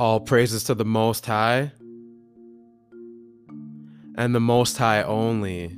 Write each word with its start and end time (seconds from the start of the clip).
All 0.00 0.18
praises 0.20 0.64
to 0.64 0.74
the 0.74 0.86
Most 0.86 1.26
High 1.26 1.72
and 4.16 4.34
the 4.34 4.40
Most 4.40 4.78
High 4.78 5.02
only. 5.02 5.76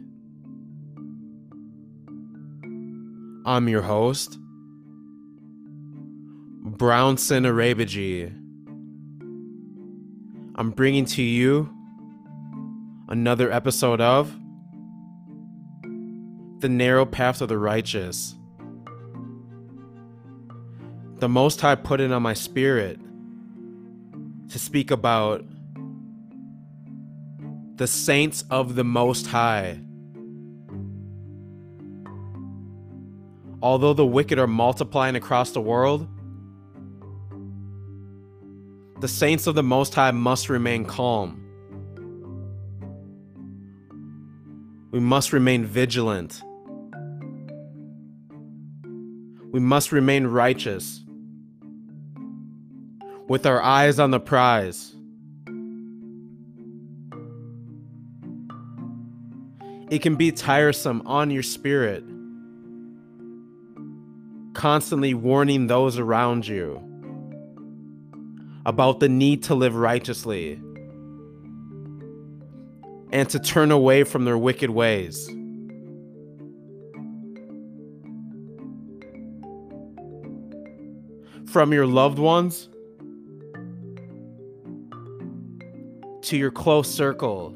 I'm 3.45 3.69
your 3.69 3.83
host, 3.83 4.39
Brownson 6.83 7.45
Arebojie. 7.45 8.27
I'm 10.57 10.73
bringing 10.73 11.05
to 11.05 11.23
you 11.23 11.73
another 13.09 13.53
episode 13.53 14.01
of 14.01 14.37
The 16.59 16.69
Narrow 16.69 17.07
Path 17.07 17.41
of 17.41 17.49
the 17.49 17.57
Righteous. 17.57 18.35
The 21.21 21.29
Most 21.29 21.61
High 21.61 21.77
put 21.77 22.01
it 22.01 22.11
on 22.11 22.21
my 22.21 22.35
spirit 22.35 22.99
to 24.49 24.59
speak 24.59 24.91
about 24.91 25.45
the 27.77 27.87
saints 27.87 28.43
of 28.51 28.75
the 28.75 28.83
Most 28.83 29.29
High. 29.29 29.79
Although 33.63 33.95
the 33.95 34.05
wicked 34.05 34.41
are 34.41 34.49
multiplying 34.49 35.15
across 35.15 35.53
the 35.53 35.61
world, 35.61 36.09
the 39.03 39.09
saints 39.09 39.49
of 39.49 39.57
the 39.57 39.65
Most 39.65 39.97
High 39.97 40.13
must 40.13 40.49
remain 40.49 40.85
calm. 40.85 41.43
We 44.93 45.01
must 45.01 45.33
remain 45.33 45.67
vigilant. 45.67 46.41
We 49.51 49.59
must 49.59 49.91
remain 49.91 50.29
righteous 50.29 51.03
with 53.27 53.45
our 53.45 53.61
eyes 53.61 53.99
on 53.99 54.13
the 54.13 54.21
prize. 54.21 54.95
It 59.91 60.01
can 60.01 60.15
be 60.15 60.31
tiresome 60.31 61.03
on 61.07 61.33
your 61.33 61.43
spirit, 61.43 62.05
constantly 64.55 65.13
warning 65.13 65.67
those 65.67 65.99
around 65.99 66.47
you 66.47 66.92
about 68.65 69.01
the 69.01 69.09
need 69.09 69.43
to 69.45 69.55
live 69.55 69.75
righteously 69.75 70.61
and 73.11 73.29
to 73.29 73.39
turn 73.39 73.71
away 73.71 74.05
from 74.05 74.25
their 74.25 74.39
wicked 74.39 74.71
ways. 74.71 75.29
From 81.47 81.73
your 81.73 81.87
loved 81.87 82.19
ones 82.19 82.71
to 86.23 86.37
your 86.39 86.51
close 86.51 86.91
circle, 86.91 87.55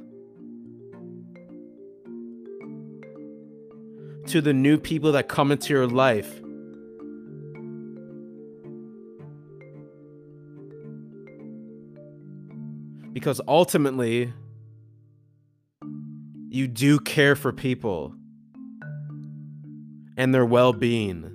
to 4.27 4.41
the 4.43 4.53
new 4.53 4.77
people 4.77 5.13
that 5.13 5.29
come 5.29 5.51
into 5.51 5.73
your 5.73 5.87
life. 5.87 6.43
Because 13.17 13.41
ultimately, 13.49 14.31
you 16.51 16.69
do 16.69 16.99
care 16.99 17.35
for 17.35 17.51
people 17.51 18.15
and 20.19 20.35
their 20.35 20.45
well 20.45 20.75
being. 20.75 21.33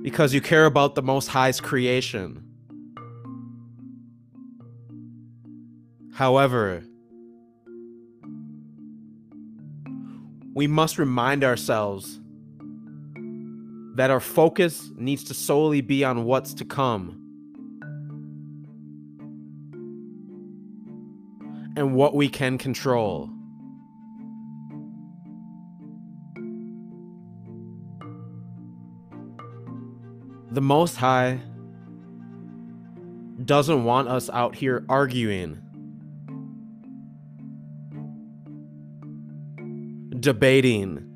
because 0.00 0.34
you 0.34 0.40
care 0.42 0.66
about 0.66 0.94
the 0.94 1.02
Most 1.02 1.28
High's 1.28 1.62
creation. 1.62 2.44
However, 6.12 6.84
we 10.52 10.66
must 10.66 10.98
remind 10.98 11.42
ourselves 11.42 12.20
that 13.94 14.10
our 14.10 14.20
focus 14.20 14.90
needs 14.96 15.24
to 15.24 15.34
solely 15.34 15.80
be 15.80 16.04
on 16.04 16.24
what's 16.24 16.54
to 16.54 16.64
come 16.64 17.20
and 21.76 21.94
what 21.94 22.14
we 22.14 22.28
can 22.28 22.58
control. 22.58 23.30
the 30.54 30.60
Most 30.60 30.94
High 30.96 31.40
doesn't 33.44 33.82
want 33.82 34.06
us 34.06 34.30
out 34.30 34.54
here 34.54 34.84
arguing, 34.88 35.60
debating, 40.20 41.13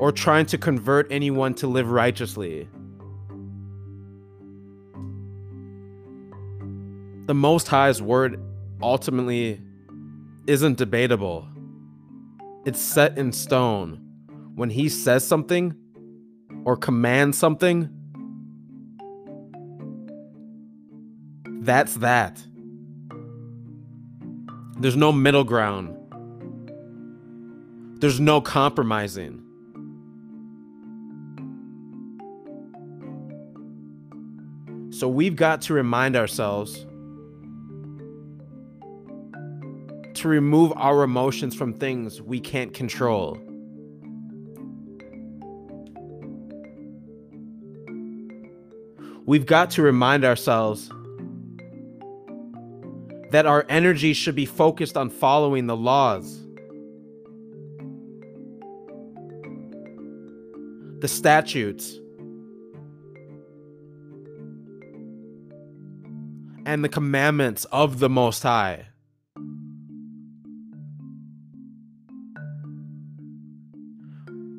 or 0.00 0.10
trying 0.10 0.46
to 0.46 0.56
convert 0.56 1.12
anyone 1.12 1.52
to 1.52 1.66
live 1.66 1.90
righteously. 1.90 2.66
The 7.26 7.34
Most 7.34 7.68
High's 7.68 8.00
word 8.00 8.42
ultimately 8.82 9.60
isn't 10.46 10.78
debatable. 10.78 11.46
It's 12.64 12.80
set 12.80 13.18
in 13.18 13.30
stone. 13.30 14.00
When 14.54 14.70
he 14.70 14.88
says 14.88 15.26
something, 15.26 15.74
or 16.64 16.78
commands 16.78 17.36
something, 17.36 17.90
that's 21.62 21.94
that. 21.96 22.42
There's 24.78 24.96
no 24.96 25.12
middle 25.12 25.44
ground. 25.44 25.94
There's 28.00 28.18
no 28.18 28.40
compromising. 28.40 29.44
So 35.00 35.08
we've 35.08 35.34
got 35.34 35.62
to 35.62 35.72
remind 35.72 36.14
ourselves 36.14 36.84
to 40.12 40.28
remove 40.28 40.74
our 40.76 41.02
emotions 41.04 41.54
from 41.54 41.72
things 41.72 42.20
we 42.20 42.38
can't 42.38 42.74
control. 42.74 43.38
we've 49.24 49.46
got 49.46 49.70
to 49.70 49.80
remind 49.80 50.26
ourselves 50.26 50.90
that 53.30 53.46
our 53.46 53.64
energy 53.70 54.12
should 54.12 54.34
be 54.34 54.44
focused 54.44 54.98
on 54.98 55.08
following 55.08 55.66
the 55.66 55.76
laws, 55.76 56.44
the 60.98 61.08
statutes, 61.08 61.98
and 66.70 66.84
the 66.84 66.88
commandments 66.88 67.64
of 67.72 67.98
the 67.98 68.08
Most 68.08 68.44
High. 68.44 68.86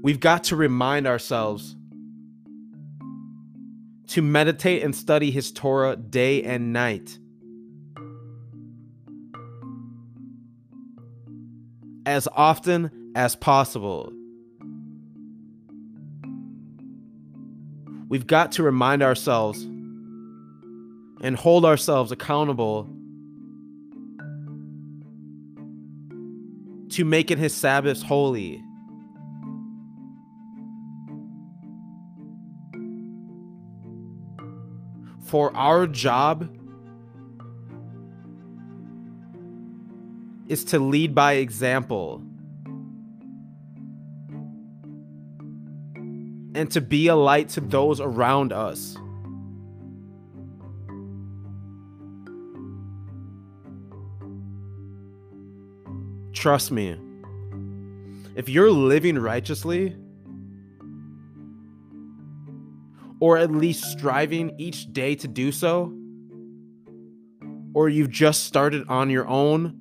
We've 0.03 0.19
got 0.19 0.43
to 0.45 0.57
remind 0.57 1.07
ourselves 1.07 1.77
to 4.07 4.21
meditate 4.21 4.83
and 4.83 4.93
study 4.93 5.31
his 5.31 5.53
Torah 5.53 5.95
day 5.95 6.43
and 6.43 6.73
night. 6.73 7.17
As 12.05 12.27
often 12.33 13.13
as 13.15 13.37
possible. 13.37 14.11
We've 18.09 18.27
got 18.27 18.51
to 18.53 18.63
remind 18.63 19.01
ourselves 19.01 19.65
and 21.21 21.35
hold 21.35 21.65
ourselves 21.65 22.11
accountable 22.11 22.89
to 26.89 27.05
making 27.05 27.37
his 27.37 27.55
Sabbaths 27.55 28.01
holy. 28.01 28.61
For 35.23 35.55
our 35.55 35.87
job 35.87 36.49
is 40.47 40.65
to 40.65 40.79
lead 40.79 41.15
by 41.15 41.33
example 41.33 42.21
and 46.53 46.69
to 46.71 46.81
be 46.81 47.07
a 47.07 47.15
light 47.15 47.47
to 47.49 47.61
those 47.61 48.01
around 48.01 48.51
us. 48.51 48.97
Trust 56.41 56.71
me, 56.71 56.97
if 58.35 58.49
you're 58.49 58.71
living 58.71 59.19
righteously, 59.19 59.95
or 63.19 63.37
at 63.37 63.51
least 63.51 63.83
striving 63.83 64.55
each 64.57 64.91
day 64.91 65.13
to 65.13 65.27
do 65.27 65.51
so, 65.51 65.93
or 67.75 67.89
you've 67.89 68.09
just 68.09 68.45
started 68.45 68.87
on 68.87 69.11
your 69.11 69.27
own 69.27 69.77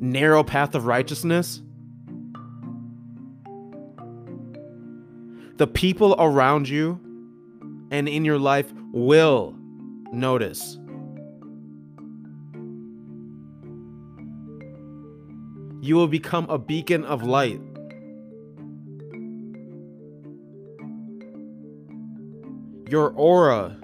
narrow 0.00 0.42
path 0.42 0.74
of 0.74 0.86
righteousness, 0.86 1.60
the 5.58 5.66
people 5.66 6.16
around 6.18 6.70
you 6.70 6.98
and 7.90 8.08
in 8.08 8.24
your 8.24 8.38
life 8.38 8.72
will 8.94 9.54
notice. 10.10 10.78
You 15.86 15.94
will 15.94 16.08
become 16.08 16.50
a 16.50 16.58
beacon 16.58 17.04
of 17.04 17.22
light. 17.22 17.60
Your 22.90 23.10
aura, 23.10 23.78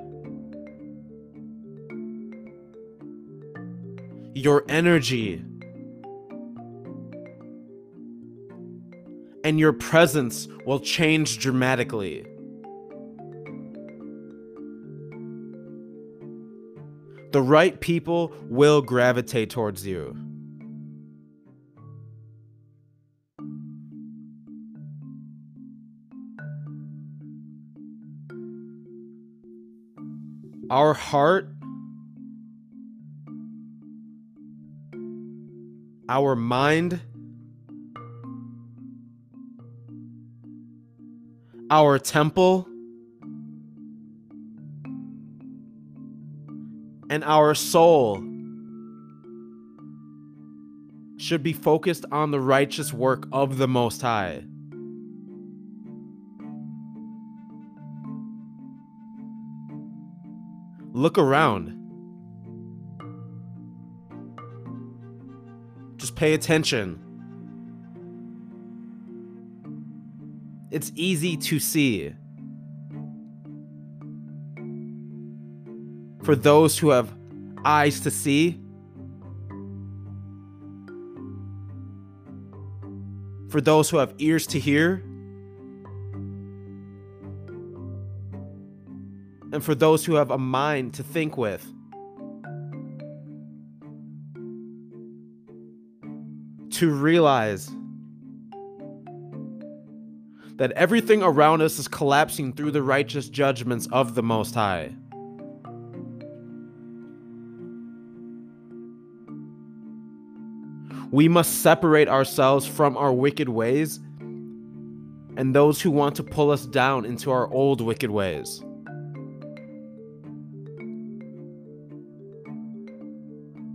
your 4.34 4.64
energy, 4.68 5.44
and 9.44 9.60
your 9.60 9.72
presence 9.72 10.48
will 10.66 10.80
change 10.80 11.38
dramatically. 11.38 12.26
The 17.30 17.42
right 17.42 17.78
people 17.78 18.34
will 18.48 18.82
gravitate 18.82 19.50
towards 19.50 19.86
you. 19.86 20.31
Our 30.72 30.94
heart, 30.94 31.52
our 36.08 36.34
mind, 36.34 36.98
our 41.70 41.98
temple, 41.98 42.66
and 47.10 47.22
our 47.22 47.54
soul 47.54 48.24
should 51.18 51.42
be 51.42 51.52
focused 51.52 52.06
on 52.10 52.30
the 52.30 52.40
righteous 52.40 52.94
work 52.94 53.28
of 53.30 53.58
the 53.58 53.68
Most 53.68 54.00
High. 54.00 54.44
Look 60.92 61.16
around. 61.16 61.78
Just 65.96 66.14
pay 66.16 66.34
attention. 66.34 66.98
It's 70.70 70.92
easy 70.94 71.36
to 71.36 71.58
see. 71.58 72.14
For 76.22 76.36
those 76.36 76.78
who 76.78 76.90
have 76.90 77.12
eyes 77.64 78.00
to 78.00 78.10
see, 78.10 78.60
for 83.48 83.60
those 83.60 83.90
who 83.90 83.98
have 83.98 84.14
ears 84.18 84.46
to 84.48 84.58
hear, 84.58 85.04
and 89.52 89.62
for 89.62 89.74
those 89.74 90.04
who 90.04 90.14
have 90.14 90.30
a 90.30 90.38
mind 90.38 90.94
to 90.94 91.02
think 91.02 91.36
with. 91.36 91.64
To 96.70 96.90
realize 96.90 97.70
that 100.56 100.72
everything 100.72 101.22
around 101.22 101.60
us 101.60 101.78
is 101.78 101.86
collapsing 101.86 102.54
through 102.54 102.70
the 102.70 102.82
righteous 102.82 103.28
judgments 103.28 103.86
of 103.92 104.14
the 104.14 104.22
Most 104.22 104.54
High. 104.54 104.94
We 111.10 111.28
must 111.28 111.60
separate 111.60 112.08
ourselves 112.08 112.66
from 112.66 112.96
our 112.96 113.12
wicked 113.12 113.50
ways 113.50 114.00
and 115.36 115.54
those 115.54 115.80
who 115.80 115.90
want 115.90 116.16
to 116.16 116.22
pull 116.22 116.50
us 116.50 116.64
down 116.64 117.04
into 117.04 117.30
our 117.30 117.52
old 117.52 117.82
wicked 117.82 118.10
ways. 118.10 118.62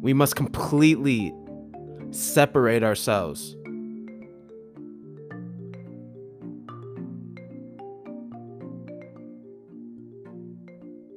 We 0.07 0.13
must 0.13 0.37
completely 0.37 1.33
separate 2.11 2.81
ourselves. 2.81 3.57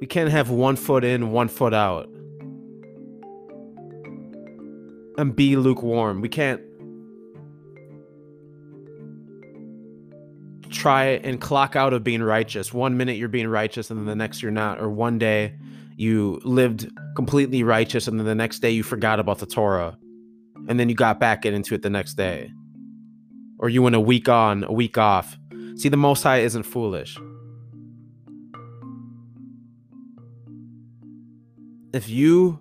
We 0.01 0.09
can't 0.09 0.29
have 0.33 0.51
one 0.51 0.75
foot 0.75 1.05
in, 1.05 1.31
one 1.31 1.47
foot 1.47 1.73
out. 1.73 2.09
And 5.19 5.37
be 5.37 5.55
lukewarm. 5.55 6.21
We 6.21 6.29
can't 6.29 6.61
try 10.69 11.05
and 11.05 11.41
clock 11.41 11.77
out 11.77 11.93
of 11.93 12.03
being 12.03 12.25
righteous. 12.25 12.75
One 12.75 12.97
minute 12.97 13.19
you're 13.19 13.29
being 13.29 13.47
righteous 13.47 13.89
and 13.93 14.01
then 14.01 14.07
the 14.07 14.17
next 14.17 14.43
you're 14.43 14.51
not. 14.51 14.81
Or 14.81 14.91
one 14.91 15.17
day 15.17 15.55
you 16.01 16.41
lived 16.45 16.91
completely 17.15 17.63
righteous 17.63 18.09
and 18.09 18.19
then 18.19 18.27
the 18.27 18.35
next 18.35 18.61
day 18.61 18.71
you 18.71 18.83
forgot 18.83 19.21
about 19.21 19.39
the 19.39 19.47
Torah. 19.47 19.99
And 20.69 20.81
then 20.81 20.89
you 20.89 20.95
got 20.95 21.21
back 21.21 21.45
into 21.45 21.75
it 21.75 21.83
the 21.83 21.91
next 21.91 22.15
day. 22.15 22.51
Or 23.59 23.69
you 23.69 23.83
went 23.83 23.97
a 23.97 24.01
week 24.01 24.29
on, 24.29 24.65
a 24.65 24.73
week 24.73 24.97
off. 24.97 25.39
See, 25.77 25.89
the 25.89 25.97
Most 25.97 26.23
High 26.23 26.41
isn't 26.41 26.63
foolish. 26.63 27.19
if 31.93 32.09
you 32.09 32.61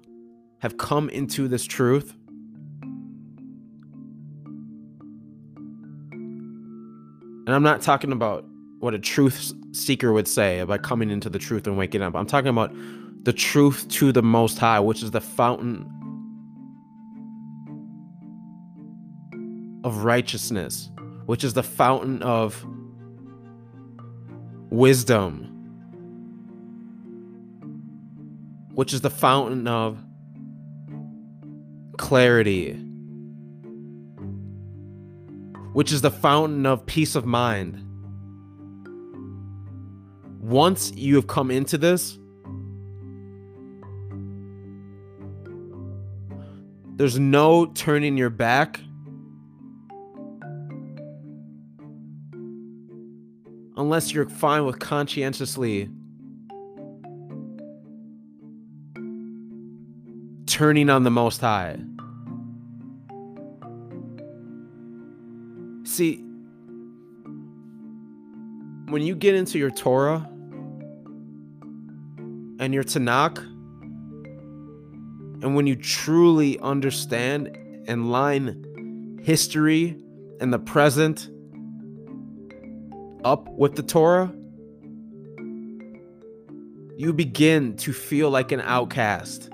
have 0.60 0.78
come 0.78 1.10
into 1.10 1.48
this 1.48 1.64
truth, 1.66 2.16
and 6.12 7.56
I'm 7.56 7.64
not 7.64 7.82
talking 7.82 8.12
about 8.12 8.46
what 8.80 8.94
a 8.94 9.00
truth 9.00 9.54
seeker 9.72 10.12
would 10.14 10.28
say 10.28 10.60
about 10.60 10.82
coming 10.82 11.10
into 11.10 11.30
the 11.30 11.40
truth 11.40 11.68
and 11.68 11.78
waking 11.78 12.02
up. 12.02 12.16
I'm 12.16 12.26
talking 12.26 12.50
about 12.50 12.74
the 13.30 13.34
truth 13.34 13.88
to 13.90 14.12
the 14.12 14.24
Most 14.24 14.58
High, 14.58 14.80
which 14.80 15.04
is 15.04 15.12
the 15.12 15.22
fountain 15.22 15.86
of 19.84 20.04
righteousness, 20.04 20.90
which 21.28 21.44
is 21.44 21.54
the 21.54 21.62
fountain 21.62 22.24
of 22.24 22.66
wisdom, 24.72 25.44
which 28.74 28.94
is 28.94 29.02
the 29.02 29.12
fountain 29.12 29.68
of 29.68 30.04
clarity, 32.00 32.74
which 35.74 35.92
is 35.92 36.02
the 36.02 36.10
fountain 36.10 36.66
of 36.66 36.84
peace 36.88 37.14
of 37.16 37.28
mind. 37.28 37.76
Once 40.42 40.92
you 40.94 41.14
have 41.14 41.28
come 41.28 41.52
into 41.52 41.78
this, 41.78 42.19
there's 47.00 47.18
no 47.18 47.66
turning 47.66 48.18
your 48.18 48.30
back. 48.30 48.82
Unless 53.78 54.14
you're 54.14 54.28
fine 54.28 54.66
with 54.66 54.80
conscientiously 54.80 55.90
turning 60.46 60.90
on 60.90 61.04
the 61.04 61.10
Most 61.10 61.40
High. 61.40 61.80
See, 65.86 66.18
when 68.90 69.04
you 69.04 69.16
get 69.16 69.36
into 69.36 69.58
your 69.58 69.72
Torah 69.72 70.30
and 72.60 72.74
your 72.74 72.84
Tanakh, 72.84 73.49
and 75.42 75.56
when 75.56 75.68
you 75.68 75.76
truly 75.76 76.60
understand 76.60 77.58
and 77.88 78.12
line 78.12 79.20
history 79.24 79.98
and 80.40 80.54
the 80.54 80.60
present 80.60 81.30
up 83.24 83.50
with 83.50 83.76
the 83.76 83.84
Torah, 83.84 84.34
you 86.98 87.14
begin 87.14 87.78
to 87.78 87.94
feel 87.94 88.30
like 88.30 88.52
an 88.52 88.60
outcast. 88.62 89.50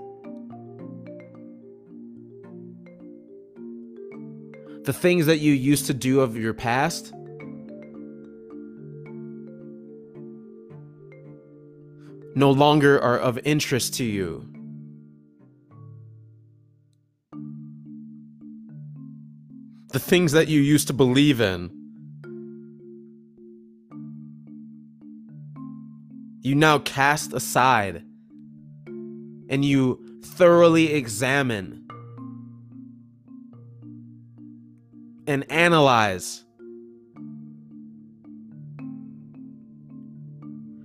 The 4.85 4.93
things 4.93 5.27
that 5.27 5.37
you 5.37 5.53
used 5.53 5.85
to 5.87 5.93
do 5.93 6.21
of 6.21 6.35
your 6.35 6.53
past 6.53 7.13
no 12.35 12.51
longer 12.51 12.99
are 12.99 13.17
of 13.17 13.39
interest 13.43 13.95
to 13.95 14.03
you. 14.03 14.54
The 19.95 19.99
things 20.01 20.33
that 20.33 20.49
you 20.49 20.59
used 20.59 20.87
to 20.87 20.93
believe 20.93 21.39
in, 21.39 21.69
you 26.41 26.53
now 26.53 26.79
cast 26.79 27.31
aside 27.31 28.03
and 28.85 29.63
you 29.63 30.19
thoroughly 30.21 30.91
examine 30.91 31.87
and 35.27 35.49
analyze 35.49 36.43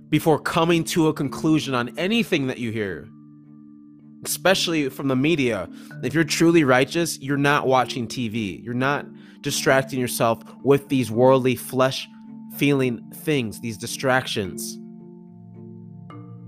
before 0.09 0.39
coming 0.39 0.85
to 0.85 1.09
a 1.09 1.13
conclusion 1.13 1.75
on 1.75 1.89
anything 1.97 2.47
that 2.47 2.59
you 2.59 2.71
hear, 2.71 3.09
especially 4.25 4.89
from 4.89 5.07
the 5.07 5.15
media. 5.15 5.69
If 6.03 6.13
you're 6.13 6.23
truly 6.23 6.63
righteous, 6.63 7.19
you're 7.19 7.37
not 7.37 7.67
watching 7.67 8.07
TV. 8.07 8.63
You're 8.63 8.73
not 8.73 9.05
distracting 9.41 9.99
yourself 9.99 10.39
with 10.63 10.89
these 10.89 11.11
worldly 11.11 11.55
flesh 11.55 12.07
feeling 12.55 13.01
things, 13.11 13.59
these 13.59 13.77
distractions. 13.77 14.77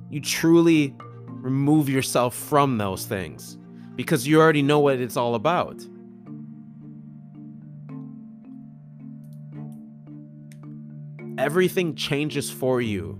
You 0.09 0.21
truly 0.21 0.95
remove 1.27 1.89
yourself 1.89 2.35
from 2.35 2.77
those 2.77 3.05
things 3.05 3.57
because 3.95 4.27
you 4.27 4.39
already 4.39 4.61
know 4.61 4.79
what 4.79 4.99
it's 4.99 5.17
all 5.17 5.35
about. 5.35 5.81
Everything 11.37 11.95
changes 11.95 12.51
for 12.51 12.79
you 12.79 13.19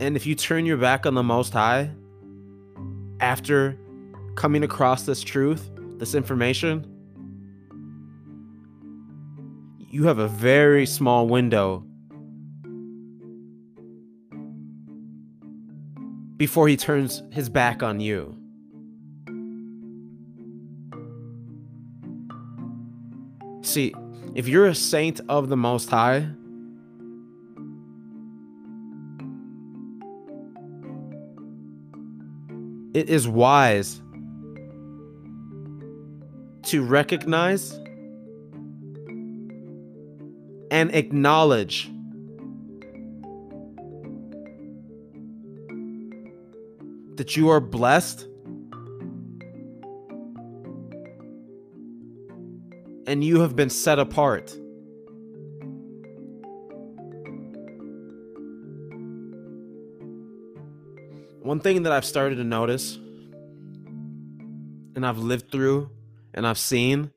And 0.00 0.16
if 0.16 0.26
you 0.26 0.34
turn 0.34 0.64
your 0.64 0.78
back 0.78 1.04
on 1.04 1.12
the 1.12 1.22
Most 1.22 1.52
High 1.52 1.90
after 3.20 3.78
coming 4.34 4.64
across 4.64 5.02
this 5.02 5.20
truth, 5.20 5.70
this 5.98 6.14
information, 6.14 6.86
you 9.78 10.04
have 10.04 10.18
a 10.18 10.26
very 10.26 10.86
small 10.86 11.28
window 11.28 11.84
before 16.38 16.66
he 16.66 16.78
turns 16.78 17.22
his 17.30 17.50
back 17.50 17.82
on 17.82 18.00
you. 18.00 18.34
See, 23.60 23.94
if 24.34 24.48
you're 24.48 24.64
a 24.64 24.74
saint 24.74 25.20
of 25.28 25.50
the 25.50 25.58
Most 25.58 25.90
High, 25.90 26.30
it 33.00 33.08
is 33.08 33.26
wise 33.26 34.02
to 36.64 36.84
recognize 36.84 37.72
and 40.70 40.94
acknowledge 40.94 41.90
that 47.16 47.38
you 47.38 47.48
are 47.48 47.58
blessed 47.58 48.26
and 53.06 53.24
you 53.24 53.40
have 53.40 53.56
been 53.56 53.70
set 53.70 53.98
apart. 53.98 54.54
One 61.50 61.58
thing 61.58 61.82
that 61.82 61.90
I've 61.90 62.04
started 62.04 62.36
to 62.36 62.44
notice 62.44 62.94
and 64.94 65.04
I've 65.04 65.18
lived 65.18 65.50
through 65.50 65.90
and 66.32 66.46
I've 66.46 66.58
seen 66.58 67.10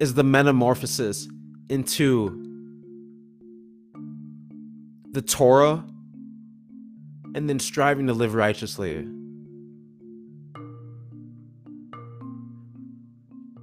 is 0.00 0.14
the 0.14 0.24
metamorphosis 0.24 1.28
into 1.68 2.72
the 5.10 5.20
Torah 5.20 5.84
and 7.34 7.50
then 7.50 7.58
striving 7.58 8.06
to 8.06 8.14
live 8.14 8.32
righteously. 8.32 9.06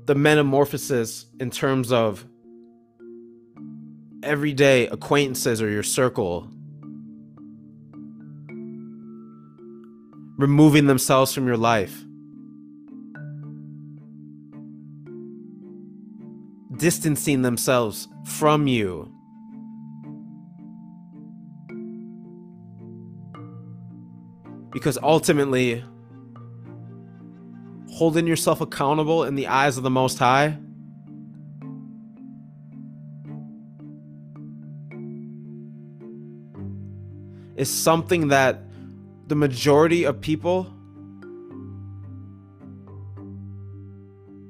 The 0.05 0.13
metamorphosis 0.13 1.25
in 1.39 1.49
terms 1.49 1.91
of 1.91 2.23
everyday 4.21 4.85
acquaintances 4.89 5.59
or 5.59 5.71
your 5.71 5.81
circle 5.81 6.51
removing 10.37 10.87
themselves 10.87 11.33
from 11.33 11.47
your 11.47 11.57
life. 11.57 12.03
Distancing 16.77 17.41
themselves 17.41 18.07
from 18.25 18.67
you. 18.67 19.11
Because 24.71 24.97
ultimately, 25.01 25.83
holding 27.91 28.27
yourself 28.27 28.59
accountable 28.59 29.23
in 29.23 29.35
the 29.35 29.47
eyes 29.47 29.77
of 29.77 29.83
the 29.83 29.89
Most 29.89 30.19
High 30.19 30.57
is 37.55 37.69
something 37.69 38.27
that 38.27 38.61
the 39.27 39.35
majority 39.35 40.03
of 40.03 40.21
people 40.21 40.71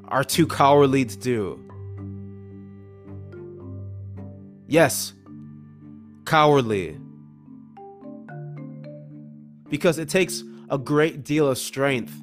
are 0.07 0.23
too 0.23 0.47
cowardly 0.47 1.05
to 1.05 1.17
do. 1.17 1.59
Yes, 4.67 5.13
cowardly. 6.25 6.99
Because 9.69 9.97
it 9.97 10.09
takes 10.09 10.43
a 10.69 10.77
great 10.77 11.23
deal 11.23 11.47
of 11.47 11.57
strength 11.57 12.13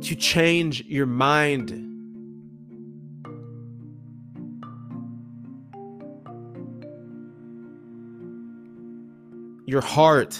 to 0.00 0.16
change 0.16 0.84
your 0.86 1.06
mind 1.06 1.91
your 9.72 9.80
heart, 9.80 10.38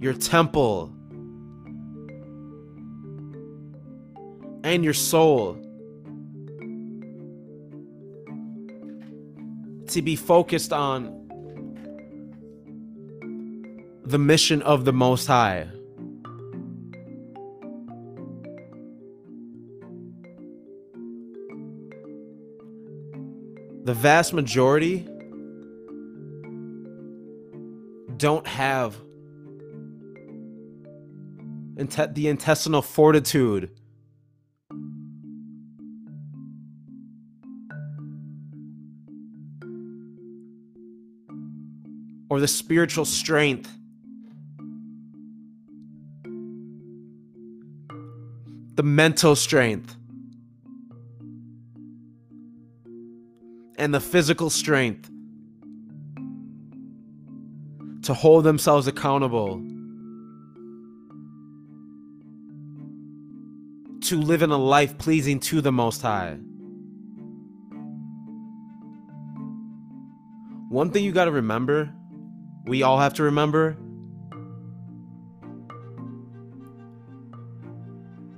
your 0.00 0.12
temple, 0.12 0.92
and 4.62 4.84
your 4.84 4.92
soul 4.92 5.54
to 9.86 10.02
be 10.02 10.14
focused 10.14 10.74
on 10.74 11.18
the 14.04 14.18
mission 14.18 14.60
of 14.60 14.84
the 14.84 14.92
Most 14.92 15.26
High. 15.26 15.68
The 23.92 23.98
vast 23.98 24.32
majority 24.32 25.06
don't 28.16 28.46
have 28.46 28.96
the 32.14 32.26
intestinal 32.26 32.80
fortitude. 32.80 33.68
Or 42.30 42.40
the 42.40 42.48
spiritual 42.48 43.04
strength. 43.04 43.70
The 48.74 48.82
mental 48.82 49.36
strength 49.36 49.94
and 53.82 53.92
the 53.92 53.98
physical 53.98 54.48
strength 54.48 55.10
to 58.02 58.14
hold 58.14 58.44
themselves 58.44 58.86
accountable, 58.86 59.56
to 64.02 64.20
live 64.20 64.42
in 64.42 64.50
a 64.52 64.56
life 64.56 64.96
pleasing 64.98 65.40
to 65.40 65.60
the 65.60 65.72
Most 65.72 66.00
High. 66.00 66.34
One 70.68 70.92
thing 70.92 71.02
you 71.02 71.10
got 71.10 71.24
to 71.24 71.32
remember, 71.32 71.92
we 72.64 72.84
all 72.84 73.00
have 73.00 73.14
to 73.14 73.24
remember, 73.24 73.76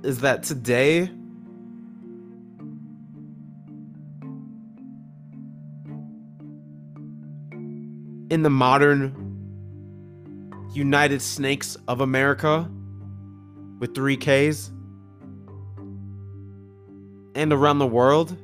is 0.01 0.21
that 0.21 0.41
today, 0.41 1.11
in 8.35 8.43
the 8.43 8.49
modern 8.49 9.15
United 10.73 11.21
Snakes 11.21 11.77
of 11.87 12.01
America 12.01 12.69
with 13.79 13.95
three 13.95 14.17
Ks 14.17 14.73
and 17.33 17.53
around 17.53 17.79
the 17.79 17.87
world 17.87 18.37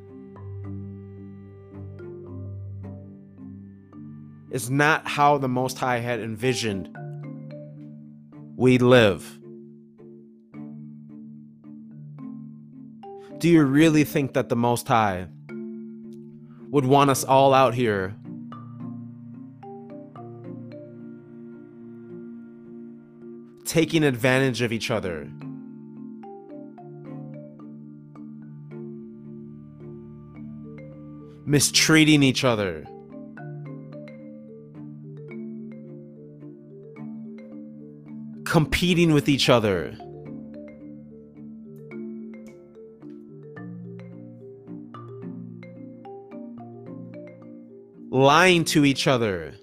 is 4.50 4.70
not 4.70 5.06
how 5.06 5.38
the 5.38 5.50
Most 5.50 5.78
High 5.78 6.00
had 6.00 6.22
envisioned 6.22 6.98
we 8.56 8.78
live. 8.78 9.40
Do 13.40 13.50
you 13.50 13.64
really 13.64 14.06
think 14.06 14.36
that 14.36 14.48
the 14.48 14.56
Most 14.56 14.88
High 14.88 15.28
would 16.70 16.86
want 16.86 17.10
us 17.10 17.26
all 17.26 17.54
out 17.54 17.74
here 17.74 18.16
taking 23.72 24.04
advantage 24.04 24.62
of 24.62 24.74
each 24.74 24.92
other? 24.92 25.32
Mistreating 31.46 32.22
each 32.22 32.44
other? 32.44 32.86
competing 38.52 39.14
with 39.14 39.30
each 39.30 39.48
other. 39.48 39.96
Lying 48.10 48.66
to 48.66 48.84
each 48.84 49.08
other. 49.08 49.54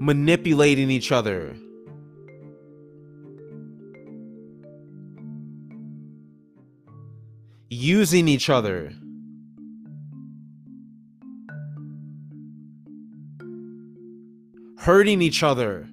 Manipulating 0.00 0.90
each 0.90 1.12
other. 1.12 1.54
Using 7.68 8.26
each 8.26 8.50
other. 8.50 8.92
hurting 14.80 15.20
each 15.20 15.42
other. 15.42 15.86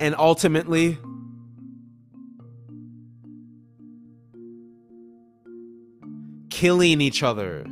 And 0.00 0.14
ultimately, 0.18 0.98
killing 6.60 7.00
each 7.00 7.22
other. 7.22 7.64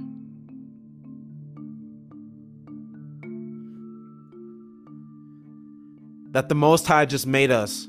That 6.31 6.49
the 6.49 6.55
Most 6.55 6.87
High 6.87 7.05
just 7.05 7.27
made 7.27 7.51
us 7.51 7.87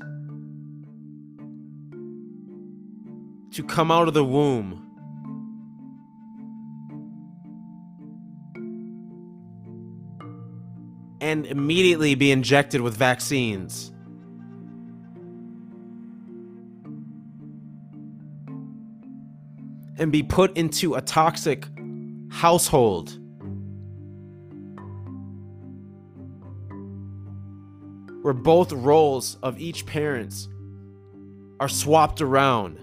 to 3.52 3.62
come 3.66 3.90
out 3.90 4.08
of 4.08 4.14
the 4.14 4.22
womb 4.22 4.86
and 11.22 11.46
immediately 11.46 12.14
be 12.14 12.30
injected 12.30 12.82
with 12.82 12.94
vaccines. 12.94 13.90
And 20.00 20.10
be 20.10 20.24
put 20.24 20.56
into 20.56 20.94
a 20.94 21.00
toxic 21.00 21.64
household. 22.30 23.16
Where 28.22 28.34
both 28.34 28.72
roles 28.72 29.36
of 29.42 29.60
each 29.60 29.86
parents 29.86 30.48
are 31.60 31.68
swapped 31.68 32.20
around. 32.20 32.78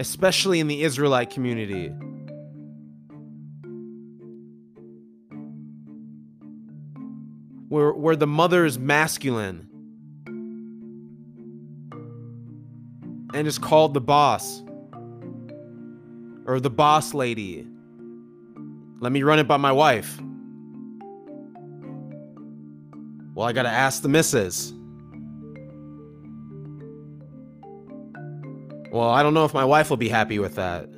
Especially 0.00 0.58
in 0.58 0.66
the 0.66 0.82
Israelite 0.82 1.30
community. 1.30 1.92
where 7.68 7.92
where 7.92 8.16
the 8.16 8.26
mother 8.26 8.64
is 8.64 8.78
masculine 8.78 9.68
and 13.38 13.46
is 13.46 13.58
called 13.58 13.94
the 13.94 14.00
boss 14.00 14.62
or 16.44 16.58
the 16.60 16.70
boss 16.70 17.14
lady. 17.14 17.64
Let 19.00 19.12
me 19.12 19.22
run 19.22 19.38
it 19.38 19.46
by 19.46 19.56
my 19.58 19.70
wife. 19.70 20.18
Well, 23.34 23.46
I 23.46 23.52
gotta 23.52 23.68
ask 23.68 24.02
the 24.02 24.08
missus. 24.08 24.72
Well, 28.90 29.08
I 29.08 29.22
don't 29.22 29.34
know 29.34 29.44
if 29.44 29.54
my 29.54 29.64
wife 29.64 29.90
will 29.90 29.96
be 29.96 30.08
happy 30.08 30.40
with 30.40 30.56
that. 30.56 30.88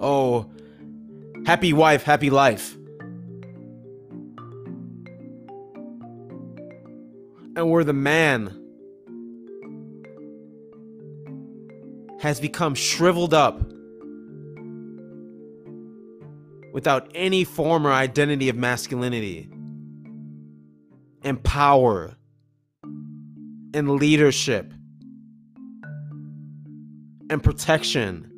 Oh, 0.00 0.50
Happy 1.46 1.74
wife, 1.74 2.02
happy 2.02 2.30
life. 2.30 2.74
And 7.56 7.70
where 7.70 7.84
the 7.84 7.92
man 7.92 8.60
has 12.20 12.40
become 12.40 12.74
shriveled 12.74 13.34
up 13.34 13.60
without 16.72 17.08
any 17.14 17.44
form 17.44 17.86
or 17.86 17.92
identity 17.92 18.48
of 18.48 18.56
masculinity 18.56 19.48
and 21.22 21.42
power 21.42 22.16
and 23.74 23.90
leadership 23.90 24.72
and 27.30 27.42
protection 27.42 28.30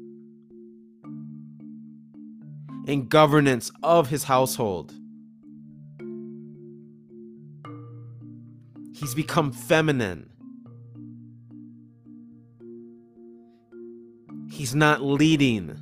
and 2.86 3.08
governance 3.08 3.70
of 3.82 4.08
his 4.08 4.24
household. 4.24 4.94
He's 8.96 9.14
become 9.14 9.52
feminine. 9.52 10.30
He's 14.50 14.74
not 14.74 15.02
leading. 15.02 15.76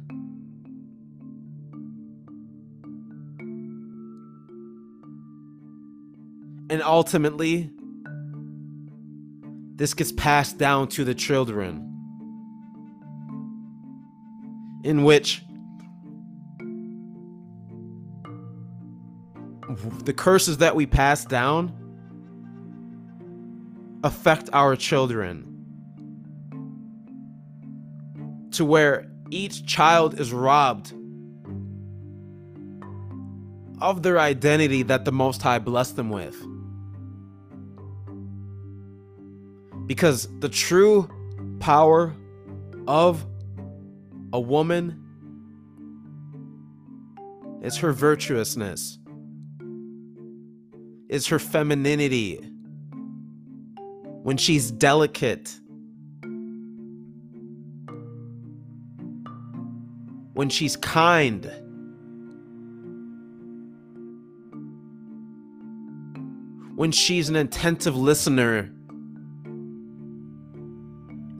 And 6.69 6.83
ultimately, 6.83 7.71
this 9.77 9.95
gets 9.95 10.11
passed 10.11 10.59
down 10.59 10.89
to 10.89 11.05
the 11.05 11.15
children, 11.15 11.77
in 14.83 15.05
which 15.05 15.41
the 20.03 20.13
curses 20.13 20.59
that 20.59 20.75
we 20.75 20.85
pass 20.85 21.25
down 21.25 21.84
affect 24.05 24.51
our 24.53 24.77
children 24.77 25.51
to 28.53 28.65
where 28.65 29.11
each 29.31 29.67
child 29.67 30.21
is 30.21 30.33
robbed 30.33 30.93
of 33.81 34.03
their 34.03 34.21
identity 34.21 34.83
that 34.85 35.05
the 35.05 35.11
Most 35.11 35.43
High 35.43 35.59
blessed 35.59 35.97
them 35.97 36.11
with. 36.11 36.37
Because 39.87 40.29
the 40.39 40.49
true 40.49 41.09
power 41.59 42.15
of 42.87 43.27
a 44.33 44.41
woman 44.41 45.01
is 47.63 47.79
her 47.79 47.93
virtuousness 47.93 48.99
is 51.09 51.27
her 51.29 51.39
femininity 51.39 52.54
when 54.25 54.39
she's 54.39 54.71
delicate, 54.71 55.61
when 60.33 60.49
she's 60.49 60.77
kind. 60.77 61.45
When 66.75 66.91
she's 66.91 67.29
an 67.29 67.37
attentive 67.37 67.95
listener 67.95 68.73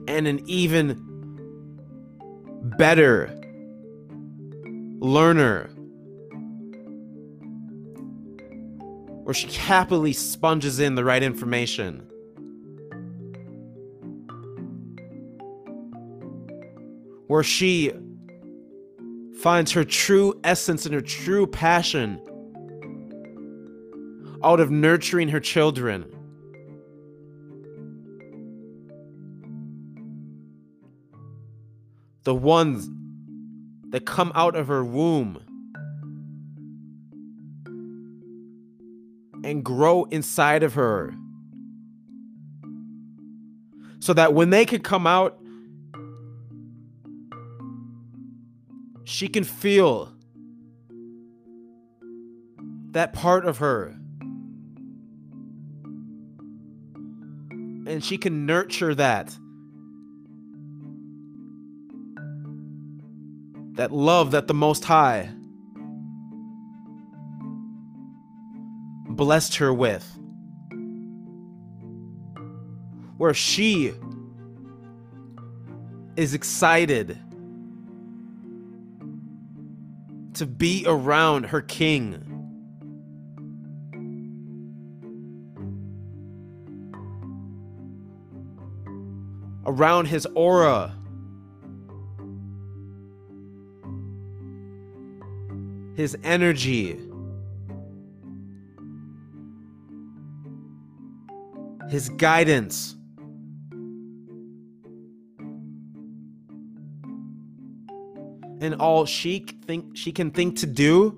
and 0.07 0.27
an 0.27 0.41
even 0.45 1.01
better 2.77 3.35
learner 4.99 5.71
where 9.23 9.33
she 9.33 9.47
happily 9.47 10.13
sponges 10.13 10.79
in 10.79 10.93
the 10.93 11.03
right 11.03 11.23
information. 11.23 12.07
Where 17.35 17.43
she 17.43 17.91
finds 19.41 19.73
her 19.73 19.83
true 19.83 20.39
essence 20.45 20.85
and 20.85 20.95
her 20.95 21.01
true 21.01 21.45
passion 21.45 22.21
out 24.41 24.61
of 24.61 24.71
nurturing 24.71 25.27
her 25.27 25.41
children. 25.41 26.05
The 32.23 32.33
ones 32.33 32.89
that 33.89 34.05
come 34.05 34.31
out 34.33 34.55
of 34.55 34.67
her 34.69 34.85
womb 34.85 35.41
and 39.43 39.61
grow 39.61 40.05
inside 40.05 40.63
of 40.63 40.75
her. 40.75 41.13
So 43.99 44.13
that 44.13 44.33
when 44.33 44.51
they 44.51 44.65
could 44.65 44.85
come 44.85 45.05
out, 45.05 45.37
she 49.05 49.27
can 49.27 49.43
feel 49.43 50.11
that 52.91 53.13
part 53.13 53.45
of 53.45 53.59
her. 53.59 53.95
And 57.87 58.03
she 58.03 58.17
can 58.17 58.47
nurture 58.47 58.95
that. 58.95 59.37
That 63.73 63.91
love 63.91 64.31
that 64.31 64.47
the 64.47 64.53
Most 64.53 64.85
High 64.85 65.29
blessed 69.09 69.57
her 69.57 69.73
with. 69.73 70.17
Where 73.17 73.33
she 73.33 73.93
is 76.15 76.33
excited 76.33 77.19
to 80.35 80.45
be 80.45 80.83
around 80.85 81.45
her 81.47 81.61
king. 81.61 82.21
Around 89.65 90.05
his 90.05 90.27
aura. 90.35 90.95
His 95.95 96.17
energy. 96.23 96.99
His 101.89 102.09
guidance. 102.09 102.95
And 108.61 108.75
all 108.75 109.05
she 109.05 109.45
think 109.65 109.95
she 109.97 110.11
can 110.11 110.31
think 110.31 110.57
to 110.59 110.65
do 110.65 111.17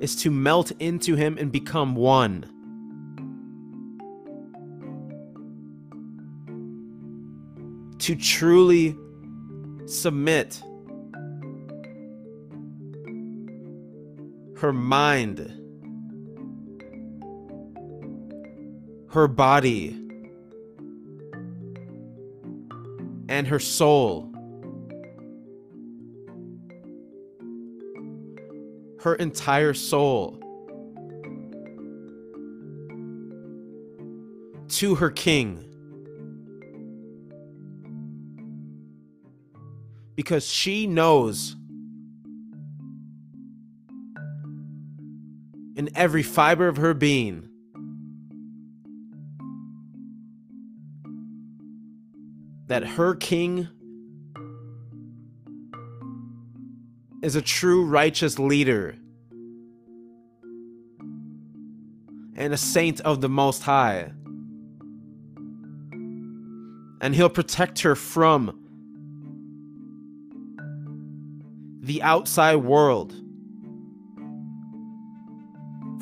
is 0.00 0.14
to 0.16 0.30
melt 0.30 0.72
into 0.78 1.14
him 1.14 1.38
and 1.38 1.50
become 1.50 1.94
one. 1.94 2.44
To 7.98 8.14
truly 8.14 8.96
submit 9.86 10.62
her 14.58 14.72
mind, 14.72 15.40
her 19.10 19.26
body, 19.26 20.05
and 23.28 23.46
her 23.48 23.58
soul. 23.58 24.32
Her 29.00 29.14
entire 29.14 29.74
soul. 29.74 30.38
To 34.68 34.96
her 34.96 35.10
king. 35.10 35.62
Because 40.14 40.46
she 40.46 40.86
knows 40.86 41.56
in 45.76 45.90
every 45.94 46.22
fiber 46.22 46.68
of 46.68 46.78
her 46.78 46.94
being 46.94 47.48
that 52.66 52.84
her 52.84 53.14
king 53.14 53.68
is 57.22 57.36
a 57.36 57.42
true 57.42 57.84
righteous 57.84 58.38
leader 58.38 58.96
and 62.36 62.52
a 62.52 62.56
saint 62.56 63.00
of 63.00 63.20
the 63.20 63.28
Most 63.28 63.62
High. 63.62 64.12
And 67.00 67.14
he'll 67.14 67.28
protect 67.28 67.80
her 67.80 67.94
from 67.94 68.62
the 71.80 72.02
outside 72.02 72.56
world, 72.56 73.12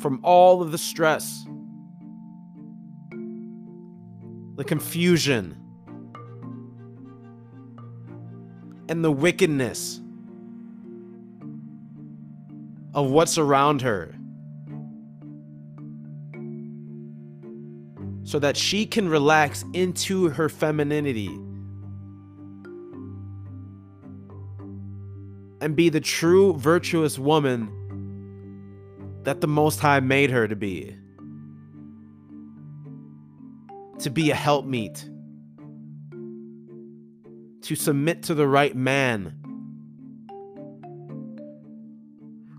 from 0.01 0.19
all 0.23 0.61
of 0.61 0.71
the 0.71 0.77
stress, 0.77 1.45
the 4.55 4.63
confusion 4.63 5.64
and 8.89 9.03
the 9.03 9.11
wickedness 9.11 9.99
of 12.93 13.09
what's 13.09 13.37
around 13.37 13.81
her 13.81 14.15
so 18.23 18.39
that 18.39 18.57
she 18.57 18.85
can 18.85 19.07
relax 19.07 19.63
into 19.73 20.29
her 20.29 20.49
femininity 20.49 21.29
and 25.61 25.75
be 25.75 25.89
the 25.89 26.01
true 26.01 26.53
virtuous 26.53 27.19
woman 27.19 27.69
that 29.23 29.41
the 29.41 29.47
Most 29.47 29.79
High 29.79 29.99
made 29.99 30.29
her 30.31 30.47
to 30.47 30.55
be. 30.55 30.95
To 33.99 34.09
be 34.09 34.31
a 34.31 34.35
helpmeet 34.35 35.09
to 37.65 37.75
submit 37.75 38.21
to 38.21 38.35
the 38.35 38.47
right 38.47 38.75
man 38.75 39.33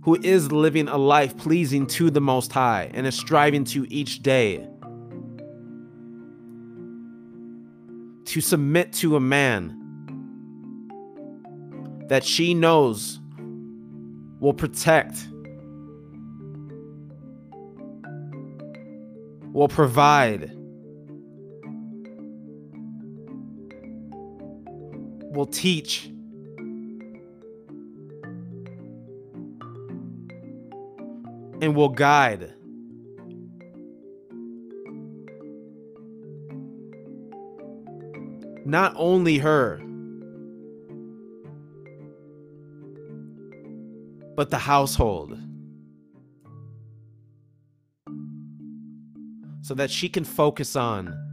who 0.03 0.19
is 0.23 0.51
living 0.51 0.89
a 0.89 0.97
life 0.97 1.37
pleasing 1.37 1.87
to 1.87 2.11
the 2.11 2.21
Most 2.21 2.51
High 2.51 2.91
and 2.93 3.07
is 3.07 3.17
striving 3.17 3.63
to 3.67 3.87
each 3.89 4.23
day 4.25 4.69
to 8.25 8.41
submit 8.41 8.93
to 8.95 9.15
a 9.15 9.21
man 9.21 9.77
that 12.09 12.25
she 12.25 12.53
knows 12.53 13.21
will 14.41 14.55
protect, 14.55 15.29
will 19.53 19.69
provide, 19.69 20.56
will 25.37 25.47
teach. 25.47 26.07
And 31.61 31.77
will 31.77 31.91
guide. 31.91 32.55
Not 38.65 38.95
only 38.97 39.39
her, 39.39 39.81
but 44.35 44.51
the 44.51 44.59
household. 44.59 45.39
So 49.63 49.75
that 49.75 49.91
she 49.91 50.09
can 50.09 50.25
focus 50.25 50.77
on 50.77 51.26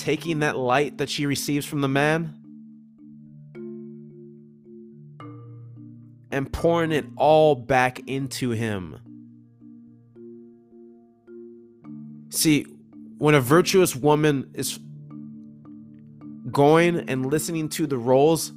taking 0.00 0.38
that 0.38 0.56
light 0.56 0.96
that 0.96 1.10
she 1.10 1.26
receives 1.26 1.66
from 1.66 1.82
the 1.82 1.88
man 1.88 2.34
and 6.30 6.50
pouring 6.50 6.90
it 6.90 7.04
all 7.16 7.54
back 7.54 8.00
into 8.06 8.50
him. 8.50 8.98
See, 12.30 12.64
when 13.18 13.34
a 13.34 13.40
virtuous 13.42 13.94
woman 13.94 14.50
is 14.54 14.78
going 16.50 16.96
and 17.10 17.26
listening 17.26 17.68
to 17.68 17.86
the 17.86 17.98
roles 17.98 18.52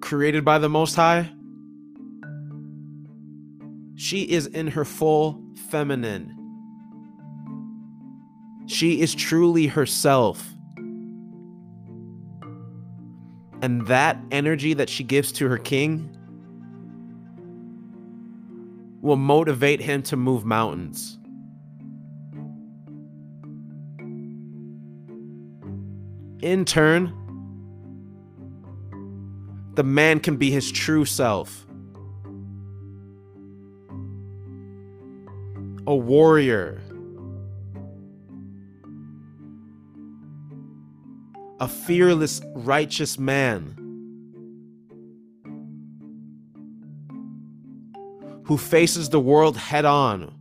created 0.00 0.46
by 0.46 0.58
the 0.58 0.70
Most 0.70 0.94
High, 0.94 1.30
she 3.96 4.22
is 4.22 4.46
in 4.46 4.68
her 4.68 4.86
full 4.86 5.42
feminine. 5.68 6.36
She 8.66 9.02
is 9.02 9.14
truly 9.14 9.66
herself. 9.66 10.54
And 13.62 13.86
that 13.86 14.18
energy 14.30 14.74
that 14.74 14.88
she 14.88 15.04
gives 15.04 15.32
to 15.32 15.48
her 15.48 15.58
king 15.58 16.16
will 19.02 19.16
motivate 19.16 19.80
him 19.80 20.02
to 20.04 20.16
move 20.16 20.44
mountains. 20.44 21.18
In 26.42 26.64
turn, 26.64 27.12
the 29.74 29.84
man 29.84 30.20
can 30.20 30.36
be 30.36 30.50
his 30.50 30.70
true 30.70 31.04
self. 31.04 31.66
A 35.86 35.94
warrior. 35.94 36.80
A 41.60 41.68
fearless, 41.68 42.40
righteous 42.54 43.18
man. 43.18 43.76
Who 48.44 48.56
faces 48.56 49.10
the 49.10 49.20
world 49.20 49.56
head 49.56 49.84
on 49.84 50.40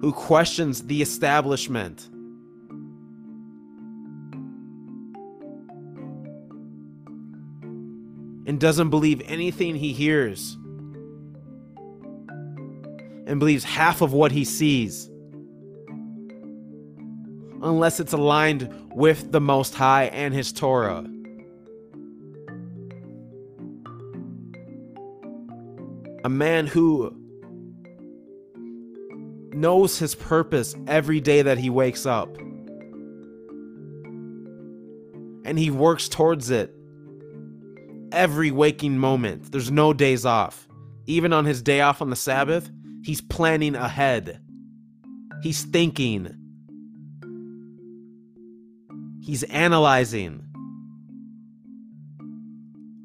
who 0.00 0.12
questions 0.12 0.84
the 0.84 1.02
establishment. 1.02 2.08
And 8.46 8.58
doesn't 8.58 8.88
believe 8.88 9.20
anything 9.26 9.74
he 9.74 9.92
hears, 9.92 10.56
and 13.26 13.38
believes 13.38 13.62
half 13.62 14.00
of 14.00 14.14
what 14.14 14.32
he 14.32 14.44
sees, 14.44 15.09
unless 17.62 18.00
it's 18.00 18.12
aligned 18.12 18.90
with 18.94 19.32
the 19.32 19.40
Most 19.40 19.74
High 19.74 20.04
and 20.06 20.34
His 20.34 20.52
Torah. 20.52 21.04
A 26.24 26.28
man 26.28 26.66
who 26.66 27.16
knows 29.52 29.98
his 29.98 30.14
purpose 30.14 30.74
every 30.86 31.20
day 31.20 31.42
that 31.42 31.58
he 31.58 31.70
wakes 31.70 32.06
up. 32.06 32.36
And 35.44 35.58
he 35.58 35.70
works 35.70 36.08
towards 36.08 36.50
it 36.50 36.74
every 38.12 38.50
waking 38.50 38.98
moment. 38.98 39.52
There's 39.52 39.70
no 39.70 39.92
days 39.92 40.26
off. 40.26 40.68
Even 41.06 41.32
on 41.32 41.44
his 41.44 41.62
day 41.62 41.80
off 41.80 42.02
on 42.02 42.10
the 42.10 42.16
Sabbath, 42.16 42.70
he's 43.02 43.20
planning 43.20 43.74
ahead. 43.74 44.40
He's 45.42 45.62
thinking. 45.62 46.36
He's 49.30 49.44
analyzing. 49.44 50.42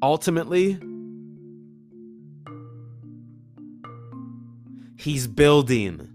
Ultimately, 0.02 0.76
he's 4.98 5.28
building. 5.28 6.08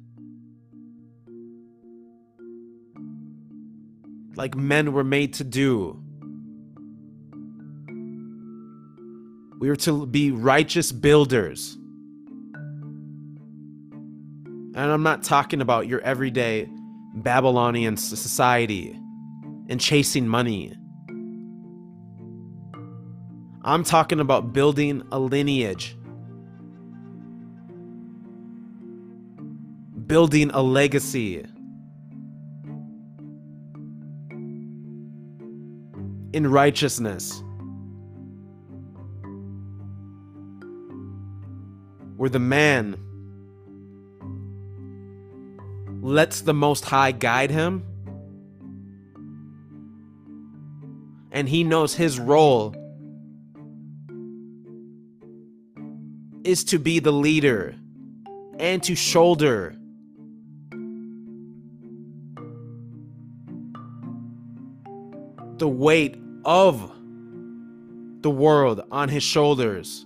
like 4.36 4.54
men 4.54 4.92
were 4.92 5.06
made 5.06 5.36
to 5.36 5.46
do. 5.46 5.98
We 9.60 9.70
are 9.70 9.78
to 9.78 10.06
be 10.06 10.32
righteous 10.32 10.92
builders. 10.92 11.78
And 14.74 14.78
I'm 14.78 15.04
not 15.04 15.24
talking 15.24 15.62
about 15.62 15.88
your 15.88 16.02
everyday 16.02 16.68
Babylonian 17.16 17.96
society 17.96 19.01
and 19.72 19.80
chasing 19.80 20.28
money. 20.28 20.74
I'm 23.64 23.86
talking 23.86 24.20
about 24.20 24.52
building 24.52 25.02
a 25.14 25.18
lineage, 25.18 25.98
building 30.06 30.52
a 30.52 30.62
legacy. 30.62 31.46
in 36.34 36.50
righteousness. 36.50 37.44
Where 42.16 42.30
the 42.30 42.40
man 42.40 42.96
lets 46.02 46.40
the 46.40 46.54
Most 46.54 46.86
High 46.86 47.12
guide 47.12 47.52
him, 47.52 47.91
and 51.32 51.48
he 51.48 51.64
knows 51.64 51.96
his 51.96 52.20
role 52.20 52.76
is 56.44 56.64
to 56.66 56.80
be 56.80 57.00
the 57.00 57.12
leader 57.12 57.76
and 58.60 58.84
to 58.84 58.96
shoulder 58.96 59.76
the 65.58 65.68
weight 65.68 66.18
of 66.44 66.92
the 68.22 68.30
world 68.30 68.82
on 68.92 69.10
his 69.10 69.24
shoulders 69.24 70.06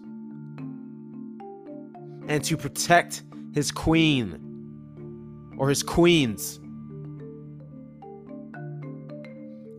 and 2.27 2.43
to 2.43 2.57
protect 2.57 3.23
his 3.53 3.71
queen 3.71 4.41
or 5.57 5.69
his 5.69 5.81
queens 5.81 6.59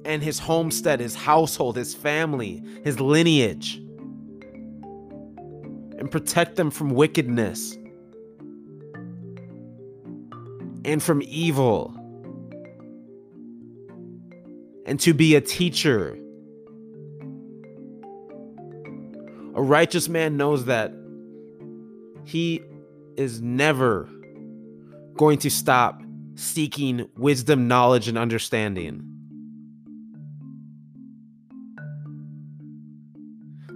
and 0.07 0.23
his 0.23 0.39
homestead, 0.39 1.01
his 1.01 1.15
household, 1.15 1.77
his 1.77 1.95
family, 1.95 2.63
his 2.85 3.01
lineage, 3.01 3.77
and 5.99 6.11
protect 6.11 6.57
them 6.57 6.71
from 6.71 6.91
wickedness 6.91 7.77
and 10.85 11.03
from 11.03 11.23
evil 11.25 11.93
and 14.87 15.01
to 15.01 15.13
be 15.13 15.35
a 15.35 15.41
teacher. 15.41 16.17
A 19.55 19.63
righteous 19.63 20.09
man 20.09 20.37
knows 20.37 20.67
that 20.67 20.93
he 22.25 22.63
is 23.17 23.43
never 23.43 24.09
going 25.17 25.39
to 25.39 25.51
stop 25.51 26.01
seeking 26.37 27.09
wisdom, 27.17 27.67
knowledge, 27.67 28.07
and 28.07 28.17
understanding. 28.17 29.16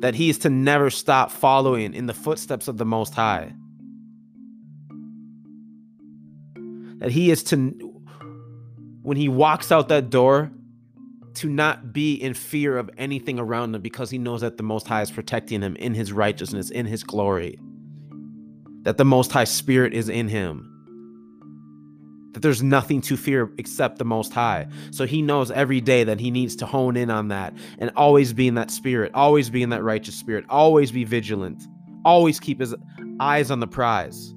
That 0.00 0.14
he 0.14 0.30
is 0.30 0.38
to 0.38 0.50
never 0.50 0.90
stop 0.90 1.30
following 1.30 1.94
in 1.94 2.06
the 2.06 2.14
footsteps 2.14 2.68
of 2.68 2.78
the 2.78 2.84
Most 2.84 3.14
High. 3.14 3.52
That 6.98 7.10
he 7.10 7.30
is 7.30 7.42
to, 7.44 7.58
when 9.02 9.16
he 9.16 9.28
walks 9.28 9.72
out 9.72 9.88
that 9.88 10.10
door, 10.10 10.50
to 11.34 11.48
not 11.48 11.92
be 11.92 12.14
in 12.14 12.34
fear 12.34 12.76
of 12.76 12.90
anything 12.98 13.38
around 13.38 13.74
him 13.74 13.80
because 13.80 14.10
he 14.10 14.18
knows 14.18 14.40
that 14.42 14.56
the 14.56 14.62
Most 14.62 14.86
High 14.86 15.02
is 15.02 15.10
protecting 15.10 15.62
him 15.62 15.76
in 15.76 15.94
his 15.94 16.12
righteousness, 16.12 16.70
in 16.70 16.86
his 16.86 17.04
glory. 17.04 17.58
That 18.82 18.98
the 18.98 19.04
Most 19.04 19.32
High 19.32 19.44
Spirit 19.44 19.94
is 19.94 20.08
in 20.08 20.28
him. 20.28 20.69
That 22.32 22.42
there's 22.42 22.62
nothing 22.62 23.00
to 23.02 23.16
fear 23.16 23.50
except 23.58 23.98
the 23.98 24.04
Most 24.04 24.32
High. 24.32 24.68
So 24.90 25.06
he 25.06 25.20
knows 25.20 25.50
every 25.50 25.80
day 25.80 26.04
that 26.04 26.20
he 26.20 26.30
needs 26.30 26.56
to 26.56 26.66
hone 26.66 26.96
in 26.96 27.10
on 27.10 27.28
that 27.28 27.54
and 27.78 27.90
always 27.96 28.32
be 28.32 28.46
in 28.46 28.54
that 28.54 28.70
spirit, 28.70 29.12
always 29.14 29.50
be 29.50 29.62
in 29.62 29.70
that 29.70 29.82
righteous 29.82 30.14
spirit, 30.14 30.44
always 30.48 30.92
be 30.92 31.04
vigilant, 31.04 31.66
always 32.04 32.38
keep 32.38 32.60
his 32.60 32.74
eyes 33.18 33.50
on 33.50 33.60
the 33.60 33.66
prize. 33.66 34.34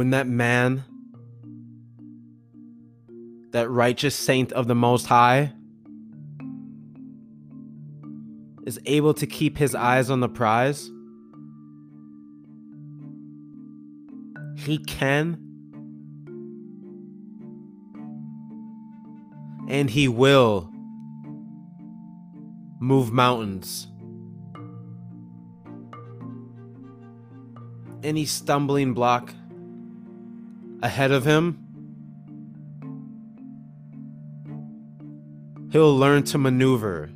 When 0.00 0.08
that 0.12 0.26
man, 0.26 0.82
that 3.50 3.68
righteous 3.68 4.14
saint 4.14 4.50
of 4.52 4.66
the 4.66 4.74
Most 4.74 5.04
High, 5.04 5.52
is 8.64 8.80
able 8.86 9.12
to 9.12 9.26
keep 9.26 9.58
his 9.58 9.74
eyes 9.74 10.08
on 10.08 10.20
the 10.20 10.28
prize, 10.30 10.90
he 14.56 14.78
can 14.78 15.38
and 19.68 19.90
he 19.90 20.08
will 20.08 20.72
move 22.80 23.12
mountains. 23.12 23.86
Any 28.02 28.24
stumbling 28.24 28.94
block 28.94 29.34
ahead 30.82 31.12
of 31.12 31.24
him, 31.24 31.58
he'll 35.72 35.96
learn 35.96 36.24
to 36.24 36.38
maneuver. 36.38 37.10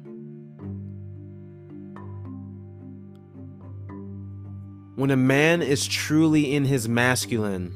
When 4.97 5.11
a 5.11 5.17
man 5.17 5.61
is 5.61 5.87
truly 5.87 6.55
in 6.55 6.65
his 6.65 6.89
masculine 6.89 7.73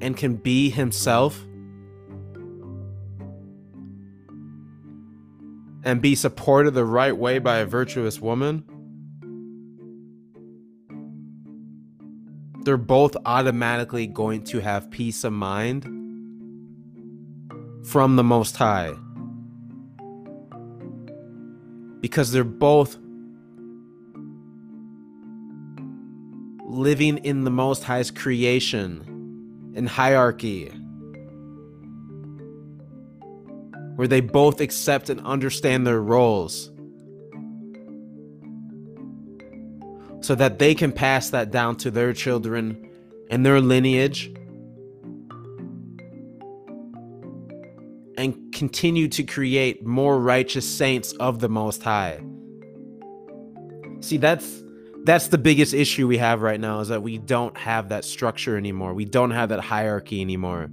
and 0.00 0.16
can 0.16 0.36
be 0.36 0.70
himself, 0.70 1.44
and 5.84 6.00
be 6.00 6.14
supported 6.14 6.74
the 6.74 6.84
right 6.84 7.16
way 7.16 7.38
by 7.38 7.58
a 7.58 7.66
virtuous 7.66 8.20
woman, 8.20 8.64
they're 12.64 12.76
both 12.76 13.16
automatically 13.26 14.06
going 14.06 14.44
to 14.44 14.60
have 14.60 14.90
peace 14.90 15.24
of 15.24 15.32
mind 15.32 15.84
from 17.84 18.16
the 18.16 18.24
Most 18.24 18.56
High. 18.56 18.94
Because 22.00 22.32
they're 22.32 22.44
both 22.44 22.98
living 26.64 27.18
in 27.18 27.44
the 27.44 27.50
Most 27.50 27.84
High's 27.84 28.10
creation 28.10 29.72
and 29.76 29.88
hierarchy, 29.88 30.68
where 33.96 34.08
they 34.08 34.20
both 34.20 34.60
accept 34.60 35.10
and 35.10 35.20
understand 35.20 35.86
their 35.86 36.00
roles 36.00 36.71
so 40.22 40.34
that 40.36 40.58
they 40.58 40.74
can 40.74 40.92
pass 40.92 41.30
that 41.30 41.50
down 41.50 41.76
to 41.76 41.90
their 41.90 42.12
children 42.12 42.88
and 43.28 43.44
their 43.44 43.60
lineage 43.60 44.32
and 48.16 48.52
continue 48.52 49.08
to 49.08 49.24
create 49.24 49.84
more 49.84 50.18
righteous 50.20 50.68
saints 50.68 51.12
of 51.14 51.40
the 51.40 51.48
most 51.48 51.82
high. 51.82 52.20
See 54.00 54.16
that's 54.16 54.62
that's 55.04 55.28
the 55.28 55.38
biggest 55.38 55.74
issue 55.74 56.06
we 56.06 56.18
have 56.18 56.42
right 56.42 56.60
now 56.60 56.78
is 56.80 56.88
that 56.88 57.02
we 57.02 57.18
don't 57.18 57.56
have 57.56 57.88
that 57.88 58.04
structure 58.04 58.56
anymore. 58.56 58.94
We 58.94 59.04
don't 59.04 59.32
have 59.32 59.48
that 59.48 59.60
hierarchy 59.60 60.20
anymore. 60.20 60.70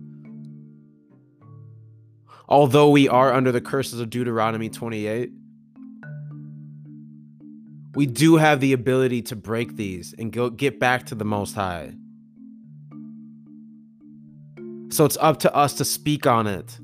Although 2.47 2.89
we 2.89 3.09
are 3.09 3.33
under 3.33 3.51
the 3.51 3.62
curses 3.62 3.99
of 3.99 4.09
deuteronomy 4.09 4.69
28 4.69 5.31
we 7.99 8.05
do 8.05 8.38
have 8.38 8.62
the 8.62 8.71
ability 8.71 9.21
to 9.21 9.35
break 9.35 9.75
these 9.75 10.15
and 10.17 10.31
go 10.31 10.49
get 10.49 10.79
back 10.79 11.07
to 11.07 11.15
the 11.15 11.25
most 11.25 11.53
high. 11.53 11.93
So 14.89 15.03
it's 15.03 15.17
up 15.19 15.39
to 15.39 15.53
us 15.53 15.73
to 15.73 15.83
speak 15.83 16.25
on 16.25 16.47
it. 16.47 16.79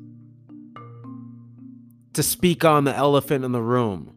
To 2.15 2.21
speak 2.21 2.65
on 2.65 2.83
the 2.83 2.93
elephant 2.93 3.45
in 3.45 3.53
the 3.53 3.61
room. 3.61 4.13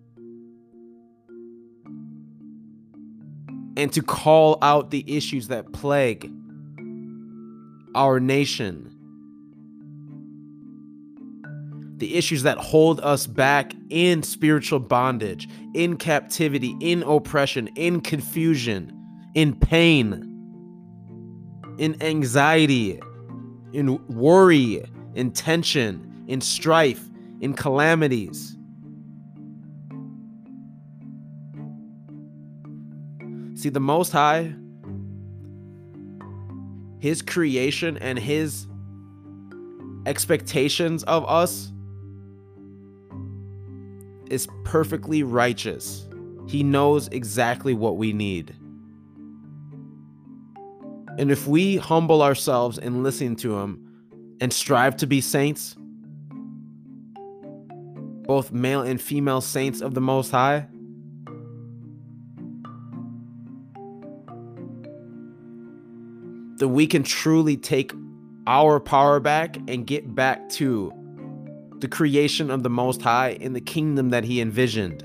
And 3.77 3.93
to 3.93 4.03
call 4.03 4.59
out 4.61 4.91
the 4.91 5.05
issues 5.07 5.47
that 5.47 5.73
plague 5.73 6.33
our 7.95 8.19
nation 8.19 8.93
the 11.99 12.15
issues 12.15 12.45
that 12.45 12.59
hold 12.59 13.01
us 13.01 13.27
back 13.27 13.73
in 13.91 14.23
spiritual 14.23 14.79
bondage, 14.79 15.49
in 15.75 15.97
captivity, 15.97 16.77
in 16.81 17.03
oppression, 17.03 17.67
in 17.75 18.01
confusion, 18.01 18.93
in 19.35 19.55
pain, 19.55 20.25
in 21.79 22.01
anxiety, 22.01 23.01
in 23.73 23.99
worry, 24.07 24.85
in 25.15 25.33
tension, 25.33 26.25
in 26.29 26.41
strife, 26.41 27.05
in 27.41 27.53
calamities. 27.53 28.57
See, 33.55 33.71
the 33.71 33.81
Most 33.81 34.13
High, 34.13 34.55
His 37.01 37.23
creation 37.23 37.97
and 37.99 38.17
His 38.17 38.69
expectations 40.07 41.03
of 41.05 41.25
us 41.29 41.73
is 44.31 44.49
perfectly 44.65 45.23
righteous. 45.23 46.09
He 46.47 46.63
knows 46.63 47.09
exactly 47.09 47.75
what 47.75 47.97
we 47.97 48.13
need. 48.13 48.55
And 51.19 51.31
if 51.31 51.47
we 51.47 51.77
humble 51.77 52.23
ourselves 52.23 52.79
and 52.79 53.03
listen 53.03 53.35
to 53.37 53.59
Him 53.59 53.85
and 54.41 54.53
strive 54.53 54.97
to 54.99 55.07
be 55.07 55.21
saints, 55.21 55.77
both 58.23 58.53
male 58.53 58.83
and 58.83 59.01
female 59.01 59.41
saints 59.41 59.81
of 59.81 59.95
the 59.95 60.01
Most 60.01 60.31
High, 60.31 60.67
then 66.59 66.73
we 66.73 66.87
can 66.87 67.03
truly 67.03 67.57
take 67.57 67.93
our 68.47 68.81
power 68.81 69.21
back 69.21 69.57
and 69.69 69.87
get 69.87 70.15
back 70.15 70.49
to 70.49 70.93
the 71.81 71.89
creation 71.89 72.51
of 72.51 72.63
the 72.63 72.71
Most 72.71 73.03
High 73.03 73.31
in 73.41 73.53
the 73.53 73.61
kingdom 73.61 74.11
that 74.11 74.25
he 74.25 74.41
envisioned, 74.41 75.05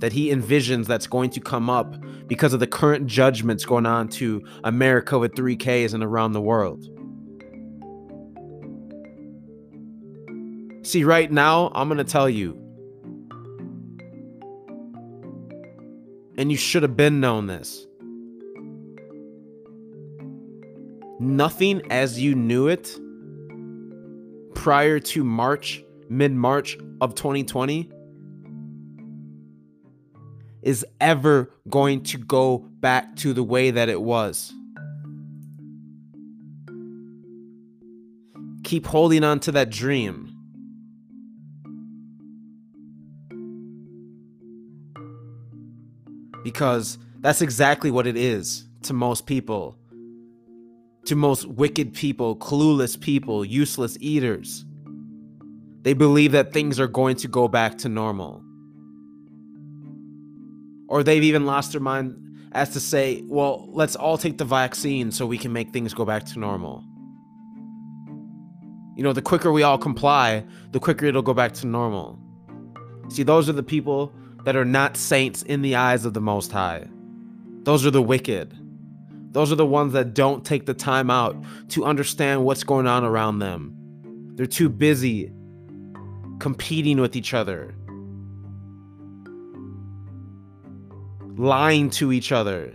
that 0.00 0.12
he 0.12 0.30
envisions 0.30 0.86
that's 0.86 1.06
going 1.06 1.30
to 1.30 1.40
come 1.40 1.70
up 1.70 1.94
because 2.26 2.52
of 2.52 2.60
the 2.60 2.66
current 2.66 3.06
judgments 3.06 3.64
going 3.64 3.86
on 3.86 4.08
to 4.08 4.42
America 4.64 5.18
with 5.18 5.32
3Ks 5.34 5.94
and 5.94 6.02
around 6.02 6.32
the 6.32 6.40
world. 6.40 6.88
See, 10.84 11.04
right 11.04 11.30
now, 11.30 11.70
I'm 11.74 11.88
going 11.88 11.98
to 11.98 12.04
tell 12.04 12.28
you, 12.28 12.58
and 16.36 16.50
you 16.50 16.56
should 16.56 16.82
have 16.82 16.96
been 16.96 17.20
known 17.20 17.46
this. 17.46 17.86
Nothing 21.20 21.82
as 21.92 22.20
you 22.20 22.34
knew 22.34 22.66
it 22.66 22.98
prior 24.56 24.98
to 24.98 25.22
March 25.22 25.84
mid 26.12 26.32
March 26.32 26.76
of 27.00 27.14
2020 27.14 27.90
is 30.62 30.84
ever 31.00 31.50
going 31.68 32.02
to 32.02 32.18
go 32.18 32.58
back 32.58 33.16
to 33.16 33.32
the 33.32 33.42
way 33.42 33.70
that 33.70 33.88
it 33.88 34.00
was. 34.00 34.52
Keep 38.62 38.86
holding 38.86 39.24
on 39.24 39.40
to 39.40 39.52
that 39.52 39.70
dream. 39.70 40.28
Because 46.44 46.98
that's 47.20 47.40
exactly 47.40 47.90
what 47.90 48.06
it 48.06 48.16
is 48.16 48.66
to 48.82 48.92
most 48.92 49.26
people. 49.26 49.78
To 51.06 51.16
most 51.16 51.46
wicked 51.46 51.94
people, 51.94 52.36
clueless 52.36 53.00
people, 53.00 53.44
useless 53.44 53.96
eaters. 54.00 54.64
They 55.82 55.94
believe 55.94 56.32
that 56.32 56.52
things 56.52 56.78
are 56.78 56.86
going 56.86 57.16
to 57.16 57.28
go 57.28 57.48
back 57.48 57.78
to 57.78 57.88
normal. 57.88 58.42
Or 60.88 61.02
they've 61.02 61.22
even 61.22 61.44
lost 61.46 61.72
their 61.72 61.80
mind 61.80 62.18
as 62.52 62.70
to 62.70 62.80
say, 62.80 63.22
well, 63.26 63.68
let's 63.72 63.96
all 63.96 64.18
take 64.18 64.38
the 64.38 64.44
vaccine 64.44 65.10
so 65.10 65.26
we 65.26 65.38
can 65.38 65.52
make 65.52 65.72
things 65.72 65.94
go 65.94 66.04
back 66.04 66.24
to 66.26 66.38
normal. 66.38 66.84
You 68.94 69.02
know, 69.02 69.12
the 69.12 69.22
quicker 69.22 69.50
we 69.50 69.62
all 69.62 69.78
comply, 69.78 70.44
the 70.70 70.78
quicker 70.78 71.06
it'll 71.06 71.22
go 71.22 71.34
back 71.34 71.52
to 71.54 71.66
normal. 71.66 72.18
See, 73.08 73.22
those 73.22 73.48
are 73.48 73.54
the 73.54 73.62
people 73.62 74.12
that 74.44 74.54
are 74.54 74.64
not 74.64 74.96
saints 74.96 75.42
in 75.42 75.62
the 75.62 75.76
eyes 75.76 76.04
of 76.04 76.14
the 76.14 76.20
Most 76.20 76.52
High. 76.52 76.86
Those 77.62 77.86
are 77.86 77.90
the 77.90 78.02
wicked. 78.02 78.54
Those 79.32 79.50
are 79.50 79.56
the 79.56 79.66
ones 79.66 79.94
that 79.94 80.12
don't 80.12 80.44
take 80.44 80.66
the 80.66 80.74
time 80.74 81.10
out 81.10 81.42
to 81.70 81.84
understand 81.84 82.44
what's 82.44 82.64
going 82.64 82.86
on 82.86 83.02
around 83.02 83.38
them. 83.38 83.74
They're 84.34 84.46
too 84.46 84.68
busy 84.68 85.32
competing 86.42 87.00
with 87.00 87.14
each 87.14 87.34
other, 87.34 87.72
lying 91.36 91.88
to 91.88 92.10
each 92.10 92.32
other, 92.32 92.74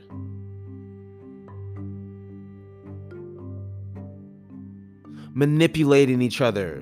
manipulating 5.33 6.21
each 6.21 6.39
other. 6.39 6.81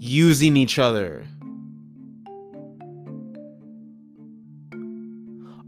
Using 0.00 0.56
each 0.56 0.80
other. 0.80 1.24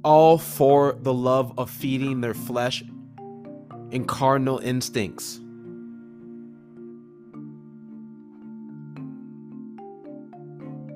All 0.02 0.38
for 0.38 0.96
the 1.00 1.14
love 1.14 1.56
of 1.56 1.70
feeding 1.70 2.20
their 2.20 2.34
flesh 2.34 2.82
and 3.92 4.08
carnal 4.08 4.58
instincts. 4.58 5.40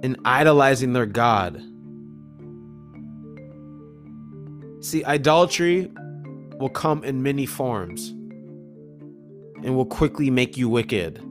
And 0.04 0.18
idolizing 0.26 0.92
their 0.92 1.06
God. 1.06 1.62
See, 4.84 5.02
idolatry 5.02 5.90
will 6.58 6.68
come 6.68 7.02
in 7.04 7.22
many 7.22 7.46
forms 7.46 8.10
and 8.10 9.74
will 9.74 9.86
quickly 9.86 10.28
make 10.28 10.58
you 10.58 10.68
wicked. 10.68 11.22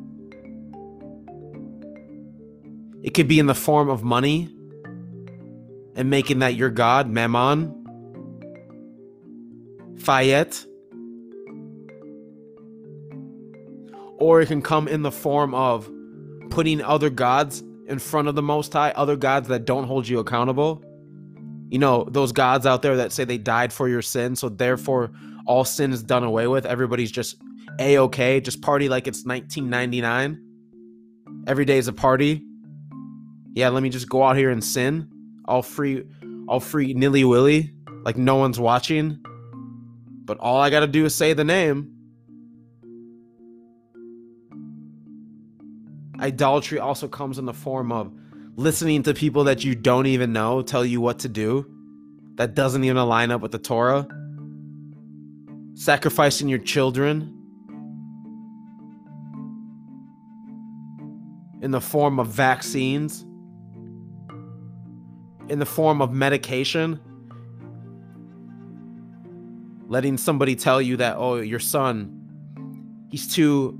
It 3.03 3.13
could 3.13 3.27
be 3.27 3.37
in 3.37 3.45
the 3.45 3.53
form 3.53 3.89
of 3.89 4.03
money 4.03 4.49
and 5.95 6.09
making 6.09 6.39
that 6.39 6.55
your 6.55 6.71
God, 6.71 7.07
Mammon, 7.07 7.75
Fayette, 9.99 10.65
or 14.17 14.41
it 14.41 14.47
can 14.47 14.63
come 14.63 14.87
in 14.87 15.03
the 15.03 15.11
form 15.11 15.53
of 15.53 15.87
putting 16.49 16.81
other 16.81 17.11
gods 17.11 17.63
in 17.87 17.99
front 17.99 18.27
of 18.27 18.35
the 18.35 18.41
Most 18.41 18.73
High, 18.73 18.91
other 18.91 19.15
gods 19.15 19.47
that 19.49 19.65
don't 19.65 19.85
hold 19.85 20.07
you 20.07 20.19
accountable 20.19 20.83
you 21.73 21.79
know, 21.79 22.05
those 22.07 22.31
gods 22.31 22.67
out 22.67 22.83
there 22.83 22.97
that 22.97 23.11
say 23.11 23.23
they 23.23 23.39
died 23.39 23.73
for 23.73 23.89
your 23.89 24.03
sin, 24.03 24.35
so 24.35 24.47
therefore 24.47 25.09
all 25.47 25.65
sin 25.65 25.91
is 25.91 26.03
done 26.03 26.23
away 26.23 26.45
with. 26.45 26.67
Everybody's 26.67 27.11
just 27.11 27.41
a 27.79 27.97
okay, 27.97 28.39
just 28.39 28.61
party 28.61 28.89
like 28.89 29.07
it's 29.07 29.25
1999. 29.25 30.39
Every 31.47 31.65
day 31.65 31.79
is 31.79 31.87
a 31.87 31.93
party. 31.93 32.43
Yeah, 33.55 33.69
let 33.69 33.81
me 33.81 33.89
just 33.89 34.07
go 34.07 34.21
out 34.21 34.37
here 34.37 34.51
and 34.51 34.63
sin, 34.63 35.09
all 35.45 35.63
free, 35.63 36.03
all 36.47 36.59
free 36.59 36.93
nilly 36.93 37.23
willy, 37.23 37.73
like 38.03 38.17
no 38.17 38.35
one's 38.35 38.59
watching. 38.59 39.17
But 40.25 40.37
all 40.37 40.61
I 40.61 40.69
gotta 40.69 40.85
do 40.85 41.05
is 41.05 41.15
say 41.15 41.33
the 41.33 41.43
name. 41.43 41.91
Idolatry 46.23 46.79
also 46.79 47.09
comes 47.09 47.37
in 47.37 47.45
the 47.45 47.53
form 47.53 47.91
of 47.91 48.09
listening 48.55 49.03
to 49.03 49.13
people 49.13 49.43
that 49.43 49.65
you 49.65 49.75
don't 49.75 50.05
even 50.05 50.31
know 50.31 50.61
tell 50.61 50.85
you 50.85 51.01
what 51.01 51.19
to 51.19 51.27
do 51.27 51.69
that 52.35 52.55
doesn't 52.55 52.85
even 52.85 52.95
align 52.95 53.29
up 53.29 53.41
with 53.41 53.51
the 53.51 53.59
Torah, 53.59 54.07
sacrificing 55.73 56.47
your 56.47 56.59
children 56.59 57.37
in 61.61 61.71
the 61.71 61.81
form 61.81 62.19
of 62.19 62.27
vaccines, 62.27 63.25
in 65.49 65.59
the 65.59 65.65
form 65.65 66.01
of 66.01 66.13
medication, 66.13 67.01
letting 69.89 70.17
somebody 70.17 70.55
tell 70.55 70.81
you 70.81 70.95
that 70.97 71.17
oh 71.17 71.35
your 71.35 71.59
son 71.59 72.21
he's 73.11 73.27
too 73.27 73.77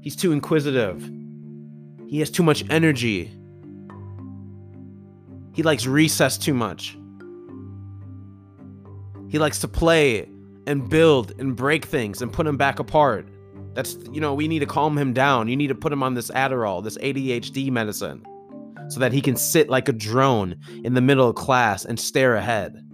he's 0.00 0.14
too 0.14 0.30
inquisitive. 0.30 1.15
He 2.08 2.20
has 2.20 2.30
too 2.30 2.42
much 2.42 2.64
energy 2.70 3.36
he 5.56 5.62
likes 5.62 5.86
recess 5.86 6.36
too 6.36 6.52
much. 6.52 6.98
He 9.30 9.38
likes 9.38 9.58
to 9.60 9.68
play 9.68 10.28
and 10.66 10.86
build 10.86 11.32
and 11.38 11.56
break 11.56 11.86
things 11.86 12.20
and 12.20 12.30
put 12.30 12.44
them 12.44 12.58
back 12.58 12.78
apart. 12.78 13.26
That's, 13.72 13.96
you 14.12 14.20
know, 14.20 14.34
we 14.34 14.48
need 14.48 14.58
to 14.58 14.66
calm 14.66 14.98
him 14.98 15.14
down. 15.14 15.48
You 15.48 15.56
need 15.56 15.68
to 15.68 15.74
put 15.74 15.94
him 15.94 16.02
on 16.02 16.12
this 16.12 16.30
Adderall, 16.30 16.84
this 16.84 16.98
ADHD 16.98 17.70
medicine, 17.70 18.22
so 18.90 19.00
that 19.00 19.14
he 19.14 19.22
can 19.22 19.34
sit 19.34 19.70
like 19.70 19.88
a 19.88 19.94
drone 19.94 20.56
in 20.84 20.92
the 20.92 21.00
middle 21.00 21.26
of 21.26 21.36
class 21.36 21.86
and 21.86 21.98
stare 21.98 22.34
ahead. 22.34 22.85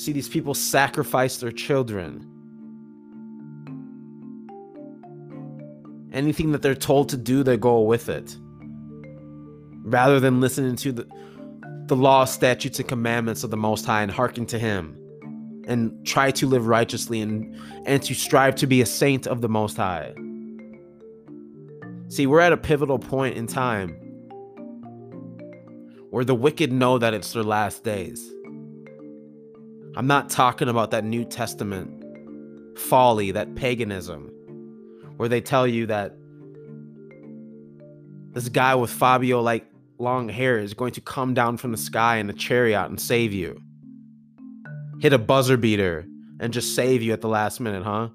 See 0.00 0.12
these 0.12 0.28
people 0.28 0.54
sacrifice 0.54 1.36
their 1.36 1.52
children. 1.52 2.26
Anything 6.12 6.52
that 6.52 6.62
they're 6.62 6.74
told 6.74 7.10
to 7.10 7.16
do, 7.16 7.42
they 7.42 7.56
go 7.56 7.82
with 7.82 8.08
it. 8.08 8.36
Rather 9.82 10.18
than 10.18 10.40
listening 10.40 10.76
to 10.76 10.92
the, 10.92 11.06
the 11.86 11.96
law, 11.96 12.24
statutes, 12.24 12.78
and 12.78 12.88
commandments 12.88 13.44
of 13.44 13.50
the 13.50 13.56
Most 13.56 13.84
High 13.84 14.02
and 14.02 14.10
hearken 14.10 14.46
to 14.46 14.58
Him 14.58 14.96
and 15.66 16.04
try 16.06 16.30
to 16.32 16.46
live 16.46 16.66
righteously 16.66 17.20
and, 17.20 17.54
and 17.86 18.02
to 18.02 18.14
strive 18.14 18.54
to 18.56 18.66
be 18.66 18.80
a 18.80 18.86
saint 18.86 19.26
of 19.26 19.42
the 19.42 19.48
Most 19.48 19.76
High. 19.76 20.14
See, 22.08 22.26
we're 22.26 22.40
at 22.40 22.52
a 22.52 22.56
pivotal 22.56 22.98
point 22.98 23.36
in 23.36 23.46
time 23.46 23.90
where 26.10 26.24
the 26.24 26.34
wicked 26.34 26.72
know 26.72 26.98
that 26.98 27.14
it's 27.14 27.32
their 27.34 27.44
last 27.44 27.84
days. 27.84 28.32
I'm 29.96 30.06
not 30.06 30.30
talking 30.30 30.68
about 30.68 30.92
that 30.92 31.04
New 31.04 31.24
Testament 31.24 32.78
folly, 32.78 33.32
that 33.32 33.54
paganism, 33.56 34.30
where 35.16 35.28
they 35.28 35.40
tell 35.40 35.66
you 35.66 35.86
that 35.86 36.14
this 38.32 38.48
guy 38.48 38.74
with 38.76 38.90
Fabio 38.90 39.40
like 39.40 39.66
long 39.98 40.28
hair 40.28 40.58
is 40.58 40.74
going 40.74 40.92
to 40.92 41.00
come 41.00 41.34
down 41.34 41.56
from 41.56 41.72
the 41.72 41.76
sky 41.76 42.16
in 42.16 42.30
a 42.30 42.32
chariot 42.32 42.86
and 42.86 43.00
save 43.00 43.32
you. 43.32 43.60
Hit 45.00 45.12
a 45.12 45.18
buzzer 45.18 45.56
beater 45.56 46.06
and 46.38 46.52
just 46.52 46.74
save 46.74 47.02
you 47.02 47.12
at 47.12 47.20
the 47.20 47.28
last 47.28 47.58
minute, 47.58 47.82
huh? 47.82 48.08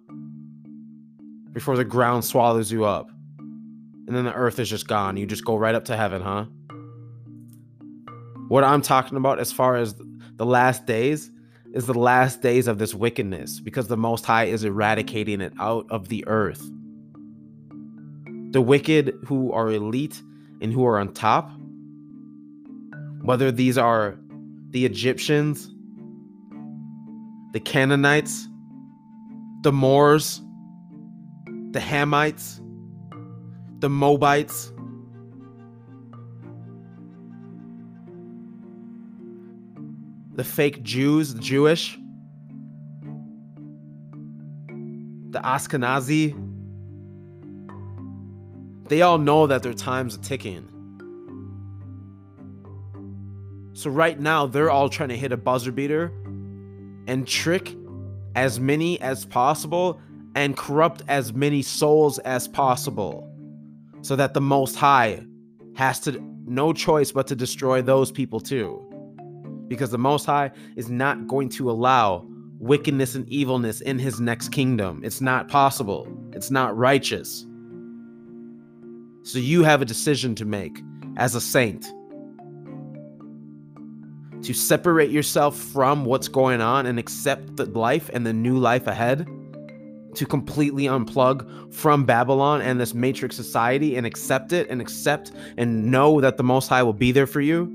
Before 1.52 1.76
the 1.76 1.84
ground 1.84 2.24
swallows 2.24 2.72
you 2.72 2.86
up. 2.86 3.10
And 3.38 4.16
then 4.16 4.24
the 4.24 4.34
earth 4.34 4.60
is 4.60 4.70
just 4.70 4.88
gone. 4.88 5.18
You 5.18 5.26
just 5.26 5.44
go 5.44 5.58
right 5.58 5.76
up 5.76 5.86
to 5.86 5.98
heaven, 5.98 6.22
huh? 6.22 6.46
What 8.48 8.64
I'm 8.64 8.82
talking 8.82 9.18
about 9.18 9.40
as 9.40 9.52
far 9.52 9.76
as 9.76 9.96
the 10.36 10.46
last 10.46 10.86
days 10.86 11.32
is 11.76 11.86
the 11.88 11.94
last 11.94 12.42
days 12.42 12.68
of 12.68 12.78
this 12.78 12.96
wickedness 12.96 13.60
because 13.60 13.88
the 13.90 13.98
Most 13.98 14.26
High 14.26 14.46
is 14.46 14.64
eradicating 14.64 15.42
it 15.42 15.52
out 15.60 15.86
of 15.90 16.08
the 16.08 16.26
earth. 16.26 16.72
The 18.52 18.62
wicked 18.62 19.14
who 19.26 19.52
are 19.52 19.70
elite 19.70 20.24
and 20.62 20.72
who 20.72 20.86
are 20.86 20.98
on 20.98 21.14
top, 21.14 21.52
whether 23.22 23.52
these 23.52 23.78
are 23.78 24.18
the 24.70 24.86
Egyptians, 24.86 25.70
the 27.52 27.60
Canaanites, 27.60 28.48
the 29.64 29.74
Moors, 29.74 30.42
the 31.72 31.82
Hamites, 31.82 32.62
the 33.80 33.90
Moabites, 33.90 34.72
the 40.36 40.44
fake 40.44 40.84
Jews, 40.84 41.34
the 41.34 41.40
Jewish, 41.40 41.98
the 45.30 45.40
Ashkenazi, 45.40 46.34
they 48.90 49.02
all 49.02 49.18
know 49.18 49.48
that 49.48 49.64
their 49.64 49.74
time's 49.74 50.18
are 50.18 50.22
ticking. 50.22 50.70
So 53.74 53.90
right 53.90 54.20
now, 54.20 54.46
they're 54.46 54.70
all 54.70 54.90
trying 54.90 55.10
to 55.10 55.18
hit 55.18 55.32
a 55.32 55.38
buzzer 55.38 55.72
beater 55.72 56.12
and 57.08 57.28
trick 57.28 57.76
as 58.36 58.60
many 58.60 59.00
as 59.02 59.26
possible 59.26 60.00
and 60.36 60.56
corrupt 60.58 61.02
as 61.08 61.34
many 61.34 61.62
souls 61.62 62.20
as 62.20 62.48
possible 62.48 63.30
so 64.02 64.16
that 64.18 64.34
the 64.34 64.42
Most 64.42 64.76
High 64.76 65.26
has 65.76 66.00
to 66.02 66.22
no 66.46 66.74
choice 66.74 67.12
but 67.12 67.28
to 67.28 67.36
destroy 67.36 67.82
those 67.82 68.12
people 68.12 68.40
too 68.40 68.85
because 69.68 69.92
the 69.92 69.98
Most 69.98 70.26
High 70.26 70.52
is 70.76 70.90
not 70.90 71.28
going 71.28 71.50
to 71.50 71.70
allow 71.70 72.26
wickedness 72.60 73.16
and 73.16 73.28
evilness 73.30 73.82
in 73.82 74.00
his 74.00 74.20
next 74.20 74.50
kingdom. 74.50 75.02
It's 75.04 75.22
not 75.22 75.48
possible, 75.48 76.08
it's 76.34 76.52
not 76.52 76.76
righteous. 76.78 77.46
So 79.24 79.40
you 79.40 79.64
have 79.64 79.82
a 79.82 79.86
decision 79.86 80.36
to 80.36 80.46
make 80.46 80.80
as 81.18 81.36
a 81.36 81.42
saint 81.42 81.86
to 84.46 84.54
separate 84.54 85.10
yourself 85.10 85.58
from 85.58 86.06
what's 86.06 86.28
going 86.28 86.62
on 86.62 86.86
and 86.86 87.00
accept 87.00 87.56
the 87.56 87.66
life 87.66 88.12
and 88.14 88.28
the 88.28 88.34
new 88.34 88.58
life 88.58 88.86
ahead, 88.86 89.28
to 90.14 90.26
completely 90.26 90.84
unplug 90.84 91.74
from 91.74 92.06
Babylon 92.06 92.62
and 92.62 92.80
this 92.80 92.94
matrix 92.94 93.36
society 93.36 93.98
and 93.98 94.06
accept 94.06 94.54
it 94.54 94.70
and 94.70 94.80
accept 94.80 95.32
and 95.58 95.92
know 95.92 96.22
that 96.22 96.38
the 96.38 96.44
Most 96.44 96.70
High 96.70 96.84
will 96.84 96.94
be 96.94 97.12
there 97.12 97.28
for 97.28 97.42
you 97.42 97.75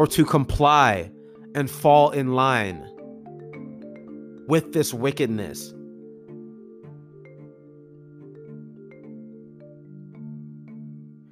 or 0.00 0.06
to 0.06 0.24
comply 0.24 1.12
and 1.54 1.70
fall 1.70 2.08
in 2.08 2.32
line 2.32 2.90
with 4.48 4.72
this 4.72 4.94
wickedness. 4.94 5.74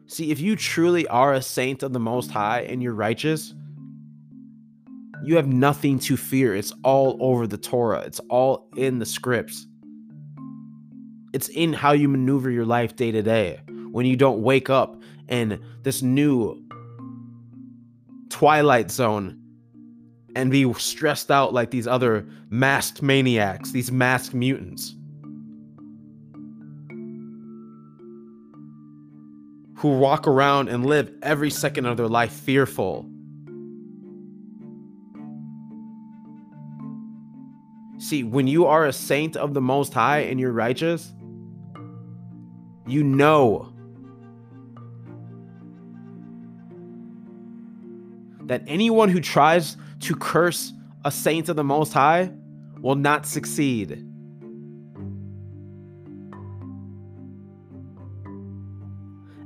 See, 0.06 0.30
if 0.30 0.38
you 0.38 0.54
truly 0.54 1.06
are 1.06 1.32
a 1.32 1.40
saint 1.40 1.82
of 1.82 1.94
the 1.94 1.98
Most 1.98 2.30
High 2.30 2.60
and 2.60 2.82
you're 2.82 2.92
righteous, 2.92 3.54
you 5.24 5.36
have 5.36 5.46
nothing 5.46 5.98
to 6.00 6.18
fear. 6.18 6.54
It's 6.54 6.74
all 6.84 7.16
over 7.20 7.46
the 7.46 7.56
Torah, 7.56 8.00
it's 8.00 8.20
all 8.28 8.68
in 8.76 8.98
the 8.98 9.06
scripts. 9.06 9.66
It's 11.32 11.48
in 11.48 11.72
how 11.72 11.92
you 11.92 12.06
maneuver 12.06 12.50
your 12.50 12.66
life 12.66 12.96
day 12.96 13.12
to 13.12 13.22
day. 13.22 13.60
When 13.92 14.04
you 14.04 14.16
don't 14.16 14.42
wake 14.42 14.68
up 14.68 15.00
and 15.26 15.58
this 15.84 16.02
new 16.02 16.67
twilight 18.28 18.90
zone 18.90 19.40
and 20.34 20.50
be 20.50 20.72
stressed 20.74 21.30
out 21.30 21.52
like 21.52 21.70
these 21.70 21.86
other 21.86 22.26
masked 22.50 23.02
maniacs, 23.02 23.72
these 23.72 23.90
masked 23.90 24.34
mutants. 24.34 24.94
Who 29.78 29.98
walk 29.98 30.26
around 30.26 30.68
and 30.68 30.84
live 30.84 31.12
every 31.22 31.50
second 31.50 31.86
of 31.86 31.96
their 31.96 32.08
life 32.08 32.32
fearful. 32.32 33.08
See, 37.98 38.22
when 38.22 38.46
you 38.46 38.66
are 38.66 38.86
a 38.86 38.92
saint 38.92 39.36
of 39.36 39.54
the 39.54 39.60
Most 39.60 39.92
High 39.92 40.20
and 40.20 40.38
you're 40.38 40.52
righteous, 40.52 41.12
you 42.86 43.02
know 43.04 43.72
that 48.49 48.62
anyone 48.66 49.11
who 49.11 49.20
tries 49.20 49.76
to 50.01 50.16
curse 50.16 50.72
a 51.05 51.11
saint 51.11 51.49
of 51.49 51.57
the 51.57 51.64
Most 51.64 51.92
High 51.92 52.32
will 52.80 52.96
not 52.96 53.26
succeed. 53.26 54.05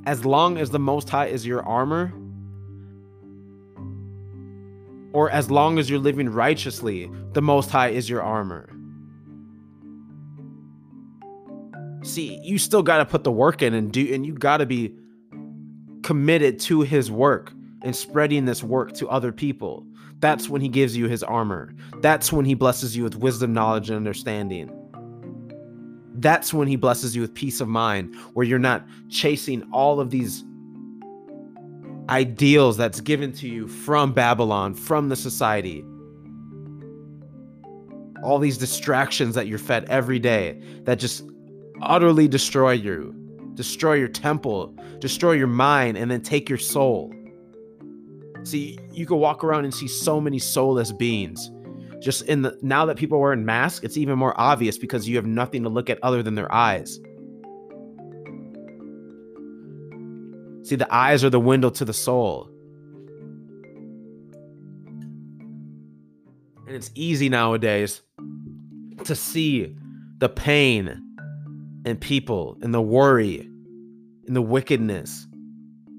As 0.07 0.25
long 0.25 0.57
as 0.57 0.71
the 0.71 0.79
Most 0.79 1.09
High 1.11 1.27
is 1.27 1.47
your 1.47 1.63
armor, 1.65 2.13
or 5.13 5.31
as 5.31 5.51
long 5.51 5.79
as 5.79 5.91
you're 5.91 5.99
living 5.99 6.29
righteously, 6.29 7.11
the 7.33 7.43
Most 7.43 7.71
High 7.71 7.89
is 7.89 8.09
your 8.09 8.23
armor. 8.23 8.69
See, 12.03 12.41
you 12.43 12.59
still 12.59 12.83
got 12.83 12.99
to 12.99 13.05
put 13.05 13.25
the 13.25 13.33
work 13.33 13.63
in 13.63 13.75
and 13.75 13.93
do, 13.93 14.13
and 14.15 14.25
you 14.25 14.33
got 14.33 14.59
to 14.59 14.67
be 14.67 14.95
committed 16.03 16.59
to 16.61 16.83
His 16.83 17.11
work 17.11 17.53
and 17.83 17.95
spreading 17.95 18.45
this 18.45 18.63
work 18.63 18.93
to 18.95 19.09
other 19.09 19.33
people. 19.33 19.87
That's 20.21 20.49
when 20.49 20.61
He 20.61 20.69
gives 20.69 20.97
you 20.97 21.09
His 21.09 21.23
armor. 21.23 21.75
That's 22.01 22.33
when 22.33 22.45
He 22.45 22.55
blesses 22.55 22.97
you 22.97 23.03
with 23.03 23.17
wisdom, 23.17 23.53
knowledge, 23.53 23.91
and 23.91 23.97
understanding. 23.97 24.71
That's 26.15 26.55
when 26.55 26.69
He 26.69 26.77
blesses 26.77 27.17
you 27.17 27.23
with 27.23 27.35
peace 27.35 27.61
of 27.61 27.69
mind, 27.69 28.15
where 28.35 28.47
you're 28.47 28.59
not 28.59 28.87
chasing 29.09 29.63
all 29.73 29.99
of 29.99 30.11
these 30.11 30.45
ideals 32.09 32.77
that's 32.77 33.01
given 33.01 33.33
to 33.33 33.49
you 33.49 33.67
from 33.67 34.13
Babylon, 34.13 34.75
from 34.75 35.09
the 35.09 35.17
society. 35.17 35.85
All 38.23 38.39
these 38.39 38.59
distractions 38.59 39.35
that 39.35 39.47
you're 39.49 39.59
fed 39.59 39.87
every 39.89 40.19
day 40.19 40.61
that 40.85 41.01
just 41.01 41.25
utterly 41.81 42.29
destroy 42.29 42.73
you, 42.73 43.15
destroy 43.55 43.95
your 43.95 44.09
temple, 44.09 44.77
destroy 45.01 45.33
your 45.33 45.49
mind, 45.49 45.97
and 45.97 46.11
then 46.11 46.21
take 46.21 46.49
your 46.49 46.59
soul. 46.59 47.13
See, 48.45 48.79
you 48.93 49.07
can 49.07 49.19
walk 49.19 49.45
around 49.45 49.65
and 49.65 49.75
see 49.75 49.89
so 49.89 50.21
many 50.21 50.39
soulless 50.39 50.93
beings. 50.93 51.51
Just 52.01 52.23
in 52.23 52.43
the 52.43 52.59
now 52.63 52.85
that 52.87 52.97
people 52.97 53.19
are 53.19 53.21
wearing 53.21 53.45
masks, 53.45 53.85
it's 53.85 53.97
even 53.97 54.19
more 54.19 54.39
obvious 54.41 54.77
because 54.77 55.09
you 55.09 55.17
have 55.17 55.27
nothing 55.27 55.63
to 55.63 55.69
look 55.69 55.89
at 55.89 55.99
other 56.03 56.23
than 56.23 56.35
their 56.35 56.53
eyes. 56.53 56.99
See, 60.65 60.77
the 60.77 60.93
eyes 60.93 61.23
are 61.23 61.31
the 61.31 61.41
window 61.41 61.71
to 61.71 61.85
the 61.85 61.93
soul. 61.93 62.49
And 66.67 66.77
it's 66.77 66.91
easy 66.95 67.29
nowadays 67.29 68.03
to 69.05 69.15
see 69.15 69.77
the 70.19 70.29
pain 70.29 71.03
in 71.85 71.97
people 71.97 72.57
and 72.63 72.73
the 72.73 72.81
worry 72.81 73.41
and 74.27 74.35
the 74.35 74.43
wickedness. 74.43 75.27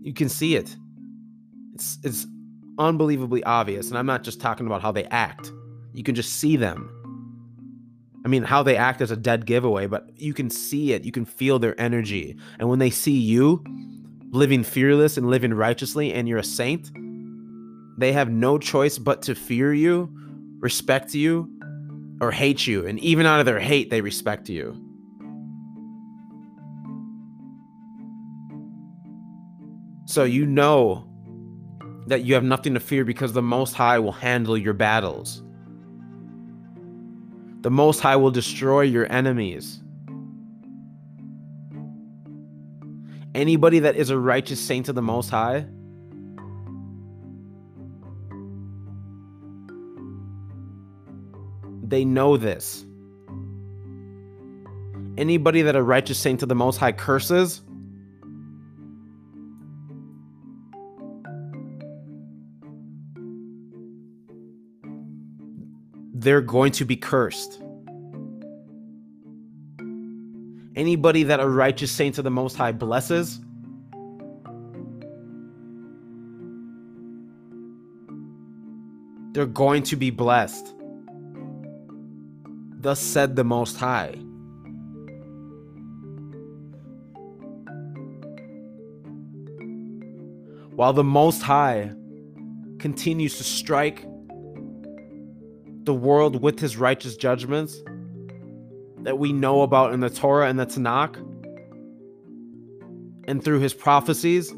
You 0.02 0.14
can 0.14 0.28
see 0.30 0.56
it. 0.56 0.76
It's 1.76 1.98
it's 2.04 2.28
unbelievably 2.78 3.44
obvious. 3.44 3.90
And 3.90 3.98
I'm 3.98 4.06
not 4.06 4.24
just 4.24 4.42
talking 4.42 4.66
about 4.66 4.82
how 4.82 4.92
they 4.92 5.06
act. 5.06 5.52
You 5.94 6.04
can 6.04 6.16
just 6.16 6.34
see 6.34 6.56
them. 6.56 6.90
I 8.26 8.30
mean, 8.30 8.44
how 8.44 8.64
they 8.64 8.78
act 8.78 9.02
is 9.02 9.12
a 9.12 9.18
dead 9.18 9.46
giveaway, 9.46 9.88
but 9.88 10.10
you 10.16 10.34
can 10.34 10.50
see 10.50 10.94
it. 10.94 11.04
You 11.04 11.12
can 11.12 11.26
feel 11.26 11.60
their 11.60 11.80
energy. 11.80 12.38
And 12.58 12.70
when 12.70 12.80
they 12.80 12.90
see 12.90 13.18
you, 13.18 13.64
living 14.32 14.64
fearless 14.64 15.18
and 15.18 15.30
living 15.30 15.54
righteously 15.54 16.14
and 16.14 16.28
you're 16.28 16.40
a 16.40 16.44
saint, 16.44 16.92
they 17.98 18.12
have 18.14 18.30
no 18.30 18.58
choice 18.58 18.98
but 18.98 19.22
to 19.24 19.36
fear 19.36 19.74
you, 19.74 20.10
respect 20.60 21.14
you, 21.14 21.50
or 22.22 22.32
hate 22.32 22.66
you. 22.66 22.88
And 22.88 23.00
even 23.00 23.26
out 23.26 23.40
of 23.40 23.46
their 23.46 23.60
hate, 23.60 23.90
they 23.90 24.02
respect 24.02 24.50
you. 24.50 24.80
So 30.06 30.24
you 30.24 30.46
know 30.46 31.13
that 32.08 32.24
you 32.24 32.34
have 32.34 32.44
nothing 32.44 32.74
to 32.74 32.80
fear 32.80 33.06
because 33.06 33.34
the 33.34 33.42
Most 33.42 33.74
High 33.74 34.00
will 34.00 34.12
handle 34.12 34.58
your 34.58 34.74
battles. 34.74 35.42
The 37.62 37.72
Most 37.72 38.02
High 38.02 38.18
will 38.18 38.32
destroy 38.32 38.82
your 38.82 39.10
enemies. 39.12 39.80
Anybody 43.34 43.80
that 43.80 43.96
is 43.96 44.10
a 44.10 44.18
righteous 44.18 44.60
saint 44.60 44.90
of 44.90 44.96
the 44.96 45.02
Most 45.02 45.30
High, 45.30 45.66
they 51.88 52.06
know 52.06 52.38
this. 52.38 52.86
Anybody 55.18 55.62
that 55.62 55.76
a 55.76 55.82
righteous 55.82 56.18
saint 56.18 56.44
of 56.44 56.50
the 56.50 56.56
Most 56.56 56.78
High 56.78 56.92
curses, 56.92 57.62
they're 66.24 66.42
going 66.42 66.72
to 66.72 66.86
be 66.86 66.96
cursed. 66.96 67.62
Anybody 70.76 71.24
that 71.24 71.40
a 71.40 71.48
righteous 71.48 71.92
saint 71.92 72.18
of 72.18 72.24
the 72.24 72.32
Most 72.32 72.56
High 72.56 72.72
blesses, 72.72 73.40
they're 79.34 79.46
going 79.46 79.84
to 79.84 79.96
be 79.98 80.10
blessed. 80.10 80.74
Thus 82.80 83.00
said 83.00 83.36
the 83.36 83.44
Most 83.44 83.78
High. 83.78 84.16
While 90.76 90.94
the 90.94 91.04
Most 91.04 91.42
High 91.44 91.92
continues 92.80 93.38
to 93.38 93.44
strike 93.44 94.06
the 95.86 95.94
world 95.94 96.42
with 96.42 96.60
his 96.60 96.78
righteous 96.78 97.16
judgments, 97.16 97.82
that 99.02 99.20
we 99.20 99.34
know 99.34 99.62
about 99.62 99.94
in 99.94 100.00
the 100.00 100.10
Torah 100.10 100.48
and 100.48 100.60
the 100.60 100.66
Tanakh 100.66 101.18
and 103.28 103.44
through 103.44 103.60
his 103.60 103.74
prophecies, 103.74 104.54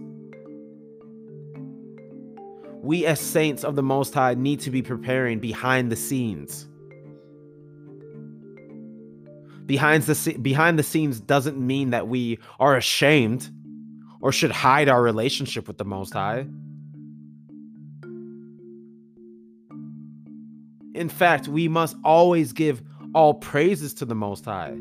we 2.82 3.06
as 3.06 3.20
saints 3.20 3.64
of 3.64 3.76
the 3.76 3.84
Most 3.84 4.14
High 4.14 4.36
need 4.36 4.60
to 4.62 4.70
be 4.70 4.82
preparing 4.82 5.40
behind 5.40 5.92
the 5.92 5.96
scenes. 5.96 6.68
Behind 9.66 10.04
the, 10.04 10.38
behind 10.40 10.78
the 10.78 10.84
scenes 10.84 11.20
doesn't 11.20 11.58
mean 11.58 11.90
that 11.90 12.08
we 12.08 12.38
are 12.60 12.76
ashamed 12.76 13.50
or 14.22 14.32
should 14.32 14.52
hide 14.52 14.90
our 14.90 15.02
relationship 15.02 15.68
with 15.68 15.80
the 15.80 15.86
Most 15.86 16.14
High. 16.14 16.46
In 20.96 21.10
fact, 21.10 21.50
we 21.50 21.68
must 21.68 21.98
always 22.06 22.54
give 22.54 22.82
all 23.14 23.34
praises 23.34 23.94
to 23.96 24.06
the 24.06 24.16
Most 24.16 24.46
High. 24.46 24.78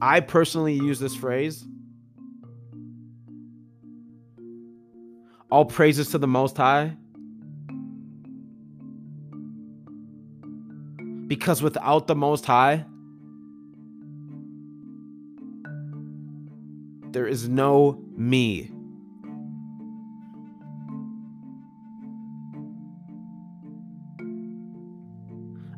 I 0.00 0.20
personally 0.20 0.74
use 0.74 1.00
this 1.00 1.16
phrase. 1.16 1.66
All 5.50 5.64
praises 5.64 6.10
to 6.10 6.18
the 6.18 6.28
Most 6.28 6.56
High. 6.56 6.96
Because 11.26 11.60
without 11.60 12.06
the 12.06 12.14
Most 12.14 12.46
High, 12.46 12.84
there 17.10 17.26
is 17.26 17.48
no 17.48 18.00
me. 18.16 18.70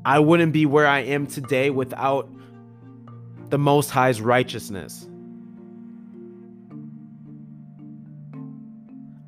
I 0.09 0.20
wouldn't 0.20 0.54
be 0.54 0.64
where 0.64 0.86
I 0.86 1.00
am 1.00 1.26
today 1.26 1.68
without 1.68 2.30
the 3.50 3.59
Most 3.59 3.90
High's 3.90 4.22
righteousness. 4.22 5.06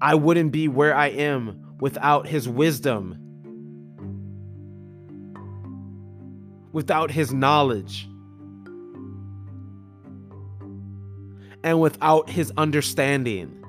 I 0.00 0.14
wouldn't 0.14 0.52
be 0.52 0.68
where 0.68 0.94
I 0.94 1.08
am 1.08 1.76
without 1.80 2.26
his 2.26 2.48
wisdom, 2.48 3.14
without 6.72 7.10
his 7.10 7.30
knowledge, 7.30 8.08
and 11.62 11.78
without 11.78 12.30
his 12.30 12.54
understanding. 12.56 13.59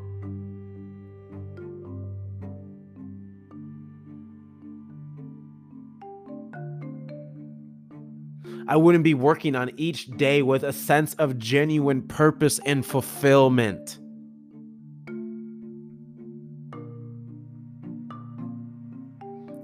I 8.72 8.78
wouldn't 8.78 9.04
be 9.04 9.14
working 9.14 9.54
on 9.54 9.70
each 9.76 10.08
day 10.12 10.42
with 10.42 10.64
a 10.64 10.72
sense 10.72 11.14
of 11.16 11.38
genuine 11.38 12.04
purpose 12.04 12.58
and 12.66 12.86
fulfillment. 12.86 14.00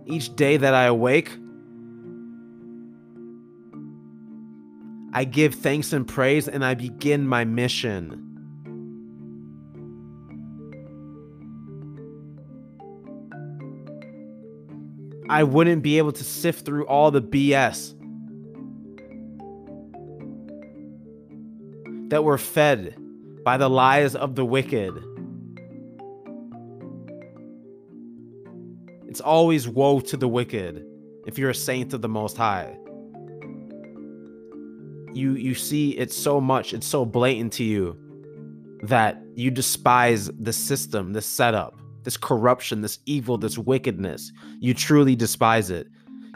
Each 0.06 0.36
day 0.36 0.58
that 0.58 0.74
I 0.74 0.88
awake, 0.88 1.32
I 5.14 5.24
give 5.24 5.56
thanks 5.56 5.94
and 5.94 6.06
praise 6.06 6.50
and 6.50 6.66
I 6.66 6.74
begin 6.74 7.26
my 7.26 7.46
mission. 7.46 8.26
I 15.30 15.44
wouldn't 15.44 15.82
be 15.82 15.98
able 15.98 16.12
to 16.12 16.26
sift 16.26 16.66
through 16.66 16.86
all 16.88 17.10
the 17.10 17.22
BS 17.22 17.97
that 22.10 22.24
were 22.24 22.38
fed 22.38 22.96
by 23.44 23.58
the 23.58 23.70
lies 23.70 24.16
of 24.16 24.36
the 24.36 24.46
wicked. 24.46 24.94
It's 29.08 29.22
always 29.22 29.68
woe 29.68 30.00
to 30.02 30.18
the 30.18 30.28
wicked 30.28 30.86
if 31.26 31.38
you're 31.38 31.50
a 31.50 31.56
saint 31.56 31.94
of 31.94 32.02
the 32.02 32.10
Most 32.10 32.38
High. 32.38 32.78
You 35.14 35.34
you 35.34 35.56
see 35.56 35.98
it 35.98 36.12
so 36.12 36.40
much, 36.40 36.74
it's 36.74 36.86
so 36.86 37.06
blatant 37.06 37.54
to 37.54 37.64
you 37.64 37.98
that 38.84 39.22
you 39.36 39.50
despise 39.50 40.30
the 40.40 40.54
system, 40.54 41.14
the 41.14 41.22
setup, 41.22 41.80
this 42.04 42.18
corruption, 42.18 42.82
this 42.82 43.00
evil, 43.06 43.38
this 43.38 43.58
wickedness. 43.58 44.32
You 44.60 44.74
truly 44.74 45.16
despise 45.16 45.70
it. 45.70 45.88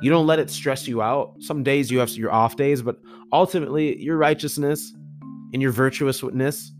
You 0.02 0.10
don't 0.10 0.26
let 0.26 0.40
it 0.40 0.50
stress 0.50 0.88
you 0.88 1.02
out. 1.02 1.36
Some 1.40 1.62
days 1.62 1.92
you 1.92 2.00
have 2.00 2.10
your 2.12 2.32
off 2.32 2.56
days, 2.56 2.82
but 2.82 2.98
ultimately 3.32 4.02
your 4.02 4.18
righteousness 4.18 4.94
and 5.54 5.62
your 5.62 5.72
virtuousness 5.72 6.72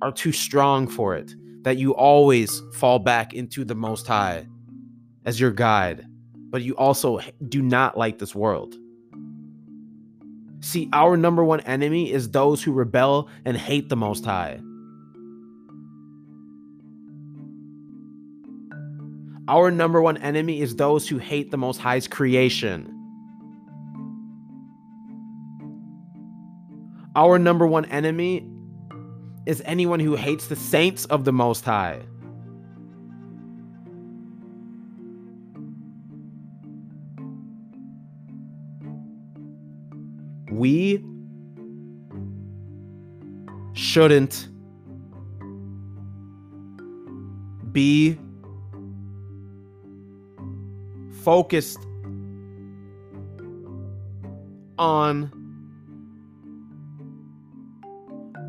are 0.00 0.12
too 0.12 0.32
strong 0.32 0.86
for 0.86 1.14
it, 1.14 1.34
that 1.62 1.76
you 1.76 1.94
always 1.94 2.62
fall 2.74 2.98
back 2.98 3.34
into 3.34 3.64
the 3.64 3.74
Most 3.74 4.06
High 4.06 4.46
as 5.24 5.38
your 5.40 5.52
guide, 5.52 6.06
but 6.50 6.62
you 6.62 6.74
also 6.76 7.20
do 7.48 7.62
not 7.62 7.96
like 7.96 8.18
this 8.18 8.34
world. 8.34 8.74
See, 10.60 10.88
our 10.92 11.16
number 11.16 11.44
one 11.44 11.60
enemy 11.60 12.12
is 12.12 12.30
those 12.30 12.62
who 12.62 12.72
rebel 12.72 13.28
and 13.44 13.56
hate 13.56 13.88
the 13.88 13.96
Most 13.96 14.24
High. 14.24 14.60
Our 19.48 19.72
number 19.72 20.00
one 20.00 20.18
enemy 20.18 20.60
is 20.60 20.76
those 20.76 21.08
who 21.08 21.18
hate 21.18 21.50
the 21.50 21.56
Most 21.56 21.78
High's 21.78 22.06
creation. 22.06 22.91
Our 27.14 27.38
number 27.38 27.66
one 27.66 27.84
enemy 27.86 28.46
is 29.44 29.62
anyone 29.66 30.00
who 30.00 30.16
hates 30.16 30.46
the 30.46 30.56
saints 30.56 31.04
of 31.06 31.24
the 31.24 31.32
Most 31.32 31.64
High. 31.64 32.00
We 40.50 41.04
shouldn't 43.74 44.48
be 47.72 48.18
focused 51.22 51.78
on 54.78 55.41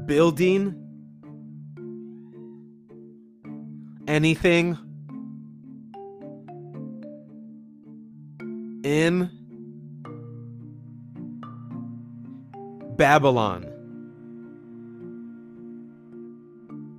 building 0.06 0.76
anything 4.08 4.78
in 8.84 9.30
Babylon, 12.98 13.66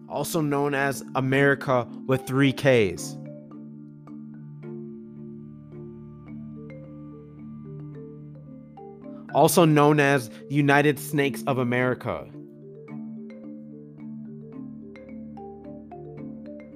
also 0.08 0.40
known 0.40 0.74
as 0.74 1.04
America 1.14 1.86
with 2.06 2.26
three 2.26 2.52
Ks. 2.52 3.16
Also 9.34 9.64
known 9.64 9.98
as 9.98 10.30
United 10.48 10.98
Snakes 10.98 11.42
of 11.46 11.58
America. 11.58 12.26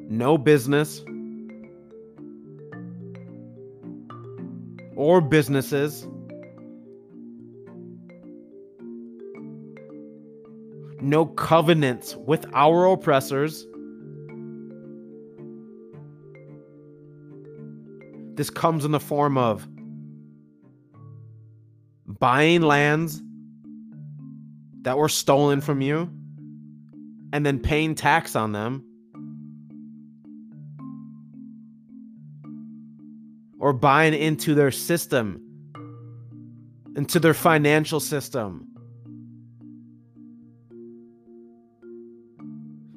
No 0.09 0.39
business 0.39 1.05
or 4.97 5.21
businesses 5.21 6.07
no 11.01 11.27
covenants 11.27 12.17
with 12.17 12.45
our 12.53 12.87
oppressors. 12.87 13.67
This 18.35 18.51
comes 18.51 18.85
in 18.85 18.93
the 18.93 19.01
form 19.01 19.37
of 19.37 19.67
buying 22.07 22.63
lands 22.63 23.23
that 24.83 24.97
were 24.97 25.09
stolen 25.09 25.61
from 25.61 25.81
you 25.81 26.11
and 27.33 27.45
then 27.45 27.59
paying 27.59 27.95
tax 27.95 28.35
on 28.37 28.53
them 28.53 28.85
or 33.69 33.75
buying 33.75 34.15
into 34.15 34.55
their 34.55 34.71
system, 34.71 35.43
into 36.97 37.21
their 37.21 37.35
financial 37.35 38.01
system, 38.01 38.67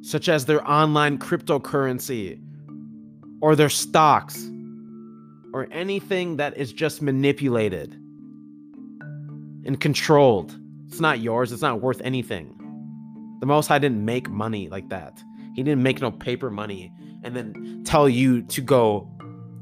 such 0.02 0.30
as 0.30 0.46
their 0.46 0.66
online 0.66 1.18
cryptocurrency 1.18 2.42
or 3.42 3.54
their 3.54 3.68
stocks 3.68 4.50
or 5.54 5.68
anything 5.72 6.38
that 6.38 6.56
is 6.56 6.72
just 6.72 7.02
manipulated 7.02 7.92
and 9.66 9.78
controlled. 9.82 10.58
It's 10.88 11.02
not 11.02 11.20
yours, 11.20 11.52
it's 11.52 11.62
not 11.62 11.82
worth 11.82 12.00
anything. 12.00 12.56
The 13.42 13.46
Most 13.46 13.68
High 13.68 13.80
didn't 13.80 14.06
make 14.06 14.30
money 14.30 14.70
like 14.70 14.88
that. 14.88 15.22
He 15.54 15.64
didn't 15.64 15.84
make 15.84 16.00
no 16.00 16.12
paper 16.12 16.50
money 16.50 16.94
and 17.26 17.36
then 17.36 17.82
tell 17.84 18.08
you 18.08 18.44
to 18.44 18.62
go 18.62 19.12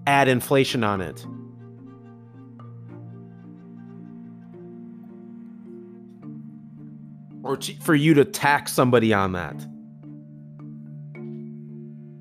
add 0.09 0.27
inflation 0.27 0.83
on 0.83 1.01
it. 1.01 1.23
Or 7.43 7.57
to, 7.57 7.73
for 7.81 7.93
you 7.93 8.15
to 8.15 8.25
tax 8.25 8.73
somebody 8.73 9.13
on 9.13 9.33
that. 9.33 9.55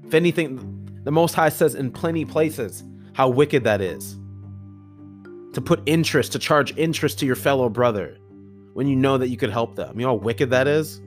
If 0.06 0.14
anything, 0.14 1.00
the 1.04 1.10
Most 1.10 1.34
High 1.34 1.48
says 1.48 1.74
in 1.74 1.90
plenty 1.90 2.24
places 2.24 2.84
how 3.14 3.28
wicked 3.28 3.64
that 3.64 3.80
is. 3.80 4.16
To 5.54 5.60
put 5.62 5.82
interest, 5.86 6.32
to 6.32 6.38
charge 6.38 6.76
interest 6.76 7.18
to 7.20 7.26
your 7.26 7.36
fellow 7.36 7.68
brother 7.70 8.18
when 8.74 8.86
you 8.86 8.96
know 8.96 9.16
that 9.18 9.28
you 9.28 9.36
could 9.38 9.50
help 9.50 9.76
them. 9.76 9.98
You 9.98 10.06
know 10.06 10.12
how 10.12 10.22
wicked 10.22 10.50
that 10.50 10.68
is? 10.68 11.00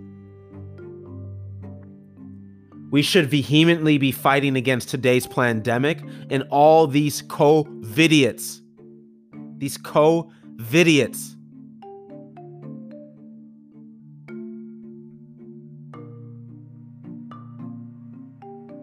We 2.91 3.01
should 3.01 3.29
vehemently 3.29 3.97
be 3.97 4.11
fighting 4.11 4.55
against 4.55 4.89
today's 4.89 5.25
pandemic 5.25 6.03
and 6.29 6.43
all 6.49 6.87
these 6.87 7.21
co-vidiots. 7.23 8.61
These 9.57 9.77
co-vidiots. 9.77 11.35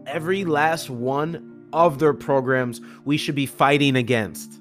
Every 0.07 0.45
last 0.45 0.91
one 0.91 1.69
of 1.73 1.99
their 1.99 2.15
programs 2.15 2.81
we 3.05 3.17
should 3.19 3.35
be 3.35 3.47
fighting 3.47 3.95
against. 3.95 4.59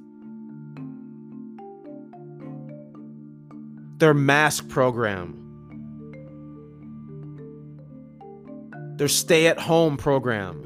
their 3.98 4.14
mask 4.14 4.70
program, 4.70 5.47
their 8.98 9.08
stay 9.08 9.46
at 9.48 9.60
home 9.60 9.96
program. 9.96 10.64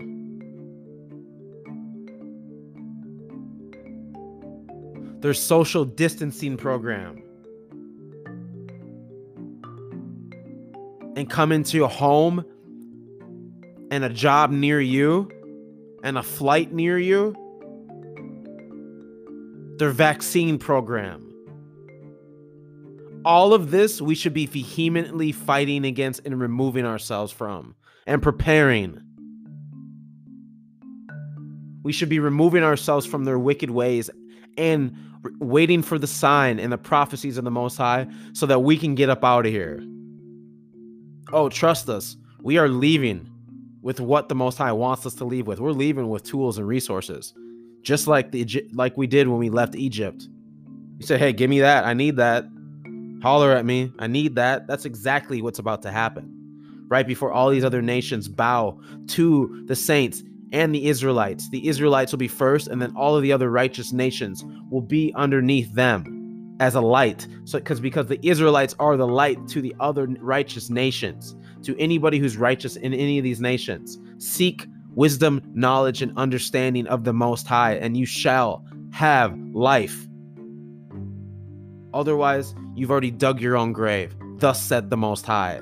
Their 5.20 5.34
social 5.34 5.86
distancing 5.86 6.58
program. 6.58 7.22
And 11.18 11.30
come 11.30 11.52
into 11.52 11.84
a 11.84 11.90
home 11.90 12.46
and 13.92 14.06
a 14.06 14.10
job 14.10 14.50
near 14.50 14.80
you 14.80 15.30
and 16.04 16.18
a 16.18 16.24
flight 16.24 16.72
near 16.72 16.98
you. 16.98 17.36
Their 19.78 19.92
vaccine 19.92 20.58
program 20.58 21.28
all 23.24 23.54
of 23.54 23.70
this 23.70 24.02
we 24.02 24.16
should 24.16 24.34
be 24.34 24.48
vehemently 24.48 25.32
fighting 25.32 25.86
against 25.86 26.22
and 26.26 26.40
removing 26.42 26.86
ourselves 26.86 27.32
from 27.32 27.76
and 28.08 28.22
preparing. 28.22 29.00
We 31.84 31.92
should 31.92 32.10
be 32.10 32.20
removing 32.20 32.64
ourselves 32.64 33.06
from 33.06 33.26
their 33.26 33.40
wicked 33.40 33.72
ways 33.72 34.10
and 34.58 34.96
waiting 35.40 35.82
for 35.82 35.98
the 36.00 36.08
sign 36.08 36.60
and 36.60 36.72
the 36.72 36.78
prophecies 36.78 37.38
of 37.38 37.44
the 37.44 37.52
Most 37.52 37.78
High 37.78 38.08
so 38.34 38.46
that 38.46 38.60
we 38.60 38.78
can 38.78 38.96
get 38.96 39.10
up 39.10 39.24
out 39.24 39.46
of 39.46 39.52
here. 39.52 39.84
Oh, 41.32 41.50
trust 41.50 41.90
us. 41.90 42.18
We 42.42 42.58
are 42.58 42.68
leaving 42.68 43.30
with 43.82 44.00
what 44.00 44.30
the 44.30 44.36
Most 44.36 44.58
High 44.58 44.72
wants 44.72 45.06
us 45.06 45.14
to 45.16 45.26
leave 45.26 45.48
with. 45.48 45.60
We're 45.60 45.72
leaving 45.72 46.10
with 46.10 46.24
tools 46.24 46.58
and 46.58 46.68
resources, 46.68 47.34
just 47.82 48.08
like 48.08 48.32
the 48.32 48.46
like 48.74 48.98
we 48.98 49.08
did 49.08 49.28
when 49.28 49.40
we 49.40 49.50
left 49.50 49.76
Egypt. 49.76 50.28
You 51.00 51.06
say, 51.06 51.18
"Hey, 51.18 51.34
give 51.34 51.50
me 51.50 51.60
that. 51.62 51.86
I 51.86 51.94
need 51.94 52.18
that." 52.18 52.46
Holler 53.24 53.52
at 53.52 53.66
me. 53.66 53.92
I 54.00 54.08
need 54.08 54.36
that. 54.36 54.68
That's 54.68 54.86
exactly 54.86 55.42
what's 55.42 55.60
about 55.60 55.84
to 55.84 55.92
happen. 55.92 56.41
Right 56.92 57.08
before 57.08 57.32
all 57.32 57.50
these 57.50 57.64
other 57.64 57.82
nations 57.82 58.28
bow 58.28 58.78
to 59.08 59.64
the 59.66 59.78
saints 59.78 60.24
and 60.52 60.76
the 60.76 60.88
Israelites. 60.88 61.50
The 61.50 61.66
Israelites 61.70 62.12
will 62.12 62.20
be 62.20 62.28
first, 62.28 62.68
and 62.68 62.82
then 62.82 62.94
all 62.98 63.16
of 63.16 63.24
the 63.24 63.32
other 63.32 63.50
righteous 63.50 63.94
nations 63.94 64.44
will 64.70 64.82
be 64.82 65.14
underneath 65.16 65.74
them 65.74 66.58
as 66.60 66.76
a 66.76 66.82
light. 66.82 67.26
So 67.46 67.60
because 67.60 67.80
because 67.80 68.08
the 68.08 68.20
Israelites 68.28 68.76
are 68.78 68.98
the 68.98 69.08
light 69.08 69.48
to 69.48 69.62
the 69.62 69.74
other 69.80 70.06
righteous 70.20 70.70
nations, 70.70 71.34
to 71.64 71.80
anybody 71.80 72.20
who's 72.20 72.36
righteous 72.36 72.76
in 72.76 72.94
any 72.94 73.18
of 73.18 73.24
these 73.24 73.40
nations. 73.40 73.98
Seek 74.18 74.68
wisdom, 74.94 75.42
knowledge, 75.54 76.02
and 76.02 76.12
understanding 76.18 76.88
of 76.88 77.06
the 77.06 77.14
most 77.14 77.48
high, 77.48 77.76
and 77.76 77.96
you 77.96 78.06
shall 78.06 78.66
have 78.92 79.34
life. 79.54 80.10
Otherwise, 81.94 82.54
you've 82.76 82.92
already 82.92 83.12
dug 83.12 83.40
your 83.40 83.56
own 83.56 83.72
grave. 83.72 84.14
Thus 84.40 84.62
said 84.62 84.90
the 84.90 84.98
Most 84.98 85.26
High. 85.26 85.62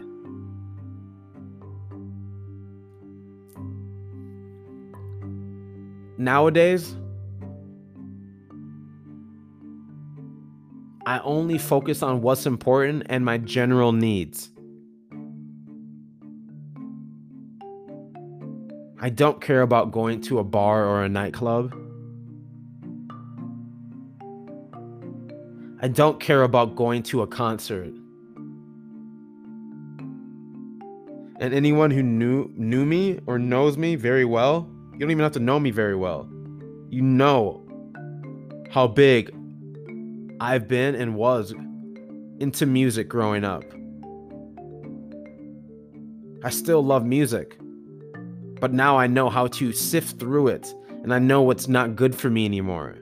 Nowadays, 6.20 6.98
I 11.06 11.20
only 11.24 11.58
focus 11.58 12.04
on 12.04 12.22
what's 12.22 12.46
important 12.46 13.04
and 13.10 13.24
my 13.24 13.38
general 13.38 13.94
needs. 13.94 14.50
I 19.00 19.10
don't 19.10 19.40
care 19.40 19.62
about 19.62 19.94
going 19.94 20.20
to 20.24 20.40
a 20.40 20.44
bar 20.44 20.86
or 20.86 21.04
a 21.06 21.08
nightclub. 21.08 21.74
I 25.82 25.88
don't 25.88 26.20
care 26.20 26.44
about 26.44 26.76
going 26.76 27.02
to 27.04 27.22
a 27.22 27.28
concert. 27.28 27.94
And 31.40 31.54
anyone 31.54 31.92
who 31.92 32.04
knew 32.04 32.52
knew 32.58 32.86
me 32.86 33.22
or 33.26 33.40
knows 33.40 33.78
me 33.78 33.96
very 33.96 34.26
well, 34.26 34.70
you 35.00 35.06
don't 35.06 35.12
even 35.12 35.24
have 35.24 35.32
to 35.32 35.40
know 35.40 35.62
me 35.62 35.72
very 35.72 35.96
well. 35.96 36.30
You 36.90 37.02
know 37.02 37.66
how 38.70 38.86
big 38.86 39.34
I've 40.42 40.68
been 40.68 40.94
and 40.94 41.16
was 41.16 41.54
into 42.40 42.66
music 42.66 43.08
growing 43.08 43.46
up. 43.46 43.64
I 46.44 46.50
still 46.50 46.84
love 46.84 47.06
music, 47.06 47.58
but 48.60 48.74
now 48.74 48.98
I 48.98 49.08
know 49.08 49.30
how 49.30 49.48
to 49.48 49.72
sift 49.72 50.20
through 50.20 50.50
it 50.50 50.76
and 50.90 51.14
I 51.14 51.20
know 51.20 51.44
what's 51.44 51.70
not 51.70 51.96
good 51.96 52.14
for 52.14 52.30
me 52.30 52.44
anymore. 52.44 52.98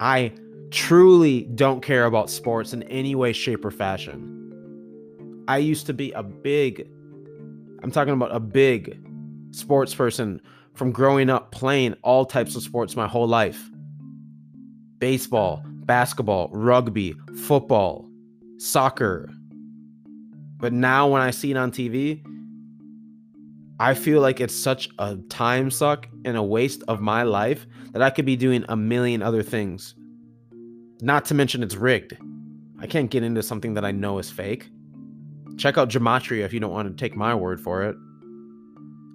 I 0.00 0.32
truly 0.72 1.42
don't 1.54 1.80
care 1.80 2.06
about 2.06 2.28
sports 2.28 2.72
in 2.72 2.82
any 2.84 3.14
way, 3.14 3.32
shape, 3.32 3.64
or 3.64 3.70
fashion. 3.70 5.44
I 5.46 5.58
used 5.58 5.86
to 5.86 5.92
be 5.92 6.10
a 6.10 6.24
big, 6.24 6.88
I'm 7.84 7.92
talking 7.92 8.14
about 8.14 8.34
a 8.34 8.40
big 8.40 9.00
sports 9.50 9.94
person 9.94 10.40
from 10.74 10.92
growing 10.92 11.28
up 11.28 11.50
playing 11.50 11.94
all 12.02 12.24
types 12.24 12.54
of 12.54 12.62
sports 12.62 12.96
my 12.96 13.06
whole 13.06 13.26
life 13.26 13.70
baseball, 14.98 15.62
basketball, 15.66 16.48
rugby, 16.52 17.14
football, 17.44 18.08
soccer. 18.58 19.30
But 20.56 20.72
now 20.72 21.08
when 21.08 21.22
I 21.22 21.30
see 21.30 21.52
it 21.52 21.56
on 21.56 21.70
TV, 21.70 22.20
I 23.80 23.94
feel 23.94 24.20
like 24.20 24.40
it's 24.40 24.54
such 24.54 24.88
a 24.98 25.16
time 25.28 25.70
suck 25.70 26.08
and 26.24 26.36
a 26.36 26.42
waste 26.42 26.82
of 26.88 27.00
my 27.00 27.22
life 27.22 27.64
that 27.92 28.02
I 28.02 28.10
could 28.10 28.26
be 28.26 28.34
doing 28.34 28.64
a 28.68 28.76
million 28.76 29.22
other 29.22 29.42
things. 29.42 29.94
Not 31.00 31.24
to 31.26 31.34
mention 31.34 31.62
it's 31.62 31.76
rigged. 31.76 32.16
I 32.80 32.88
can't 32.88 33.10
get 33.10 33.22
into 33.22 33.42
something 33.42 33.74
that 33.74 33.84
I 33.84 33.92
know 33.92 34.18
is 34.18 34.30
fake. 34.30 34.68
Check 35.56 35.78
out 35.78 35.90
Gematria 35.90 36.44
if 36.44 36.52
you 36.52 36.58
don't 36.58 36.72
want 36.72 36.88
to 36.88 36.94
take 37.00 37.16
my 37.16 37.34
word 37.34 37.60
for 37.60 37.84
it. 37.84 37.96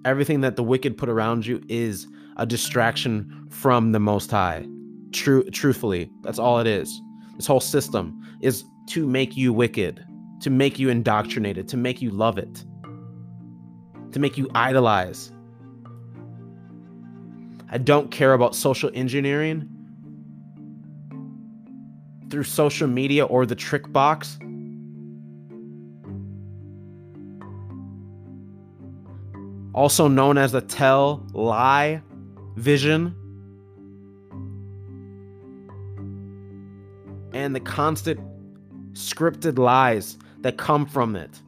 Everything 0.04 0.40
that 0.42 0.56
the 0.56 0.62
wicked 0.62 0.96
put 0.96 1.08
around 1.08 1.46
you 1.46 1.62
is 1.68 2.06
a 2.36 2.46
distraction 2.46 3.46
from 3.50 3.92
the 3.92 4.00
Most 4.00 4.30
High. 4.30 4.66
True, 5.12 5.44
truthfully, 5.50 6.10
that's 6.22 6.38
all 6.38 6.58
it 6.58 6.66
is. 6.66 7.00
This 7.36 7.46
whole 7.46 7.60
system 7.60 8.20
is 8.40 8.64
to 8.88 9.06
make 9.06 9.36
you 9.36 9.52
wicked, 9.52 10.04
to 10.40 10.50
make 10.50 10.78
you 10.78 10.88
indoctrinated, 10.88 11.68
to 11.68 11.76
make 11.76 12.02
you 12.02 12.10
love 12.10 12.38
it 12.38 12.64
to 14.14 14.20
make 14.20 14.38
you 14.38 14.48
idolize. 14.54 15.32
I 17.68 17.78
don't 17.78 18.12
care 18.12 18.32
about 18.32 18.54
social 18.54 18.88
engineering 18.94 19.68
through 22.30 22.44
social 22.44 22.86
media 22.86 23.24
or 23.24 23.44
the 23.44 23.56
trick 23.56 23.92
box. 23.92 24.38
Also 29.74 30.06
known 30.08 30.38
as 30.38 30.52
the 30.52 30.60
tell 30.60 31.26
lie 31.32 32.00
vision. 32.56 33.14
And 37.32 37.54
the 37.54 37.60
constant 37.60 38.20
scripted 38.92 39.58
lies 39.58 40.16
that 40.42 40.56
come 40.56 40.86
from 40.86 41.16
it. 41.16 41.42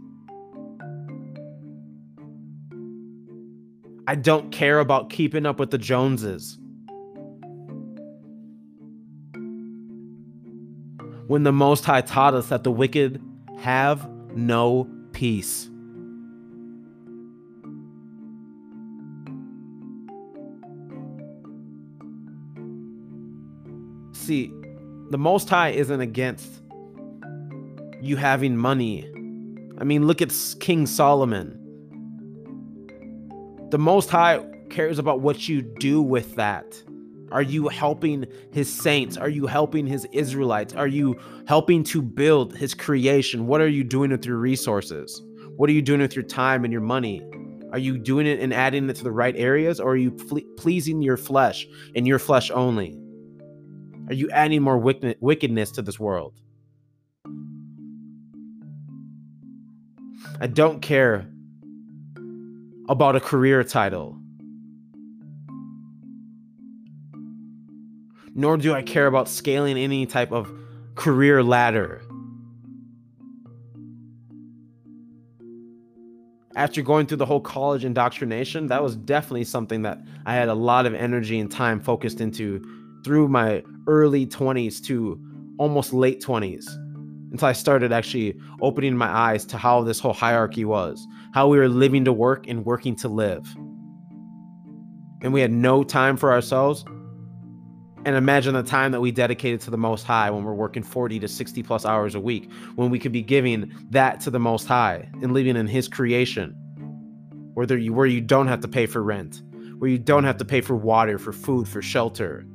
I 4.08 4.14
don't 4.14 4.50
care 4.50 4.80
about 4.80 5.10
keeping 5.10 5.46
up 5.46 5.58
with 5.58 5.70
the 5.70 5.78
Joneses. 5.78 6.58
When 11.26 11.42
the 11.42 11.52
Most 11.52 11.84
High 11.84 12.02
taught 12.02 12.34
us 12.34 12.48
that 12.48 12.62
the 12.62 12.70
wicked 12.70 13.20
have 13.58 14.08
no 14.34 14.88
peace. 15.12 15.68
See, 24.26 24.52
the 25.10 25.18
Most 25.18 25.48
High 25.48 25.68
isn't 25.68 26.00
against 26.00 26.60
you 28.00 28.16
having 28.16 28.56
money. 28.56 29.08
I 29.78 29.84
mean, 29.84 30.08
look 30.08 30.20
at 30.20 30.34
King 30.58 30.86
Solomon. 30.86 31.52
The 33.70 33.78
Most 33.78 34.10
High 34.10 34.44
cares 34.68 34.98
about 34.98 35.20
what 35.20 35.48
you 35.48 35.62
do 35.62 36.02
with 36.02 36.34
that. 36.34 36.82
Are 37.30 37.42
you 37.42 37.68
helping 37.68 38.26
his 38.52 38.68
saints? 38.68 39.16
Are 39.16 39.28
you 39.28 39.46
helping 39.46 39.86
his 39.86 40.08
Israelites? 40.10 40.74
Are 40.74 40.88
you 40.88 41.14
helping 41.46 41.84
to 41.84 42.02
build 42.02 42.56
his 42.56 42.74
creation? 42.74 43.46
What 43.46 43.60
are 43.60 43.68
you 43.68 43.84
doing 43.84 44.10
with 44.10 44.26
your 44.26 44.38
resources? 44.38 45.22
What 45.54 45.70
are 45.70 45.72
you 45.72 45.82
doing 45.82 46.00
with 46.00 46.16
your 46.16 46.24
time 46.24 46.64
and 46.64 46.72
your 46.72 46.82
money? 46.82 47.22
Are 47.70 47.78
you 47.78 47.96
doing 47.96 48.26
it 48.26 48.40
and 48.40 48.52
adding 48.52 48.90
it 48.90 48.96
to 48.96 49.04
the 49.04 49.12
right 49.12 49.36
areas 49.36 49.78
or 49.78 49.92
are 49.92 49.96
you 49.96 50.10
pleasing 50.56 51.00
your 51.00 51.16
flesh 51.16 51.64
and 51.94 52.08
your 52.08 52.18
flesh 52.18 52.50
only? 52.50 52.98
Are 54.08 54.14
you 54.14 54.30
adding 54.30 54.62
more 54.62 54.78
wickedness 54.78 55.70
to 55.72 55.82
this 55.82 55.98
world? 55.98 56.34
I 60.40 60.46
don't 60.46 60.80
care 60.80 61.28
about 62.88 63.16
a 63.16 63.20
career 63.20 63.64
title. 63.64 64.16
Nor 68.34 68.58
do 68.58 68.74
I 68.74 68.82
care 68.82 69.06
about 69.06 69.28
scaling 69.28 69.76
any 69.78 70.06
type 70.06 70.30
of 70.30 70.52
career 70.94 71.42
ladder. 71.42 72.02
After 76.54 76.80
going 76.80 77.06
through 77.06 77.16
the 77.16 77.26
whole 77.26 77.40
college 77.40 77.84
indoctrination, 77.84 78.68
that 78.68 78.82
was 78.82 78.94
definitely 78.94 79.44
something 79.44 79.82
that 79.82 79.98
I 80.26 80.34
had 80.34 80.48
a 80.48 80.54
lot 80.54 80.86
of 80.86 80.94
energy 80.94 81.38
and 81.38 81.50
time 81.50 81.80
focused 81.80 82.20
into 82.20 82.62
through 83.04 83.28
my 83.28 83.62
early 83.86 84.26
20s 84.26 84.82
to 84.84 85.20
almost 85.58 85.92
late 85.92 86.22
20s 86.22 86.66
until 87.32 87.48
I 87.48 87.52
started 87.52 87.92
actually 87.92 88.38
opening 88.60 88.96
my 88.96 89.08
eyes 89.08 89.44
to 89.46 89.58
how 89.58 89.82
this 89.82 90.00
whole 90.00 90.12
hierarchy 90.12 90.64
was, 90.64 91.06
how 91.32 91.48
we 91.48 91.58
were 91.58 91.68
living 91.68 92.04
to 92.04 92.12
work 92.12 92.46
and 92.48 92.64
working 92.64 92.96
to 92.96 93.08
live. 93.08 93.46
And 95.22 95.32
we 95.32 95.40
had 95.40 95.50
no 95.50 95.82
time 95.82 96.16
for 96.16 96.32
ourselves. 96.32 96.84
And 98.04 98.14
imagine 98.14 98.54
the 98.54 98.62
time 98.62 98.92
that 98.92 99.00
we 99.00 99.10
dedicated 99.10 99.60
to 99.62 99.70
the 99.70 99.76
Most 99.76 100.04
High 100.04 100.30
when 100.30 100.44
we're 100.44 100.54
working 100.54 100.84
40 100.84 101.18
to 101.20 101.28
60 101.28 101.62
plus 101.64 101.84
hours 101.84 102.14
a 102.14 102.20
week, 102.20 102.50
when 102.76 102.90
we 102.90 103.00
could 103.00 103.12
be 103.12 103.22
giving 103.22 103.72
that 103.90 104.20
to 104.20 104.30
the 104.30 104.38
Most 104.38 104.68
High 104.68 105.08
and 105.22 105.34
living 105.34 105.56
in 105.56 105.66
His 105.66 105.88
creation, 105.88 106.50
where, 107.54 107.66
there 107.66 107.78
you, 107.78 107.92
where 107.92 108.06
you 108.06 108.20
don't 108.20 108.46
have 108.46 108.60
to 108.60 108.68
pay 108.68 108.86
for 108.86 109.02
rent, 109.02 109.42
where 109.78 109.90
you 109.90 109.98
don't 109.98 110.24
have 110.24 110.36
to 110.36 110.44
pay 110.44 110.60
for 110.60 110.76
water, 110.76 111.18
for 111.18 111.32
food, 111.32 111.66
for 111.66 111.82
shelter, 111.82 112.46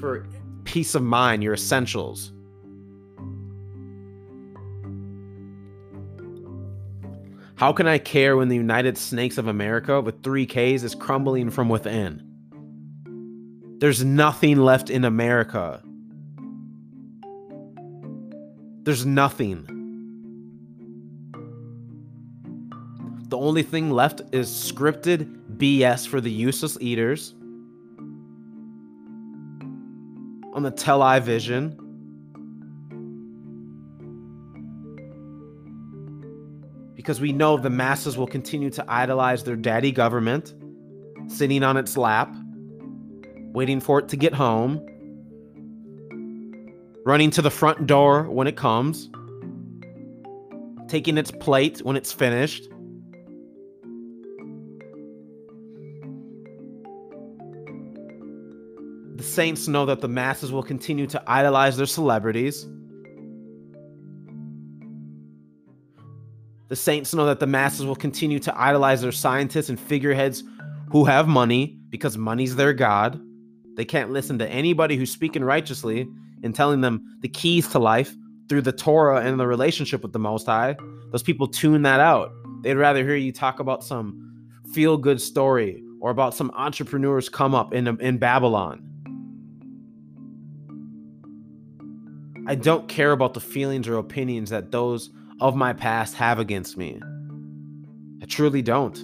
for 0.00 0.26
peace 0.64 0.94
of 0.94 1.02
mind, 1.02 1.42
your 1.42 1.54
essentials. 1.54 2.32
How 7.54 7.74
can 7.74 7.86
I 7.86 7.98
care 7.98 8.38
when 8.38 8.48
the 8.48 8.56
United 8.56 8.96
Snakes 8.96 9.36
of 9.36 9.46
America 9.46 10.00
with 10.00 10.22
three 10.22 10.46
Ks 10.46 10.82
is 10.82 10.94
crumbling 10.94 11.50
from 11.50 11.68
within? 11.68 12.26
There's 13.80 14.02
nothing 14.02 14.56
left 14.56 14.88
in 14.88 15.04
America. 15.04 15.82
There's 18.82 19.04
nothing. 19.04 19.66
The 23.28 23.36
only 23.36 23.62
thing 23.62 23.90
left 23.90 24.22
is 24.32 24.48
scripted 24.48 25.56
BS 25.58 26.08
for 26.08 26.20
the 26.20 26.30
useless 26.30 26.78
eaters 26.80 27.34
on 30.60 30.64
the 30.64 30.70
television. 30.70 31.74
Because 36.94 37.18
we 37.18 37.32
know 37.32 37.56
the 37.56 37.70
masses 37.70 38.18
will 38.18 38.26
continue 38.26 38.68
to 38.70 38.84
idolize 38.86 39.42
their 39.42 39.56
daddy 39.56 39.90
government, 39.90 40.54
sitting 41.28 41.62
on 41.62 41.78
its 41.78 41.96
lap, 41.96 42.34
waiting 43.54 43.80
for 43.80 44.00
it 44.00 44.08
to 44.10 44.16
get 44.16 44.34
home, 44.34 44.86
running 47.06 47.30
to 47.30 47.40
the 47.40 47.50
front 47.50 47.86
door 47.86 48.24
when 48.24 48.46
it 48.46 48.56
comes, 48.56 49.08
taking 50.88 51.16
its 51.16 51.30
plate 51.30 51.78
when 51.78 51.96
it's 51.96 52.12
finished. 52.12 52.68
Saints 59.30 59.68
know 59.68 59.86
that 59.86 60.00
the 60.00 60.08
masses 60.08 60.50
will 60.52 60.62
continue 60.62 61.06
to 61.06 61.22
idolize 61.26 61.76
their 61.76 61.86
celebrities. 61.86 62.66
The 66.68 66.76
Saints 66.76 67.14
know 67.14 67.26
that 67.26 67.40
the 67.40 67.46
masses 67.46 67.86
will 67.86 67.96
continue 67.96 68.38
to 68.40 68.60
idolize 68.60 69.02
their 69.02 69.12
scientists 69.12 69.68
and 69.68 69.78
figureheads 69.78 70.42
who 70.90 71.04
have 71.04 71.28
money 71.28 71.78
because 71.90 72.18
money's 72.18 72.56
their 72.56 72.72
God. 72.72 73.20
They 73.76 73.84
can't 73.84 74.10
listen 74.10 74.38
to 74.38 74.48
anybody 74.48 74.96
who's 74.96 75.10
speaking 75.10 75.44
righteously 75.44 76.08
and 76.42 76.54
telling 76.54 76.80
them 76.80 77.18
the 77.20 77.28
keys 77.28 77.68
to 77.68 77.78
life 77.78 78.14
through 78.48 78.62
the 78.62 78.72
Torah 78.72 79.20
and 79.24 79.38
the 79.38 79.46
relationship 79.46 80.02
with 80.02 80.12
the 80.12 80.18
Most 80.18 80.46
High. 80.46 80.76
Those 81.12 81.22
people 81.22 81.46
tune 81.46 81.82
that 81.82 82.00
out. 82.00 82.32
They'd 82.62 82.74
rather 82.74 83.04
hear 83.04 83.16
you 83.16 83.32
talk 83.32 83.60
about 83.60 83.84
some 83.84 84.48
feel 84.72 84.96
good 84.96 85.20
story 85.20 85.82
or 86.00 86.10
about 86.10 86.34
some 86.34 86.50
entrepreneurs 86.54 87.28
come 87.28 87.54
up 87.54 87.72
in, 87.72 87.86
in 88.00 88.18
Babylon. 88.18 88.89
I 92.50 92.56
don't 92.56 92.88
care 92.88 93.12
about 93.12 93.34
the 93.34 93.40
feelings 93.40 93.86
or 93.86 93.96
opinions 93.96 94.50
that 94.50 94.72
those 94.72 95.10
of 95.40 95.54
my 95.54 95.72
past 95.72 96.16
have 96.16 96.40
against 96.40 96.76
me. 96.76 97.00
I 98.20 98.26
truly 98.26 98.60
don't. 98.60 98.98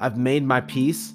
I've 0.00 0.16
made 0.16 0.42
my 0.42 0.62
peace. 0.62 1.12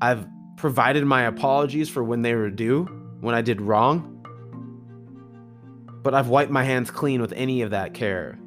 I've 0.00 0.26
provided 0.56 1.04
my 1.04 1.24
apologies 1.24 1.90
for 1.90 2.02
when 2.02 2.22
they 2.22 2.34
were 2.34 2.48
due, 2.48 2.84
when 3.20 3.34
I 3.34 3.42
did 3.42 3.60
wrong. 3.60 4.24
But 6.02 6.14
I've 6.14 6.28
wiped 6.28 6.50
my 6.50 6.64
hands 6.64 6.90
clean 6.90 7.20
with 7.20 7.34
any 7.34 7.60
of 7.60 7.72
that 7.72 7.92
care. 7.92 8.38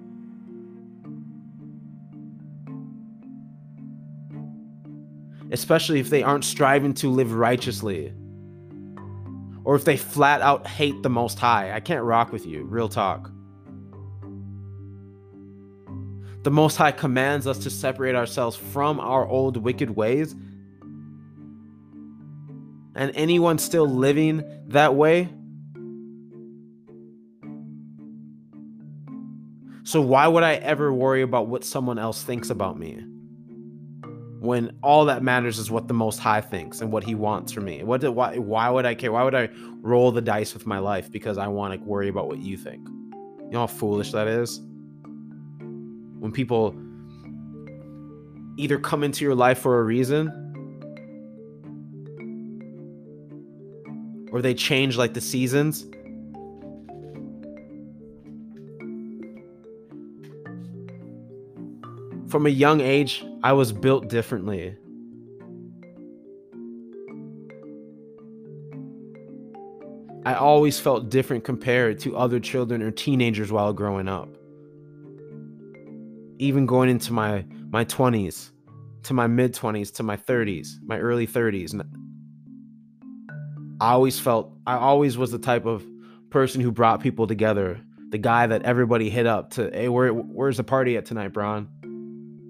Especially 5.52 6.00
if 6.00 6.10
they 6.10 6.24
aren't 6.24 6.44
striving 6.44 6.96
to 6.96 7.12
live 7.12 7.34
righteously 7.34 8.14
or 9.64 9.76
if 9.76 9.86
they 9.86 9.98
flat 9.98 10.42
out 10.42 10.68
hate 10.68 11.02
the 11.04 11.10
Most 11.10 11.40
High. 11.40 11.74
I 11.74 11.80
can't 11.80 12.04
rock 12.04 12.32
with 12.32 12.46
you. 12.46 12.64
Real 12.64 12.90
talk. 12.90 13.32
The 16.44 16.52
Most 16.52 16.78
High 16.78 16.92
commands 16.92 17.48
us 17.48 17.60
to 17.60 17.70
separate 17.70 18.16
ourselves 18.16 18.56
from 18.56 19.00
our 19.00 19.28
old 19.28 19.58
wicked 19.58 19.96
ways. 19.96 20.34
And 22.96 23.12
anyone 23.14 23.58
still 23.58 23.88
living 23.88 24.44
that 24.68 24.96
way, 24.96 25.30
So 29.90 30.02
why 30.02 30.28
would 30.28 30.44
I 30.44 30.54
ever 30.54 30.94
worry 30.94 31.24
about 31.24 31.48
what 31.48 31.64
someone 31.64 31.98
else 31.98 32.22
thinks 32.22 32.52
about 32.52 32.78
me? 32.78 33.04
When 34.40 34.72
all 34.82 35.06
that 35.06 35.22
matters 35.22 35.60
is 35.60 35.70
what 35.70 35.88
the 35.90 35.94
most 35.94 36.18
high 36.18 36.40
thinks 36.40 36.80
and 36.80 36.92
what 36.92 37.04
he 37.04 37.14
wants 37.14 37.52
from 37.52 37.66
me. 37.66 37.84
What 37.84 38.04
why, 38.14 38.38
why 38.38 38.70
would 38.70 38.86
i 38.86 38.96
care? 38.96 39.12
Why 39.12 39.24
would 39.24 39.36
i 39.36 39.50
roll 39.82 40.12
the 40.12 40.22
dice 40.22 40.54
with 40.54 40.66
my 40.66 40.80
life 40.80 41.12
because 41.12 41.38
i 41.38 41.48
want 41.48 41.74
to 41.74 41.86
worry 41.86 42.08
about 42.08 42.28
what 42.28 42.40
you 42.40 42.58
think? 42.58 42.88
You 42.88 43.50
know 43.52 43.60
how 43.60 43.68
foolish 43.68 44.12
that 44.14 44.28
is? 44.28 44.62
When 46.20 46.32
people 46.32 46.76
either 48.58 48.80
come 48.80 49.04
into 49.04 49.26
your 49.26 49.36
life 49.36 49.60
for 49.60 49.80
a 49.80 49.84
reason 49.84 50.30
or 54.32 54.42
they 54.42 54.54
change 54.54 54.98
like 54.98 55.14
the 55.14 55.22
seasons 55.22 55.86
from 62.30 62.46
a 62.46 62.50
young 62.50 62.80
age, 62.80 63.26
I 63.44 63.54
was 63.54 63.72
built 63.72 64.08
differently. 64.08 64.76
I 70.26 70.36
always 70.36 70.80
felt 70.80 71.10
different 71.10 71.44
compared 71.44 71.98
to 72.00 72.16
other 72.16 72.40
children 72.40 72.84
or 72.84 72.92
teenagers 72.92 73.52
while 73.52 73.74
growing 73.74 74.08
up. 74.08 74.30
Even 76.38 76.66
going 76.66 76.90
into 76.90 77.14
my 77.14 77.46
my 77.72 77.84
20s, 77.86 78.52
to 79.04 79.14
my 79.14 79.28
mid 79.28 79.54
20s, 79.54 79.94
to 79.96 80.04
my 80.04 80.18
30s, 80.18 80.76
my 80.84 81.00
early 81.00 81.26
30s. 81.26 81.80
I 83.82 83.92
always 83.92 84.20
felt 84.20 84.54
I 84.68 84.76
always 84.76 85.18
was 85.18 85.32
the 85.32 85.40
type 85.40 85.66
of 85.66 85.86
person 86.30 86.62
who 86.62 86.72
brought 86.72 87.02
people 87.02 87.26
together. 87.26 87.82
The 88.10 88.18
guy 88.18 88.46
that 88.48 88.64
everybody 88.64 89.10
hit 89.10 89.26
up 89.26 89.52
to, 89.52 89.70
hey, 89.72 89.90
where 89.90 90.14
where's 90.14 90.58
the 90.58 90.64
party 90.64 90.96
at 90.98 91.06
tonight, 91.06 91.30
Bron? 91.30 91.68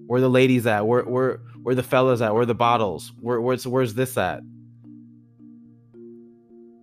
Where 0.09 0.21
the 0.21 0.27
ladies 0.27 0.65
at? 0.65 0.87
Where 0.87 1.03
where 1.03 1.37
where 1.61 1.75
the 1.75 1.83
fellas 1.83 2.19
at? 2.19 2.33
Where 2.33 2.47
the 2.47 2.55
bottles? 2.55 3.13
Where 3.21 3.39
where's 3.39 3.67
where's 3.67 3.93
this 3.93 4.17
at? 4.17 4.41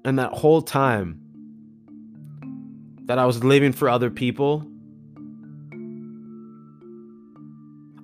And 0.04 0.16
that 0.20 0.30
whole 0.30 0.62
time 0.62 1.20
that 3.06 3.18
I 3.18 3.26
was 3.26 3.42
living 3.42 3.72
for 3.72 3.88
other 3.88 4.10
people, 4.10 4.64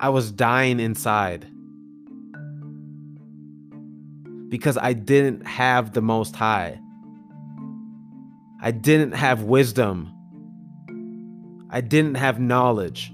I 0.01 0.09
was 0.09 0.33
dying 0.33 0.81
inside. 0.81 1.47
Because 4.49 4.77
I 4.77 4.93
didn't 4.93 5.47
have 5.47 5.93
the 5.93 6.03
most 6.03 6.35
high. 6.35 6.81
I 8.61 8.73
didn't 8.73 9.13
have 9.13 9.45
wisdom. 9.45 10.13
I 11.71 11.81
didn't 11.81 12.17
have 12.17 12.41
knowledge. 12.41 13.13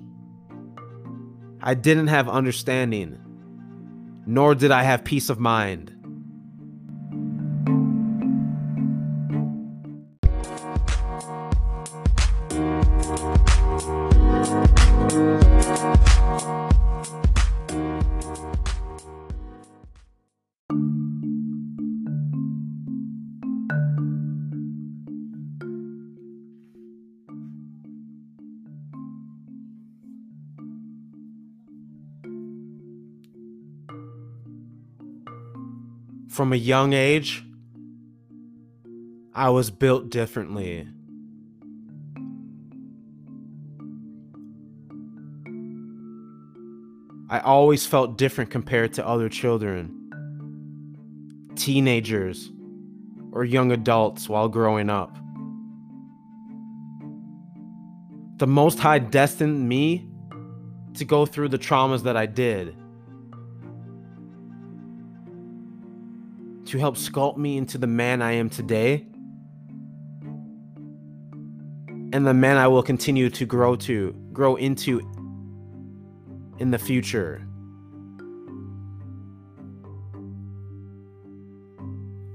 I 1.60 1.74
didn't 1.74 2.06
have 2.08 2.28
understanding, 2.28 3.18
nor 4.26 4.54
did 4.54 4.70
I 4.70 4.82
have 4.82 5.04
peace 5.04 5.28
of 5.28 5.38
mind. 5.40 5.97
From 36.38 36.52
a 36.52 36.56
young 36.56 36.92
age, 36.92 37.44
I 39.34 39.48
was 39.48 39.72
built 39.72 40.08
differently. 40.08 40.86
I 47.28 47.40
always 47.40 47.86
felt 47.86 48.16
different 48.16 48.50
compared 48.52 48.92
to 48.92 49.04
other 49.04 49.28
children, 49.28 49.90
teenagers, 51.56 52.52
or 53.32 53.44
young 53.44 53.72
adults 53.72 54.28
while 54.28 54.48
growing 54.48 54.90
up. 54.90 55.18
The 58.36 58.46
Most 58.46 58.78
High 58.78 59.00
destined 59.00 59.68
me 59.68 60.08
to 60.94 61.04
go 61.04 61.26
through 61.26 61.48
the 61.48 61.58
traumas 61.58 62.04
that 62.04 62.16
I 62.16 62.26
did 62.26 62.76
to 66.68 66.78
help 66.78 66.96
sculpt 66.96 67.36
me 67.36 67.56
into 67.56 67.78
the 67.78 67.86
man 67.86 68.22
I 68.22 68.32
am 68.32 68.50
today 68.50 69.06
and 72.12 72.26
the 72.26 72.34
man 72.34 72.56
I 72.56 72.68
will 72.68 72.82
continue 72.82 73.28
to 73.30 73.44
grow 73.44 73.76
to 73.76 74.12
grow 74.32 74.56
into 74.56 75.00
in 76.58 76.70
the 76.70 76.78
future. 76.78 77.46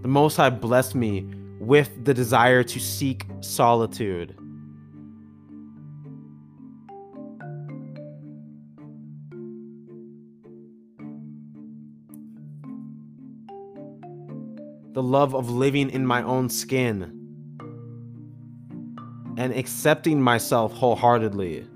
The 0.02 0.08
Most 0.08 0.38
High 0.38 0.50
blessed 0.50 0.96
me 0.96 1.28
with 1.60 2.04
the 2.04 2.14
desire 2.14 2.64
to 2.64 2.80
seek 2.80 3.26
solitude. 3.42 4.38
The 14.94 15.04
love 15.04 15.34
of 15.34 15.50
living 15.50 15.90
in 15.90 16.06
my 16.06 16.22
own 16.22 16.50
skin 16.50 17.20
and 19.38 19.52
accepting 19.54 20.22
myself 20.22 20.72
wholeheartedly. 20.74 21.68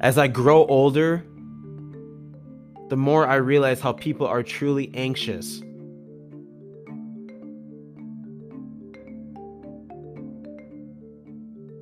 As 0.00 0.16
I 0.16 0.28
grow 0.28 0.64
older, 0.66 1.24
the 2.88 2.96
more 2.96 3.26
I 3.26 3.34
realize 3.36 3.80
how 3.80 3.92
people 3.92 4.28
are 4.28 4.44
truly 4.44 4.92
anxious. 4.94 5.60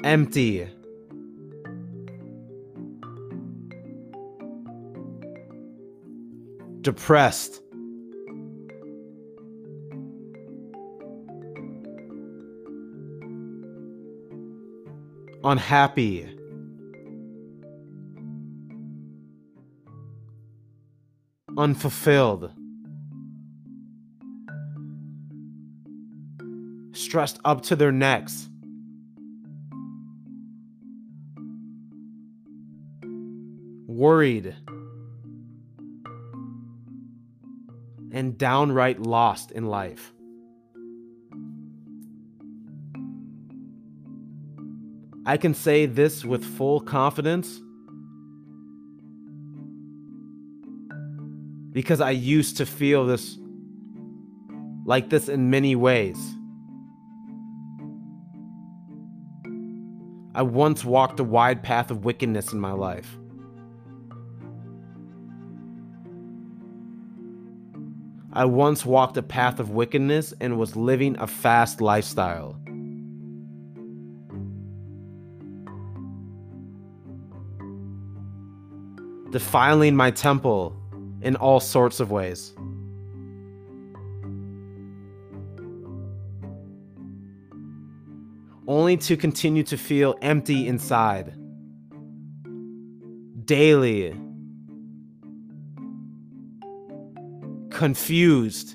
Empty. 0.03 0.69
Depressed. 6.87 7.63
Unhappy. 15.43 16.33
unfulfilled, 21.59 22.53
stressed 26.93 27.41
up 27.47 27.63
to 27.63 27.75
their 27.75 27.91
necks. 27.91 28.49
Worried 33.89 34.55
and 38.17 38.39
downright 38.39 38.99
lost 38.99 39.51
in 39.51 39.67
life. 39.67 40.15
I 45.27 45.37
can 45.37 45.53
say 45.53 45.85
this 45.85 46.25
with 46.25 46.43
full 46.43 46.81
confidence 46.81 47.61
because 51.73 52.01
I 52.01 52.13
used 52.13 52.57
to 52.57 52.65
feel 52.65 53.05
this 53.05 53.37
like 54.87 55.11
this 55.11 55.29
in 55.29 55.51
many 55.51 55.77
ways. 55.77 56.17
I 60.35 60.41
once 60.41 60.87
walked 60.87 61.21
a 61.21 61.25
wide 61.25 61.63
path 61.63 61.91
of 61.91 62.07
wickedness 62.07 62.55
in 62.55 62.61
my 62.61 62.73
life. 62.73 63.19
I 68.37 68.45
once 68.45 68.85
walked 68.85 69.17
a 69.17 69.23
path 69.23 69.61
of 69.61 69.71
wickedness 69.71 70.35
and 70.43 70.59
was 70.59 70.77
living 70.77 71.17
a 71.19 71.27
fast 71.27 71.81
lifestyle. 71.81 72.61
Defiling 79.31 79.97
my 79.97 80.11
temple 80.11 80.77
in 81.23 81.37
all 81.37 81.61
sorts 81.61 81.99
of 81.99 82.11
ways. 82.11 82.53
Only 88.69 88.99
to 88.99 89.17
continue 89.17 89.63
to 89.63 89.79
feel 89.79 90.15
empty 90.21 90.69
inside. 90.69 91.33
Daily. 93.47 94.26
Confused. 97.77 98.75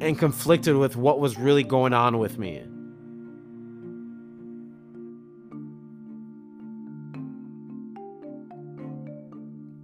And 0.00 0.16
conflicted 0.16 0.76
with 0.76 0.94
what 0.94 1.18
was 1.18 1.36
really 1.36 1.64
going 1.64 1.92
on 1.92 2.20
with 2.20 2.38
me. 2.38 2.62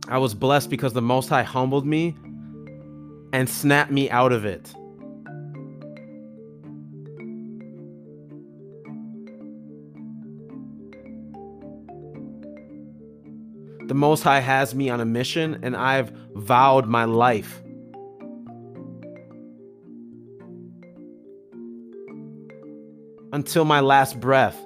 I 0.09 0.19
was 0.19 0.33
blessed 0.33 0.71
because 0.71 0.93
the 0.93 1.03
Most 1.03 1.29
High 1.29 1.43
humbled 1.43 1.85
me 1.85 2.15
and 3.33 3.51
snapped 3.51 3.91
me 3.91 4.09
out 4.09 4.31
of 4.31 4.45
it. 4.45 4.73
The 13.87 13.95
Most 13.95 14.23
High 14.23 14.41
has 14.41 14.75
me 14.75 14.91
on 14.91 15.01
a 15.01 15.05
mission, 15.05 15.61
and 15.63 15.77
I've 15.77 16.11
vowed 16.35 16.87
my 16.87 17.05
life. 17.05 17.63
Until 23.33 23.65
my 23.65 23.81
last 23.81 24.21
breath. 24.21 24.61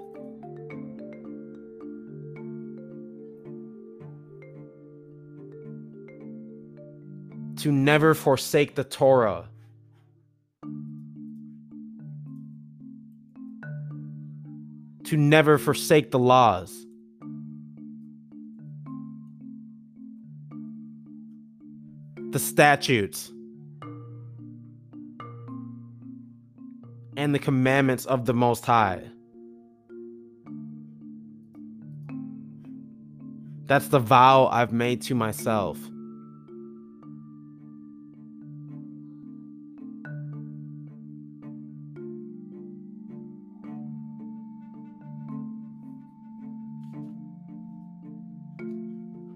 to 7.60 7.70
never 7.70 8.14
forsake 8.14 8.74
the 8.74 8.84
Torah. 8.84 9.46
To 15.04 15.16
never 15.16 15.58
forsake 15.58 16.10
the 16.10 16.18
laws. 16.18 16.86
Statutes. 22.40 23.30
And 27.16 27.34
the 27.34 27.38
commandments 27.38 28.06
of 28.06 28.24
the 28.24 28.34
Most 28.34 28.64
High. 28.64 29.02
That's 33.66 33.88
the 33.88 34.00
vow 34.00 34.48
I've 34.48 34.72
made 34.72 35.02
to 35.02 35.14
myself. 35.14 35.78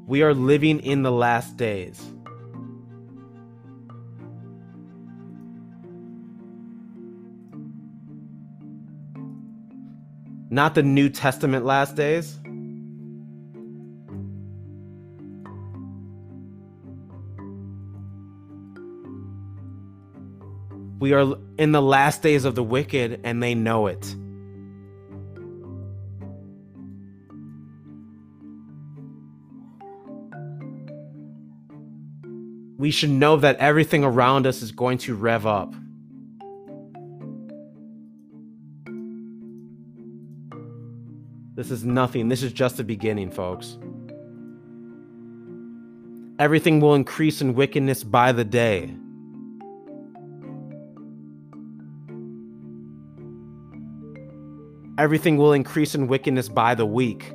We 0.06 0.22
are 0.22 0.34
living 0.34 0.80
in 0.80 1.02
the 1.02 1.10
last 1.10 1.56
days. 1.56 2.13
Not 10.54 10.76
the 10.76 10.84
New 10.84 11.08
Testament 11.08 11.64
last 11.64 11.96
days. 11.96 12.38
We 21.00 21.12
are 21.12 21.34
in 21.58 21.72
the 21.72 21.82
last 21.82 22.22
days 22.22 22.44
of 22.44 22.54
the 22.54 22.62
wicked, 22.62 23.22
and 23.24 23.42
they 23.42 23.56
know 23.56 23.88
it. 23.88 24.14
We 32.78 32.92
should 32.92 33.10
know 33.10 33.38
that 33.38 33.56
everything 33.56 34.04
around 34.04 34.46
us 34.46 34.62
is 34.62 34.70
going 34.70 34.98
to 34.98 35.16
rev 35.16 35.48
up. 35.48 35.74
This 41.64 41.78
is 41.78 41.84
nothing. 41.86 42.28
This 42.28 42.42
is 42.42 42.52
just 42.52 42.76
the 42.76 42.84
beginning, 42.84 43.30
folks. 43.30 43.78
Everything 46.38 46.78
will 46.78 46.94
increase 46.94 47.40
in 47.40 47.54
wickedness 47.54 48.04
by 48.04 48.32
the 48.32 48.44
day. 48.44 48.94
Everything 54.98 55.38
will 55.38 55.54
increase 55.54 55.94
in 55.94 56.06
wickedness 56.06 56.50
by 56.50 56.74
the 56.74 56.84
week. 56.84 57.32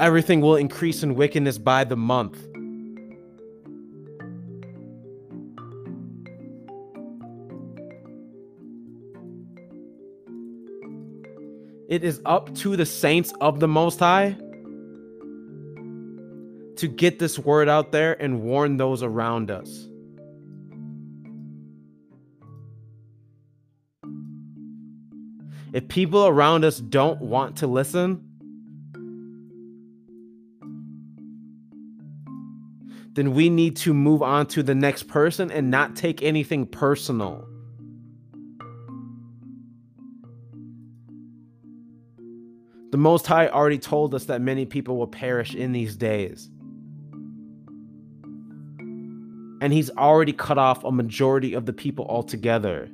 Everything 0.00 0.40
will 0.40 0.56
increase 0.56 1.04
in 1.04 1.14
wickedness 1.14 1.58
by 1.58 1.84
the 1.84 1.96
month. 1.96 2.44
It 11.90 12.04
is 12.04 12.22
up 12.24 12.54
to 12.54 12.76
the 12.76 12.86
saints 12.86 13.34
of 13.40 13.58
the 13.58 13.66
Most 13.66 13.98
High 13.98 14.36
to 16.76 16.86
get 16.86 17.18
this 17.18 17.36
word 17.36 17.68
out 17.68 17.90
there 17.90 18.12
and 18.22 18.42
warn 18.42 18.76
those 18.76 19.02
around 19.02 19.50
us. 19.50 19.88
If 25.72 25.88
people 25.88 26.28
around 26.28 26.64
us 26.64 26.78
don't 26.78 27.20
want 27.20 27.56
to 27.56 27.66
listen, 27.66 28.24
then 33.14 33.34
we 33.34 33.50
need 33.50 33.74
to 33.78 33.92
move 33.92 34.22
on 34.22 34.46
to 34.46 34.62
the 34.62 34.76
next 34.76 35.08
person 35.08 35.50
and 35.50 35.72
not 35.72 35.96
take 35.96 36.22
anything 36.22 36.66
personal. 36.66 37.49
The 42.90 42.96
Most 42.96 43.26
High 43.26 43.48
already 43.48 43.78
told 43.78 44.14
us 44.14 44.24
that 44.24 44.40
many 44.40 44.66
people 44.66 44.96
will 44.96 45.06
perish 45.06 45.54
in 45.54 45.72
these 45.72 45.96
days. 45.96 46.50
And 49.60 49.72
He's 49.72 49.90
already 49.90 50.32
cut 50.32 50.58
off 50.58 50.82
a 50.84 50.90
majority 50.90 51.54
of 51.54 51.66
the 51.66 51.72
people 51.72 52.06
altogether. 52.06 52.90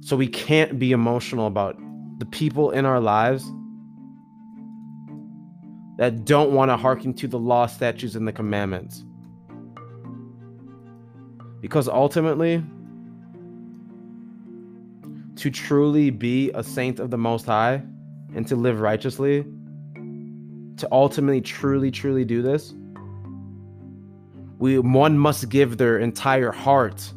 So 0.00 0.16
we 0.16 0.26
can't 0.26 0.78
be 0.78 0.92
emotional 0.92 1.46
about 1.46 1.78
the 2.18 2.26
people 2.26 2.70
in 2.70 2.84
our 2.84 3.00
lives 3.00 3.50
that 5.96 6.24
don't 6.24 6.52
want 6.52 6.70
to 6.70 6.76
hearken 6.76 7.14
to 7.14 7.28
the 7.28 7.38
law, 7.38 7.66
statutes, 7.66 8.14
and 8.14 8.28
the 8.28 8.32
commandments. 8.32 9.04
Because 11.60 11.88
ultimately, 11.88 12.62
to 15.36 15.50
truly 15.50 16.10
be 16.10 16.50
a 16.54 16.62
saint 16.62 17.00
of 17.00 17.10
the 17.10 17.18
Most 17.18 17.46
High 17.46 17.82
and 18.34 18.46
to 18.48 18.56
live 18.56 18.80
righteously, 18.80 19.44
to 20.76 20.88
ultimately 20.92 21.40
truly, 21.40 21.90
truly 21.90 22.24
do 22.24 22.42
this, 22.42 22.74
we 24.58 24.78
one 24.78 25.18
must 25.18 25.48
give 25.48 25.76
their 25.76 25.98
entire 25.98 26.52
heart, 26.52 27.12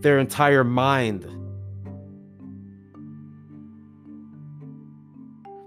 their 0.00 0.18
entire 0.18 0.64
mind, 0.64 1.26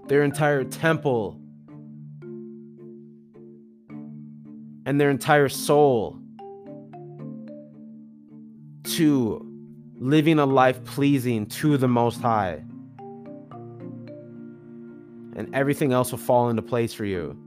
their 0.08 0.22
entire 0.22 0.64
temple, 0.64 1.38
and 4.86 5.00
their 5.00 5.10
entire 5.10 5.48
soul 5.48 6.21
to 8.84 9.46
living 9.98 10.38
a 10.38 10.46
life 10.46 10.82
pleasing 10.84 11.46
to 11.46 11.76
the 11.76 11.88
Most 11.88 12.20
High. 12.20 12.62
And 15.34 15.48
everything 15.54 15.92
else 15.92 16.10
will 16.10 16.18
fall 16.18 16.50
into 16.50 16.62
place 16.62 16.92
for 16.92 17.04
you. 17.04 17.38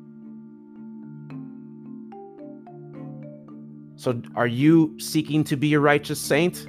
So, 3.97 4.21
are 4.35 4.47
you 4.47 4.97
seeking 4.99 5.43
to 5.45 5.55
be 5.55 5.73
a 5.73 5.79
righteous 5.79 6.19
saint? 6.19 6.67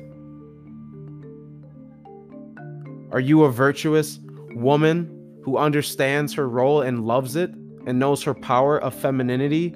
Are 3.13 3.21
you 3.21 3.45
a 3.45 3.51
virtuous 3.51 4.21
woman 4.55 5.41
who 5.43 5.57
understands 5.57 6.35
her 6.35 6.49
role 6.49 6.83
and 6.83 7.07
loves 7.07 7.37
it 7.37 7.51
and 7.87 7.99
knows 7.99 8.23
her 8.25 8.35
power 8.35 8.79
of 8.79 8.95
femininity 8.95 9.75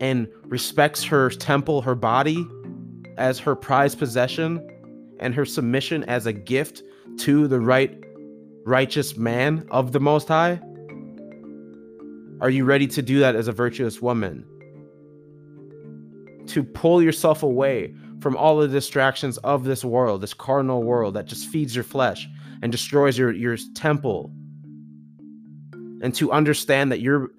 and 0.00 0.28
respects 0.44 1.04
her 1.04 1.30
temple, 1.30 1.82
her 1.82 1.94
body? 1.94 2.46
As 3.18 3.38
her 3.38 3.54
prized 3.54 3.98
possession 3.98 4.66
and 5.20 5.34
her 5.34 5.44
submission 5.44 6.04
as 6.04 6.26
a 6.26 6.32
gift 6.32 6.82
to 7.18 7.48
the 7.48 7.60
right 7.60 8.02
righteous 8.64 9.16
man 9.16 9.66
of 9.70 9.92
the 9.92 10.00
most 10.00 10.28
high? 10.28 10.60
Are 12.40 12.50
you 12.50 12.64
ready 12.64 12.86
to 12.86 13.02
do 13.02 13.18
that 13.18 13.34
as 13.34 13.48
a 13.48 13.52
virtuous 13.52 14.00
woman? 14.00 14.44
To 16.46 16.62
pull 16.62 17.02
yourself 17.02 17.42
away 17.42 17.94
from 18.20 18.36
all 18.36 18.58
the 18.58 18.68
distractions 18.68 19.38
of 19.38 19.64
this 19.64 19.84
world, 19.84 20.20
this 20.20 20.34
carnal 20.34 20.82
world 20.82 21.14
that 21.14 21.26
just 21.26 21.48
feeds 21.48 21.74
your 21.74 21.84
flesh 21.84 22.28
and 22.62 22.70
destroys 22.70 23.18
your, 23.18 23.32
your 23.32 23.56
temple. 23.74 24.30
And 26.00 26.14
to 26.14 26.30
understand 26.30 26.92
that 26.92 27.00
your 27.00 27.30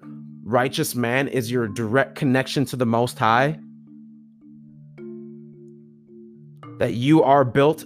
righteous 0.44 0.94
man 0.94 1.28
is 1.28 1.50
your 1.50 1.68
direct 1.68 2.14
connection 2.14 2.64
to 2.66 2.76
the 2.76 2.86
Most 2.86 3.18
High 3.18 3.58
that 6.80 6.94
you 6.94 7.22
are 7.22 7.44
built 7.44 7.84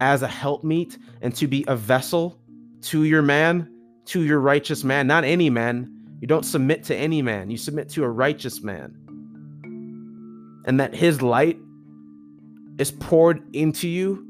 as 0.00 0.22
a 0.22 0.26
helpmeet 0.26 0.96
and 1.20 1.36
to 1.36 1.46
be 1.46 1.62
a 1.68 1.76
vessel 1.76 2.40
to 2.80 3.04
your 3.04 3.20
man, 3.20 3.70
to 4.06 4.22
your 4.22 4.40
righteous 4.40 4.82
man, 4.82 5.06
not 5.06 5.24
any 5.24 5.50
man. 5.50 5.90
You 6.22 6.26
don't 6.26 6.42
submit 6.42 6.84
to 6.84 6.96
any 6.96 7.20
man, 7.20 7.50
you 7.50 7.58
submit 7.58 7.90
to 7.90 8.02
a 8.02 8.08
righteous 8.08 8.62
man. 8.62 8.96
And 10.66 10.80
that 10.80 10.94
his 10.94 11.20
light 11.20 11.58
is 12.78 12.90
poured 12.92 13.42
into 13.54 13.88
you. 13.88 14.26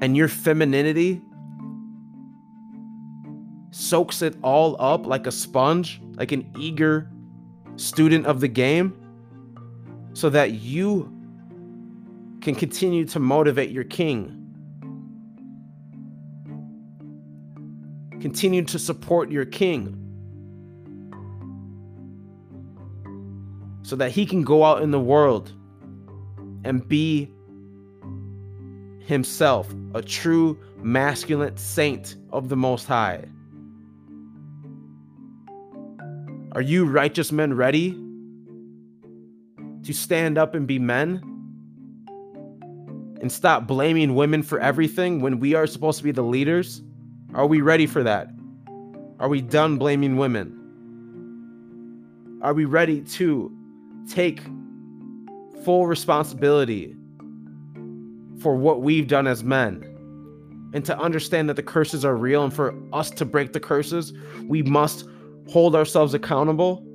And 0.00 0.16
your 0.16 0.28
femininity 0.28 1.20
soaks 3.72 4.22
it 4.22 4.36
all 4.42 4.76
up 4.78 5.06
like 5.06 5.26
a 5.26 5.32
sponge, 5.32 6.00
like 6.14 6.30
an 6.30 6.48
eager 6.56 7.10
student 7.74 8.26
of 8.26 8.38
the 8.38 8.48
game 8.48 8.99
so 10.12 10.28
that 10.30 10.52
you 10.52 11.12
can 12.40 12.54
continue 12.54 13.04
to 13.06 13.20
motivate 13.20 13.70
your 13.70 13.84
king. 13.84 14.36
Continue 18.20 18.64
to 18.64 18.78
support 18.78 19.30
your 19.30 19.44
king 19.44 19.96
so 23.82 23.96
that 23.96 24.10
he 24.10 24.24
can 24.24 24.42
go 24.42 24.64
out 24.64 24.82
in 24.82 24.90
the 24.90 25.00
world 25.00 25.52
and 26.64 26.86
be 26.86 27.28
himself 29.00 29.72
a 29.94 30.02
true 30.02 30.58
masculine 30.76 31.56
saint 31.56 32.16
of 32.32 32.48
the 32.48 32.56
Most 32.56 32.86
High. 32.86 33.24
Are 36.52 36.62
you 36.62 36.84
righteous 36.84 37.32
men 37.32 37.54
ready? 37.54 38.09
To 39.84 39.92
stand 39.92 40.38
up 40.38 40.54
and 40.54 40.66
be 40.66 40.78
men 40.78 41.22
and 43.20 43.30
stop 43.30 43.66
blaming 43.66 44.14
women 44.14 44.42
for 44.42 44.60
everything 44.60 45.20
when 45.20 45.40
we 45.40 45.54
are 45.54 45.66
supposed 45.66 45.98
to 45.98 46.04
be 46.04 46.12
the 46.12 46.22
leaders? 46.22 46.82
Are 47.34 47.46
we 47.46 47.60
ready 47.60 47.86
for 47.86 48.02
that? 48.02 48.30
Are 49.18 49.28
we 49.28 49.40
done 49.40 49.76
blaming 49.76 50.16
women? 50.16 50.56
Are 52.42 52.54
we 52.54 52.64
ready 52.64 53.02
to 53.02 53.54
take 54.08 54.40
full 55.62 55.86
responsibility 55.86 56.96
for 58.40 58.56
what 58.56 58.80
we've 58.80 59.06
done 59.06 59.26
as 59.26 59.44
men? 59.44 59.84
And 60.72 60.84
to 60.86 60.98
understand 60.98 61.48
that 61.48 61.56
the 61.56 61.62
curses 61.62 62.04
are 62.04 62.16
real, 62.16 62.44
and 62.44 62.52
for 62.52 62.74
us 62.92 63.10
to 63.10 63.24
break 63.24 63.52
the 63.52 63.60
curses, 63.60 64.12
we 64.46 64.62
must 64.62 65.04
hold 65.48 65.74
ourselves 65.74 66.14
accountable 66.14 66.86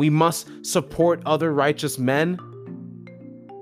We 0.00 0.08
must 0.08 0.64
support 0.64 1.20
other 1.26 1.52
righteous 1.52 1.98
men, 1.98 2.38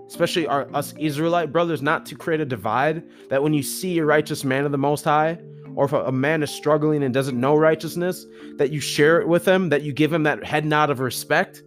especially 0.07 0.47
our 0.47 0.73
us 0.73 0.95
Israelite 0.97 1.51
brothers, 1.51 1.83
not 1.83 2.07
to 2.07 2.15
create 2.15 2.41
a 2.41 2.45
divide. 2.45 3.03
That 3.29 3.43
when 3.43 3.55
you 3.55 3.65
see 3.65 3.99
a 3.99 4.05
righteous 4.05 4.45
man 4.45 4.65
of 4.65 4.71
the 4.71 4.79
Most 4.79 5.03
High, 5.03 5.41
or 5.75 5.87
if 5.87 5.93
a 5.93 6.13
man 6.13 6.45
is 6.45 6.51
struggling 6.53 7.03
and 7.03 7.13
doesn't 7.13 7.41
know 7.41 7.57
righteousness, 7.57 8.25
that 8.55 8.71
you 8.71 8.79
share 8.79 9.21
it 9.21 9.27
with 9.27 9.49
him, 9.49 9.69
that 9.71 9.83
you 9.83 9.93
give 9.93 10.13
him 10.13 10.23
that 10.23 10.45
head 10.45 10.65
nod 10.65 10.91
of 10.91 11.01
respect, 11.01 11.65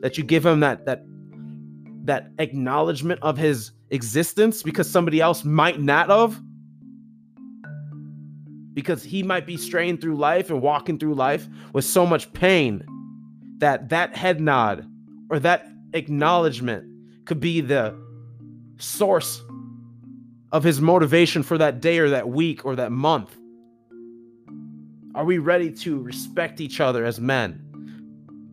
that 0.00 0.18
you 0.18 0.24
give 0.24 0.44
him 0.44 0.60
that 0.60 0.84
that 0.84 1.06
that 2.04 2.32
acknowledgement 2.38 3.18
of 3.22 3.38
his 3.38 3.72
existence 3.88 4.62
because 4.62 4.90
somebody 4.90 5.22
else 5.22 5.42
might 5.42 5.80
not 5.80 6.10
have 6.10 6.38
because 8.74 9.02
he 9.02 9.22
might 9.22 9.46
be 9.46 9.56
straying 9.56 9.96
through 9.96 10.16
life 10.16 10.50
and 10.50 10.60
walking 10.60 10.98
through 10.98 11.14
life 11.14 11.48
with 11.72 11.86
so 11.86 12.04
much 12.04 12.30
pain 12.34 12.84
that 13.60 13.88
that 13.90 14.16
head 14.16 14.40
nod 14.40 14.86
or 15.30 15.38
that 15.38 15.66
acknowledgement 15.92 16.84
could 17.24 17.40
be 17.40 17.60
the 17.60 17.94
source 18.78 19.42
of 20.52 20.64
his 20.64 20.80
motivation 20.80 21.42
for 21.42 21.58
that 21.58 21.80
day 21.80 21.98
or 21.98 22.10
that 22.10 22.28
week 22.28 22.64
or 22.64 22.76
that 22.76 22.90
month 22.90 23.36
are 25.14 25.24
we 25.24 25.38
ready 25.38 25.70
to 25.70 26.00
respect 26.02 26.60
each 26.60 26.80
other 26.80 27.04
as 27.04 27.20
men 27.20 27.60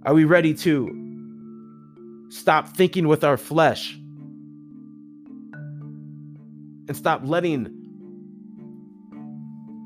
are 0.05 0.13
we 0.13 0.23
ready 0.25 0.53
to 0.53 1.07
stop 2.29 2.69
thinking 2.69 3.07
with 3.07 3.23
our 3.23 3.38
flesh 3.38 3.93
and 6.88 6.95
stop 6.95 7.21
letting 7.23 7.73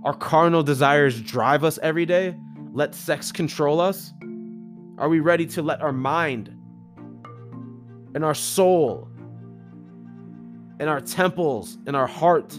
our 0.04 0.14
carnal 0.14 0.64
desires 0.64 1.20
drive 1.22 1.64
us 1.64 1.80
every 1.82 2.06
day? 2.06 2.36
Let 2.74 2.96
sex 2.96 3.32
control 3.32 3.80
us? 3.80 4.14
Are 5.02 5.10
we 5.10 5.20
ready 5.20 5.48
to 5.48 5.64
let 5.64 5.82
our 5.82 5.92
mind 5.92 6.56
and 8.14 8.24
our 8.24 8.36
soul 8.36 9.10
and 10.80 10.88
our 10.88 11.02
temples 11.02 11.80
and 11.88 11.96
our 11.96 12.06
heart 12.06 12.52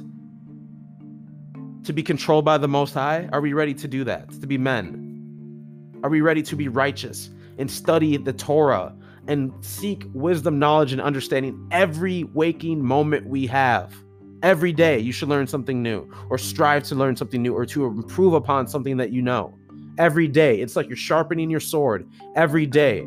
to 1.85 1.93
be 1.93 2.02
controlled 2.02 2.44
by 2.44 2.59
the 2.59 2.66
Most 2.66 2.94
High? 2.94 3.28
Are 3.32 3.40
we 3.40 3.52
ready 3.52 3.74
to 3.74 3.86
do 3.86 4.02
that? 4.02 4.28
To 4.40 4.47
be 4.48 4.59
men? 4.59 6.01
Are 6.02 6.10
we 6.10 6.20
ready 6.20 6.43
to 6.43 6.56
be 6.56 6.66
righteous 6.66 7.31
and 7.59 7.70
study 7.70 8.16
the 8.16 8.32
Torah 8.32 8.93
and 9.28 9.52
seek 9.64 10.05
wisdom, 10.12 10.59
knowledge, 10.59 10.90
and 10.90 11.01
understanding 11.01 11.69
every 11.70 12.24
waking 12.24 12.85
moment 12.85 13.28
we 13.28 13.47
have. 13.47 13.94
Every 14.43 14.73
day, 14.73 14.98
you 14.98 15.12
should 15.12 15.28
learn 15.28 15.47
something 15.47 15.81
new 15.81 16.12
or 16.28 16.39
strive 16.39 16.82
to 16.85 16.97
learn 16.97 17.14
something 17.14 17.40
new 17.40 17.55
or 17.55 17.64
to 17.66 17.85
improve 17.85 18.35
upon 18.35 18.66
something 18.66 18.97
that 18.97 19.12
you 19.12 19.23
know. 19.23 19.56
Every 19.98 20.27
day, 20.27 20.60
it's 20.60 20.74
like 20.74 20.89
you're 20.89 20.97
sharpening 20.97 21.51
your 21.51 21.60
sword 21.60 22.09
every 22.35 22.66
day. 22.66 23.06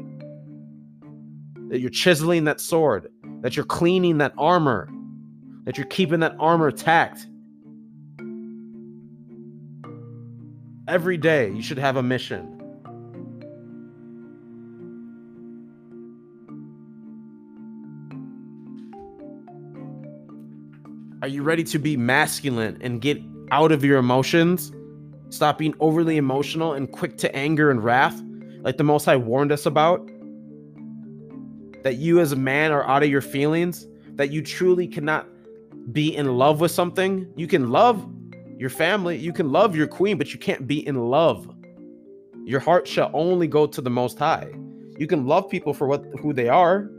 That 1.70 1.80
you're 1.80 1.90
chiseling 1.90 2.44
that 2.44 2.62
sword, 2.62 3.10
that 3.42 3.56
you're 3.56 3.66
cleaning 3.66 4.20
that 4.20 4.34
armor, 4.38 4.88
that 5.66 5.78
you're 5.78 5.88
keeping 5.88 6.20
that 6.20 6.36
armor 6.40 6.72
tacked. 6.72 7.28
Every 10.88 11.18
day, 11.18 11.52
you 11.52 11.64
should 11.64 11.80
have 11.80 11.96
a 11.96 12.04
mission. 12.04 12.52
Are 21.24 21.28
you 21.28 21.42
ready 21.42 21.64
to 21.64 21.80
be 21.80 21.98
masculine 21.98 22.78
and 22.82 23.02
get 23.02 23.20
out 23.50 23.72
of 23.72 23.84
your 23.84 23.98
emotions? 23.98 24.72
Stop 25.30 25.58
being 25.58 25.76
overly 25.80 26.18
emotional 26.18 26.74
and 26.74 26.92
quick 26.92 27.18
to 27.18 27.36
anger 27.36 27.72
and 27.72 27.84
wrath, 27.84 28.22
like 28.62 28.78
the 28.78 28.84
Most 28.84 29.06
High 29.06 29.18
warned 29.18 29.52
us 29.52 29.66
about? 29.66 30.06
That 31.84 31.96
you 31.98 32.20
as 32.20 32.32
a 32.32 32.36
man 32.36 32.72
are 32.72 32.88
out 32.88 33.04
of 33.04 33.10
your 33.10 33.22
feelings? 33.22 33.88
That 34.16 34.32
you 34.32 34.42
truly 34.42 34.88
cannot 34.88 35.28
be 35.92 36.16
in 36.16 36.38
love 36.38 36.62
with 36.62 36.72
something? 36.72 37.32
You 37.36 37.48
can 37.48 37.70
love 37.70 38.08
your 38.58 38.70
family, 38.70 39.18
you 39.18 39.34
can 39.34 39.52
love 39.52 39.76
your 39.76 39.88
queen, 39.88 40.18
but 40.18 40.34
you 40.34 40.40
can't 40.40 40.66
be 40.66 40.86
in 40.88 40.96
love. 41.10 41.50
Your 42.46 42.60
heart 42.60 42.88
shall 42.88 43.12
only 43.14 43.48
go 43.48 43.68
to 43.68 43.82
the 43.82 43.90
Most 43.90 44.18
High. 44.18 44.50
You 44.98 45.08
can 45.08 45.28
love 45.28 45.50
people 45.50 45.74
for 45.74 45.88
what 45.88 46.06
who 46.22 46.32
they 46.32 46.48
are, 46.48 46.90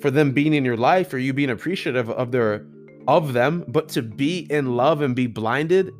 for 0.00 0.10
them 0.10 0.32
being 0.32 0.54
in 0.54 0.64
your 0.64 0.76
life 0.76 1.12
or 1.12 1.18
you 1.18 1.32
being 1.32 1.50
appreciative 1.50 2.10
of 2.10 2.30
their 2.30 2.66
of 3.06 3.32
them 3.32 3.64
but 3.68 3.88
to 3.88 4.02
be 4.02 4.46
in 4.50 4.76
love 4.76 5.00
and 5.00 5.16
be 5.16 5.26
blinded 5.26 5.90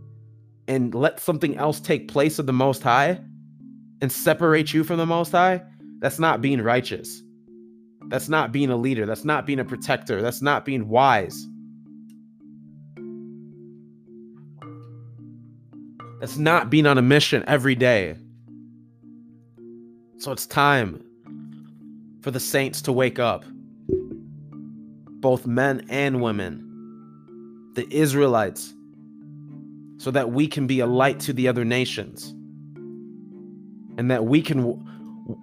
and 0.68 0.94
let 0.94 1.18
something 1.18 1.56
else 1.56 1.80
take 1.80 2.08
place 2.08 2.38
of 2.38 2.46
the 2.46 2.52
most 2.52 2.82
high 2.82 3.18
and 4.00 4.12
separate 4.12 4.72
you 4.72 4.84
from 4.84 4.98
the 4.98 5.06
most 5.06 5.32
high 5.32 5.62
that's 5.98 6.18
not 6.18 6.40
being 6.40 6.62
righteous. 6.62 7.22
That's 8.08 8.28
not 8.28 8.52
being 8.52 8.70
a 8.70 8.76
leader. 8.76 9.06
That's 9.06 9.24
not 9.24 9.46
being 9.46 9.58
a 9.58 9.64
protector. 9.64 10.22
That's 10.22 10.40
not 10.40 10.64
being 10.64 10.88
wise. 10.88 11.46
That's 16.20 16.36
not 16.36 16.70
being 16.70 16.86
on 16.86 16.98
a 16.98 17.02
mission 17.02 17.44
every 17.46 17.74
day. 17.74 18.16
So 20.18 20.32
it's 20.32 20.46
time 20.46 21.04
for 22.22 22.30
the 22.30 22.40
saints 22.40 22.82
to 22.82 22.92
wake 22.92 23.18
up 23.18 23.44
both 25.20 25.46
men 25.46 25.84
and 25.88 26.20
women, 26.22 26.64
the 27.74 27.86
Israelites, 27.92 28.72
so 29.98 30.10
that 30.12 30.30
we 30.30 30.46
can 30.46 30.66
be 30.66 30.80
a 30.80 30.86
light 30.86 31.20
to 31.20 31.32
the 31.32 31.48
other 31.48 31.64
nations. 31.64 32.34
And 33.98 34.10
that 34.10 34.24
we 34.24 34.40
can 34.40 34.84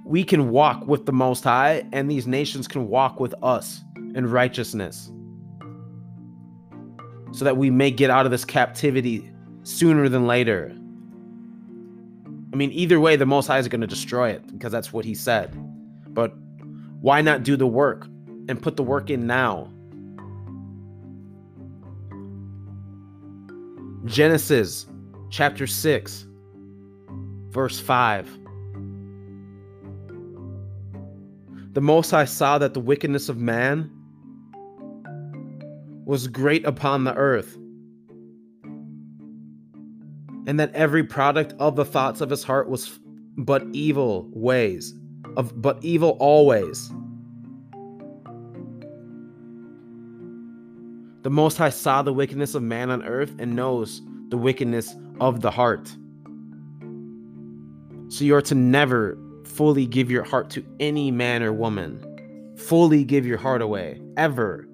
we 0.03 0.23
can 0.23 0.49
walk 0.49 0.87
with 0.87 1.05
the 1.05 1.11
most 1.11 1.43
high 1.43 1.85
and 1.91 2.09
these 2.09 2.25
nations 2.25 2.67
can 2.67 2.87
walk 2.87 3.19
with 3.19 3.35
us 3.43 3.83
in 4.15 4.25
righteousness. 4.25 5.11
So 7.31 7.45
that 7.45 7.57
we 7.57 7.69
may 7.69 7.91
get 7.91 8.09
out 8.09 8.25
of 8.25 8.31
this 8.31 8.45
captivity 8.45 9.29
sooner 9.63 10.09
than 10.09 10.25
later. 10.25 10.71
I 12.53 12.55
mean 12.55 12.71
either 12.71 12.99
way 12.99 13.17
the 13.17 13.25
most 13.25 13.47
high 13.47 13.59
is 13.59 13.67
going 13.67 13.81
to 13.81 13.87
destroy 13.87 14.29
it 14.29 14.47
because 14.53 14.71
that's 14.71 14.93
what 14.93 15.03
he 15.05 15.13
said. 15.13 15.53
But 16.13 16.33
why 17.01 17.21
not 17.21 17.43
do 17.43 17.57
the 17.57 17.67
work 17.67 18.07
and 18.47 18.61
put 18.61 18.77
the 18.77 18.83
work 18.83 19.09
in 19.09 19.27
now. 19.27 19.71
Genesis 24.05 24.85
chapter 25.31 25.65
6, 25.65 26.27
verse 27.49 27.79
5. 27.79 28.39
The 31.73 31.81
Most 31.81 32.11
High 32.11 32.25
saw 32.25 32.59
that 32.59 32.75
the 32.75 32.79
wickedness 32.79 33.29
of 33.29 33.37
man 33.37 33.89
was 36.05 36.27
great 36.27 36.63
upon 36.65 37.03
the 37.03 37.15
earth, 37.15 37.57
and 40.45 40.59
that 40.59 40.71
every 40.75 41.03
product 41.03 41.55
of 41.57 41.75
the 41.75 41.83
thoughts 41.83 42.21
of 42.21 42.29
his 42.29 42.43
heart 42.43 42.69
was 42.69 42.99
but 43.37 43.65
evil 43.73 44.29
ways, 44.33 44.93
of 45.35 45.59
but 45.59 45.83
evil 45.83 46.15
always. 46.19 46.91
The 51.25 51.31
Most 51.31 51.57
High 51.57 51.71
saw 51.71 52.03
the 52.03 52.13
wickedness 52.13 52.53
of 52.53 52.61
man 52.61 52.91
on 52.91 53.03
earth 53.03 53.33
and 53.39 53.55
knows 53.55 53.99
the 54.29 54.37
wickedness 54.37 54.93
of 55.19 55.41
the 55.41 55.49
heart. 55.49 55.87
So 58.09 58.23
you 58.23 58.35
are 58.35 58.43
to 58.43 58.53
never 58.53 59.17
fully 59.43 59.87
give 59.87 60.11
your 60.11 60.21
heart 60.21 60.51
to 60.51 60.63
any 60.79 61.09
man 61.09 61.41
or 61.41 61.51
woman. 61.51 62.53
Fully 62.57 63.03
give 63.03 63.25
your 63.25 63.39
heart 63.39 63.63
away, 63.63 63.99
ever. 64.17 64.67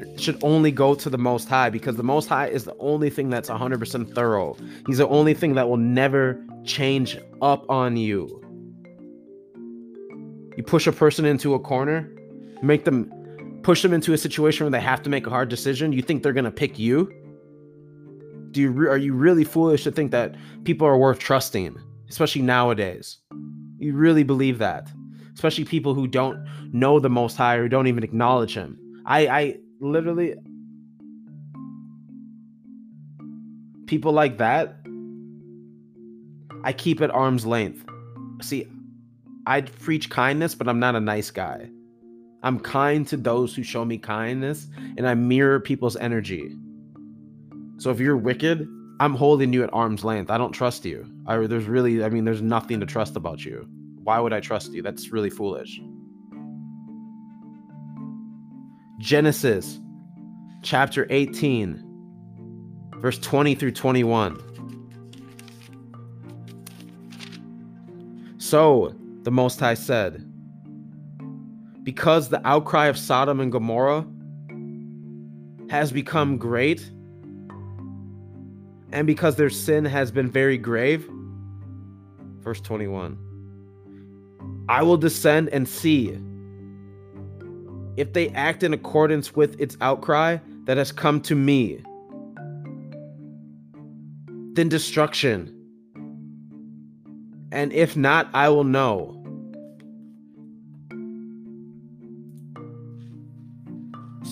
It 0.00 0.20
should 0.20 0.42
only 0.42 0.72
go 0.72 0.96
to 0.96 1.08
the 1.08 1.16
Most 1.16 1.48
High 1.48 1.70
because 1.70 1.94
the 1.94 2.02
Most 2.02 2.28
High 2.28 2.48
is 2.48 2.64
the 2.64 2.76
only 2.80 3.08
thing 3.08 3.30
that's 3.30 3.48
100% 3.48 4.16
thorough. 4.16 4.56
He's 4.88 4.98
the 4.98 5.06
only 5.06 5.32
thing 5.32 5.54
that 5.54 5.68
will 5.68 5.76
never 5.76 6.44
change 6.64 7.16
up 7.40 7.70
on 7.70 7.96
you. 7.96 8.42
You 10.56 10.64
push 10.64 10.88
a 10.88 10.92
person 10.92 11.24
into 11.24 11.54
a 11.54 11.60
corner, 11.60 12.10
make 12.62 12.84
them 12.84 13.12
push 13.62 13.82
them 13.82 13.92
into 13.92 14.12
a 14.12 14.18
situation 14.18 14.64
where 14.64 14.70
they 14.70 14.80
have 14.80 15.02
to 15.02 15.10
make 15.10 15.26
a 15.26 15.30
hard 15.30 15.48
decision, 15.48 15.92
you 15.92 16.02
think 16.02 16.22
they're 16.22 16.32
going 16.32 16.44
to 16.44 16.50
pick 16.50 16.78
you? 16.78 17.12
Do 18.52 18.60
you 18.60 18.70
re- 18.70 18.88
are 18.88 18.96
you 18.96 19.12
really 19.12 19.44
foolish 19.44 19.84
to 19.84 19.90
think 19.90 20.10
that 20.12 20.34
people 20.64 20.86
are 20.86 20.96
worth 20.96 21.18
trusting, 21.18 21.76
especially 22.08 22.42
nowadays? 22.42 23.18
You 23.78 23.94
really 23.94 24.22
believe 24.22 24.58
that? 24.58 24.90
Especially 25.34 25.64
people 25.64 25.94
who 25.94 26.06
don't 26.06 26.38
know 26.72 26.98
the 26.98 27.10
most 27.10 27.36
high 27.36 27.56
or 27.56 27.68
don't 27.68 27.86
even 27.86 28.02
acknowledge 28.02 28.54
him. 28.54 28.78
I 29.04 29.26
I 29.26 29.56
literally 29.80 30.34
people 33.86 34.12
like 34.12 34.38
that 34.38 34.76
I 36.66 36.72
keep 36.72 37.00
at 37.00 37.12
arm's 37.12 37.46
length. 37.46 37.84
See, 38.42 38.66
I 39.46 39.60
preach 39.60 40.10
kindness, 40.10 40.56
but 40.56 40.66
I'm 40.68 40.80
not 40.80 40.96
a 40.96 41.00
nice 41.00 41.30
guy. 41.30 41.70
I'm 42.46 42.60
kind 42.60 43.04
to 43.08 43.16
those 43.16 43.56
who 43.56 43.64
show 43.64 43.84
me 43.84 43.98
kindness 43.98 44.68
and 44.96 45.08
I 45.08 45.14
mirror 45.14 45.58
people's 45.58 45.96
energy. 45.96 46.54
So 47.78 47.90
if 47.90 47.98
you're 47.98 48.16
wicked, 48.16 48.68
I'm 49.00 49.16
holding 49.16 49.52
you 49.52 49.64
at 49.64 49.70
arm's 49.72 50.04
length. 50.04 50.30
I 50.30 50.38
don't 50.38 50.52
trust 50.52 50.84
you. 50.84 51.12
I, 51.26 51.38
there's 51.38 51.64
really, 51.64 52.04
I 52.04 52.08
mean, 52.08 52.24
there's 52.24 52.42
nothing 52.42 52.78
to 52.78 52.86
trust 52.86 53.16
about 53.16 53.44
you. 53.44 53.68
Why 54.04 54.20
would 54.20 54.32
I 54.32 54.38
trust 54.38 54.72
you? 54.72 54.80
That's 54.80 55.10
really 55.10 55.28
foolish. 55.28 55.80
Genesis 58.98 59.80
chapter 60.62 61.04
18, 61.10 61.82
verse 62.98 63.18
20 63.18 63.56
through 63.56 63.72
21. 63.72 64.40
So 68.38 68.94
the 69.22 69.32
Most 69.32 69.58
High 69.58 69.74
said, 69.74 70.22
Because 71.86 72.28
the 72.30 72.44
outcry 72.44 72.86
of 72.86 72.98
Sodom 72.98 73.38
and 73.38 73.52
Gomorrah 73.52 74.04
has 75.70 75.92
become 75.92 76.36
great, 76.36 76.90
and 78.90 79.06
because 79.06 79.36
their 79.36 79.50
sin 79.50 79.84
has 79.84 80.10
been 80.10 80.28
very 80.28 80.58
grave, 80.58 81.08
verse 82.40 82.60
21, 82.60 83.16
I 84.68 84.82
will 84.82 84.96
descend 84.96 85.48
and 85.50 85.68
see 85.68 86.18
if 87.96 88.12
they 88.12 88.30
act 88.30 88.64
in 88.64 88.74
accordance 88.74 89.36
with 89.36 89.60
its 89.60 89.76
outcry 89.80 90.38
that 90.64 90.78
has 90.78 90.90
come 90.90 91.20
to 91.20 91.36
me. 91.36 91.80
Then 94.54 94.68
destruction. 94.68 95.52
And 97.52 97.72
if 97.72 97.96
not, 97.96 98.28
I 98.34 98.48
will 98.48 98.64
know. 98.64 99.22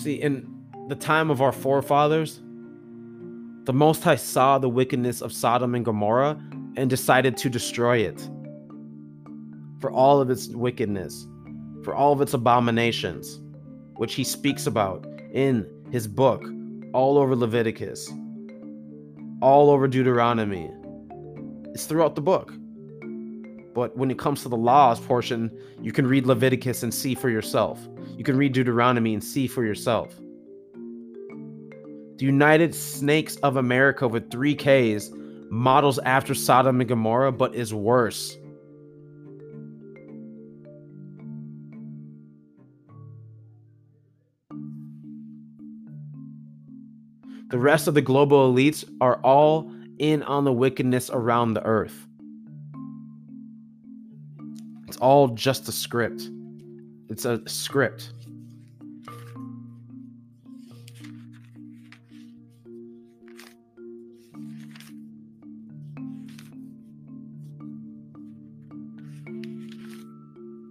See, 0.05 0.21
in 0.21 0.47
the 0.87 0.93
time 0.93 1.31
of 1.31 1.41
our 1.41 1.51
forefathers, 1.51 2.39
the 3.63 3.73
Most 3.73 4.03
High 4.03 4.17
saw 4.17 4.59
the 4.59 4.69
wickedness 4.69 5.19
of 5.19 5.33
Sodom 5.33 5.73
and 5.73 5.83
Gomorrah 5.83 6.39
and 6.77 6.87
decided 6.91 7.35
to 7.37 7.49
destroy 7.49 7.97
it 7.97 8.29
for 9.79 9.89
all 9.89 10.21
of 10.21 10.29
its 10.29 10.49
wickedness, 10.49 11.25
for 11.83 11.95
all 11.95 12.13
of 12.13 12.21
its 12.21 12.35
abominations, 12.35 13.41
which 13.95 14.13
he 14.13 14.23
speaks 14.23 14.67
about 14.67 15.07
in 15.33 15.67
his 15.89 16.07
book, 16.07 16.43
all 16.93 17.17
over 17.17 17.35
Leviticus, 17.35 18.07
all 19.41 19.71
over 19.71 19.87
Deuteronomy. 19.87 20.69
It's 21.73 21.85
throughout 21.87 22.13
the 22.13 22.21
book. 22.21 22.53
But 23.75 23.95
when 23.97 24.09
it 24.09 24.17
comes 24.17 24.41
to 24.43 24.49
the 24.49 24.55
laws 24.55 25.01
portion, 25.01 25.51
you 25.81 25.91
can 25.91 26.07
read 26.07 26.25
Leviticus 26.25 26.81
and 26.81 26.93
see 26.93 27.13
for 27.13 27.29
yourself. 27.29 27.85
You 28.17 28.23
can 28.23 28.37
read 28.37 28.53
Deuteronomy 28.53 29.13
and 29.13 29.21
see 29.21 29.47
for 29.47 29.65
yourself. 29.65 30.15
The 32.17 32.25
United 32.25 32.73
Snakes 32.73 33.35
of 33.37 33.57
America 33.57 34.07
with 34.07 34.31
three 34.31 34.55
Ks 34.55 35.11
models 35.49 35.99
after 35.99 36.33
Sodom 36.33 36.79
and 36.79 36.87
Gomorrah, 36.87 37.33
but 37.33 37.53
is 37.53 37.73
worse. 37.73 38.37
The 47.49 47.59
rest 47.59 47.89
of 47.89 47.93
the 47.93 48.01
global 48.01 48.53
elites 48.53 48.85
are 49.01 49.17
all 49.17 49.69
in 49.99 50.23
on 50.23 50.45
the 50.45 50.53
wickedness 50.53 51.09
around 51.11 51.55
the 51.55 51.63
earth. 51.63 52.04
It's 54.95 55.01
all 55.01 55.27
just 55.27 55.67
a 55.67 55.73
script. 55.73 56.29
It's 57.09 57.25
a 57.25 57.41
script. 57.49 58.13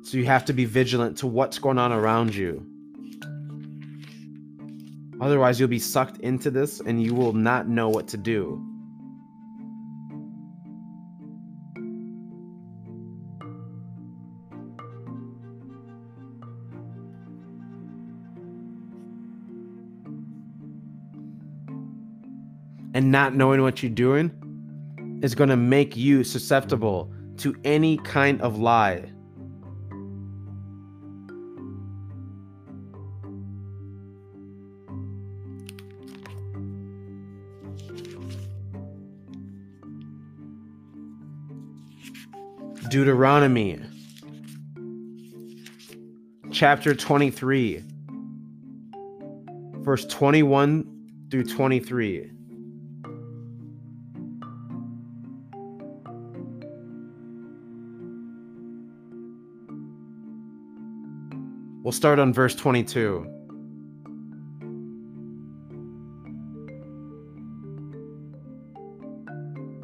So 0.04 0.16
you 0.16 0.24
have 0.24 0.46
to 0.46 0.54
be 0.54 0.64
vigilant 0.64 1.18
to 1.18 1.26
what's 1.26 1.58
going 1.58 1.76
on 1.76 1.92
around 1.92 2.34
you. 2.34 2.64
Otherwise, 5.20 5.60
you'll 5.60 5.68
be 5.68 5.78
sucked 5.78 6.16
into 6.20 6.50
this 6.50 6.80
and 6.80 7.02
you 7.02 7.14
will 7.14 7.34
not 7.34 7.68
know 7.68 7.90
what 7.90 8.08
to 8.08 8.16
do. 8.16 8.73
And 22.94 23.10
not 23.10 23.34
knowing 23.34 23.60
what 23.60 23.82
you're 23.82 23.90
doing 23.90 24.30
is 25.22 25.34
going 25.34 25.50
to 25.50 25.56
make 25.56 25.96
you 25.96 26.22
susceptible 26.22 27.12
to 27.38 27.56
any 27.64 27.96
kind 27.98 28.40
of 28.40 28.58
lie. 28.58 29.10
Deuteronomy 42.90 43.80
chapter 46.52 46.94
23, 46.94 47.82
verse 49.80 50.04
21 50.06 51.26
through 51.28 51.42
23. 51.42 52.33
We'll 61.84 61.92
start 61.92 62.18
on 62.18 62.32
verse 62.32 62.54
22. 62.54 63.26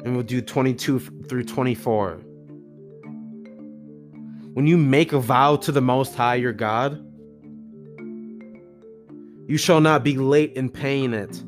And 0.03 0.15
we'll 0.15 0.23
do 0.23 0.41
22 0.41 0.99
through 1.29 1.43
24. 1.43 2.21
When 4.53 4.65
you 4.65 4.77
make 4.77 5.13
a 5.13 5.19
vow 5.19 5.57
to 5.57 5.71
the 5.71 5.79
Most 5.79 6.15
High 6.15 6.33
your 6.35 6.53
God, 6.53 7.05
you 9.47 9.57
shall 9.57 9.79
not 9.79 10.03
be 10.03 10.17
late 10.17 10.53
in 10.53 10.71
paying 10.71 11.13
it. 11.13 11.43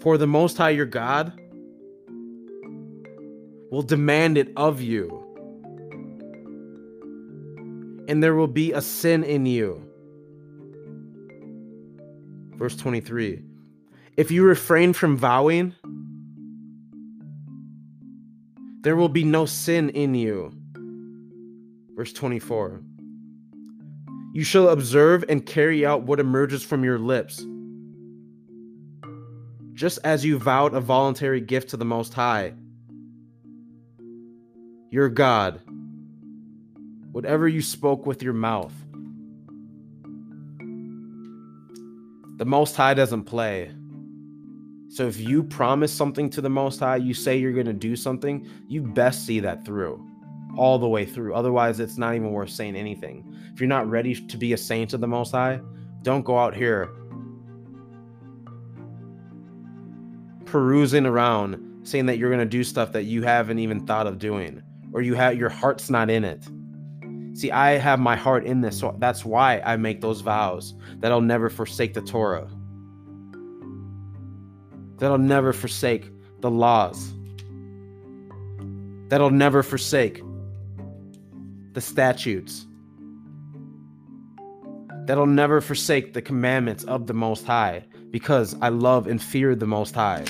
For 0.00 0.16
the 0.16 0.28
Most 0.28 0.56
High 0.56 0.70
your 0.70 0.86
God 0.86 1.32
will 3.72 3.82
demand 3.82 4.38
it 4.38 4.52
of 4.56 4.80
you, 4.80 5.17
and 8.08 8.22
there 8.22 8.34
will 8.34 8.48
be 8.48 8.72
a 8.72 8.80
sin 8.80 9.22
in 9.22 9.44
you. 9.46 9.86
Verse 12.56 12.74
23 12.74 13.42
If 14.16 14.30
you 14.32 14.42
refrain 14.42 14.92
from 14.94 15.16
vowing, 15.16 15.74
there 18.80 18.96
will 18.96 19.10
be 19.10 19.24
no 19.24 19.44
sin 19.44 19.90
in 19.90 20.14
you. 20.14 20.52
Verse 21.94 22.12
24 22.14 22.80
You 24.32 24.42
shall 24.42 24.70
observe 24.70 25.24
and 25.28 25.44
carry 25.44 25.84
out 25.84 26.02
what 26.02 26.18
emerges 26.18 26.64
from 26.64 26.82
your 26.82 26.98
lips. 26.98 27.44
Just 29.74 30.00
as 30.02 30.24
you 30.24 30.38
vowed 30.38 30.74
a 30.74 30.80
voluntary 30.80 31.40
gift 31.40 31.70
to 31.70 31.76
the 31.76 31.84
Most 31.84 32.12
High, 32.12 32.54
your 34.90 35.08
God, 35.08 35.60
whatever 37.18 37.48
you 37.48 37.60
spoke 37.60 38.06
with 38.06 38.22
your 38.22 38.32
mouth. 38.32 38.72
The 42.36 42.44
Most 42.44 42.76
High 42.76 42.94
doesn't 42.94 43.24
play. 43.24 43.72
So 44.88 45.08
if 45.08 45.18
you 45.18 45.42
promise 45.42 45.92
something 45.92 46.30
to 46.30 46.40
the 46.40 46.48
Most 46.48 46.78
High, 46.78 46.94
you 46.94 47.14
say 47.14 47.36
you're 47.36 47.52
going 47.52 47.66
to 47.66 47.72
do 47.72 47.96
something, 47.96 48.48
you 48.68 48.82
best 48.82 49.26
see 49.26 49.40
that 49.40 49.64
through 49.64 50.00
all 50.56 50.78
the 50.78 50.86
way 50.86 51.04
through. 51.04 51.34
Otherwise, 51.34 51.80
it's 51.80 51.98
not 51.98 52.14
even 52.14 52.30
worth 52.30 52.50
saying 52.50 52.76
anything. 52.76 53.34
If 53.52 53.60
you're 53.60 53.68
not 53.68 53.90
ready 53.90 54.14
to 54.14 54.36
be 54.36 54.52
a 54.52 54.56
saint 54.56 54.92
of 54.92 55.00
the 55.00 55.08
Most 55.08 55.32
High, 55.32 55.60
don't 56.02 56.24
go 56.24 56.38
out 56.38 56.54
here 56.54 56.88
perusing 60.44 61.04
around 61.04 61.80
saying 61.82 62.06
that 62.06 62.18
you're 62.18 62.30
going 62.30 62.38
to 62.38 62.46
do 62.46 62.62
stuff 62.62 62.92
that 62.92 63.06
you 63.06 63.22
haven't 63.24 63.58
even 63.58 63.84
thought 63.88 64.06
of 64.06 64.20
doing 64.20 64.62
or 64.92 65.02
you 65.02 65.14
have 65.14 65.36
your 65.36 65.48
heart's 65.48 65.90
not 65.90 66.10
in 66.10 66.22
it. 66.24 66.46
See, 67.38 67.52
I 67.52 67.78
have 67.78 68.00
my 68.00 68.16
heart 68.16 68.44
in 68.44 68.62
this, 68.62 68.80
so 68.80 68.96
that's 68.98 69.24
why 69.24 69.60
I 69.64 69.76
make 69.76 70.00
those 70.00 70.22
vows 70.22 70.74
that 70.98 71.12
I'll 71.12 71.20
never 71.20 71.48
forsake 71.48 71.94
the 71.94 72.02
Torah. 72.02 72.48
That 74.96 75.12
I'll 75.12 75.18
never 75.18 75.52
forsake 75.52 76.10
the 76.40 76.50
laws. 76.50 77.14
That 79.10 79.20
I'll 79.20 79.30
never 79.30 79.62
forsake 79.62 80.20
the 81.74 81.80
statutes, 81.80 82.66
that 85.06 85.16
I'll 85.16 85.24
never 85.24 85.60
forsake 85.60 86.14
the 86.14 86.22
commandments 86.22 86.82
of 86.82 87.06
the 87.06 87.14
Most 87.14 87.46
High, 87.46 87.84
because 88.10 88.56
I 88.60 88.70
love 88.70 89.06
and 89.06 89.22
fear 89.22 89.54
the 89.54 89.64
Most 89.64 89.94
High. 89.94 90.24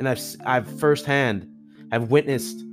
And 0.00 0.08
I've 0.08 0.20
I've 0.44 0.80
firsthand 0.80 1.48
have 1.92 2.10
witnessed 2.10 2.64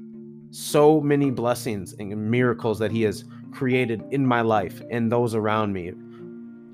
so 0.50 1.00
many 1.00 1.30
blessings 1.30 1.94
and 2.00 2.32
miracles 2.32 2.80
that 2.80 2.90
He 2.92 3.04
has 3.04 3.24
created 3.54 4.04
in 4.12 4.26
my 4.26 4.42
life 4.42 4.82
and 4.90 5.12
those 5.12 5.36
around 5.36 5.74
me. 5.74 5.92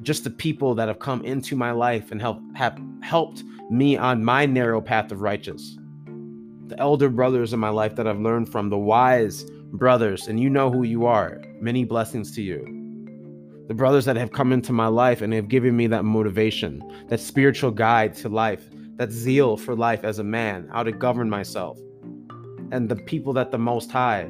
Just 0.02 0.24
the 0.24 0.30
people 0.30 0.76
that 0.76 0.88
have 0.88 1.00
come 1.00 1.24
into 1.26 1.56
my 1.56 1.72
life 1.72 2.12
and 2.12 2.22
help 2.22 2.40
have 2.56 2.80
helped 3.02 3.44
me 3.70 3.98
on 3.98 4.24
my 4.24 4.46
narrow 4.46 4.82
path 4.82 5.12
of 5.12 5.22
righteous 5.22 5.78
the 6.70 6.80
elder 6.80 7.10
brothers 7.10 7.52
in 7.52 7.60
my 7.60 7.70
life 7.70 7.96
that 7.96 8.08
I've 8.08 8.20
learned 8.20 8.50
from, 8.52 8.70
the 8.70 8.78
wise 8.78 9.44
brothers, 9.74 10.28
and 10.28 10.40
you 10.40 10.50
know 10.50 10.72
who 10.72 10.84
you 10.84 11.08
are. 11.08 11.42
Many 11.60 11.84
blessings 11.84 12.34
to 12.36 12.42
you. 12.44 12.64
The 13.68 13.74
brothers 13.74 14.06
that 14.06 14.16
have 14.16 14.32
come 14.32 14.54
into 14.54 14.72
my 14.72 14.88
life 14.88 15.22
and 15.22 15.34
have 15.34 15.48
given 15.48 15.76
me 15.76 15.88
that 15.88 16.06
motivation, 16.06 16.84
that 17.08 17.20
spiritual 17.20 17.72
guide 17.72 18.14
to 18.16 18.30
life, 18.30 18.70
that 18.98 19.12
zeal 19.12 19.58
for 19.58 19.76
life 19.76 20.04
as 20.04 20.20
a 20.20 20.24
man, 20.24 20.70
how 20.72 20.84
to 20.84 20.92
govern 20.92 21.30
myself. 21.30 21.80
And 22.72 22.88
the 22.88 22.96
people 22.96 23.34
that 23.34 23.52
the 23.52 23.58
Most 23.58 23.92
High 23.92 24.30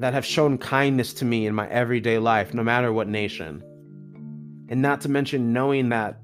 that 0.00 0.14
have 0.14 0.24
shown 0.24 0.56
kindness 0.56 1.12
to 1.12 1.26
me 1.26 1.46
in 1.46 1.54
my 1.54 1.68
everyday 1.68 2.18
life, 2.18 2.54
no 2.54 2.64
matter 2.64 2.90
what 2.90 3.06
nation. 3.06 3.62
And 4.70 4.80
not 4.80 5.02
to 5.02 5.10
mention 5.10 5.52
knowing 5.52 5.90
that 5.90 6.18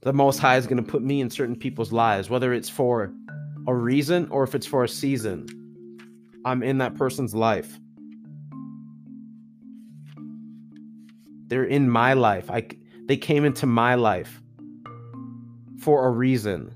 the 0.00 0.12
Most 0.12 0.40
High 0.40 0.56
is 0.56 0.66
going 0.66 0.84
to 0.84 0.90
put 0.90 1.00
me 1.00 1.20
in 1.20 1.30
certain 1.30 1.54
people's 1.54 1.92
lives, 1.92 2.28
whether 2.28 2.52
it's 2.52 2.68
for 2.68 3.12
a 3.68 3.74
reason 3.74 4.26
or 4.30 4.42
if 4.42 4.56
it's 4.56 4.66
for 4.66 4.82
a 4.82 4.88
season. 4.88 5.46
I'm 6.44 6.64
in 6.64 6.78
that 6.78 6.96
person's 6.96 7.36
life. 7.36 7.78
They're 11.46 11.62
in 11.62 11.88
my 11.88 12.14
life. 12.14 12.50
I 12.50 12.66
they 13.06 13.16
came 13.16 13.44
into 13.44 13.66
my 13.66 13.94
life 13.94 14.42
for 15.78 16.08
a 16.08 16.10
reason. 16.10 16.74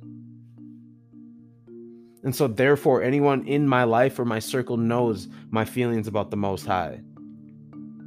And 2.27 2.35
so, 2.35 2.49
therefore, 2.49 3.05
anyone 3.05 3.47
in 3.47 3.69
my 3.69 3.85
life 3.85 4.19
or 4.19 4.25
my 4.25 4.41
circle 4.41 4.77
knows 4.77 5.29
my 5.51 5.65
feelings 5.65 6.09
about 6.09 6.33
the 6.33 6.37
Most 6.37 6.67
High. 6.67 7.01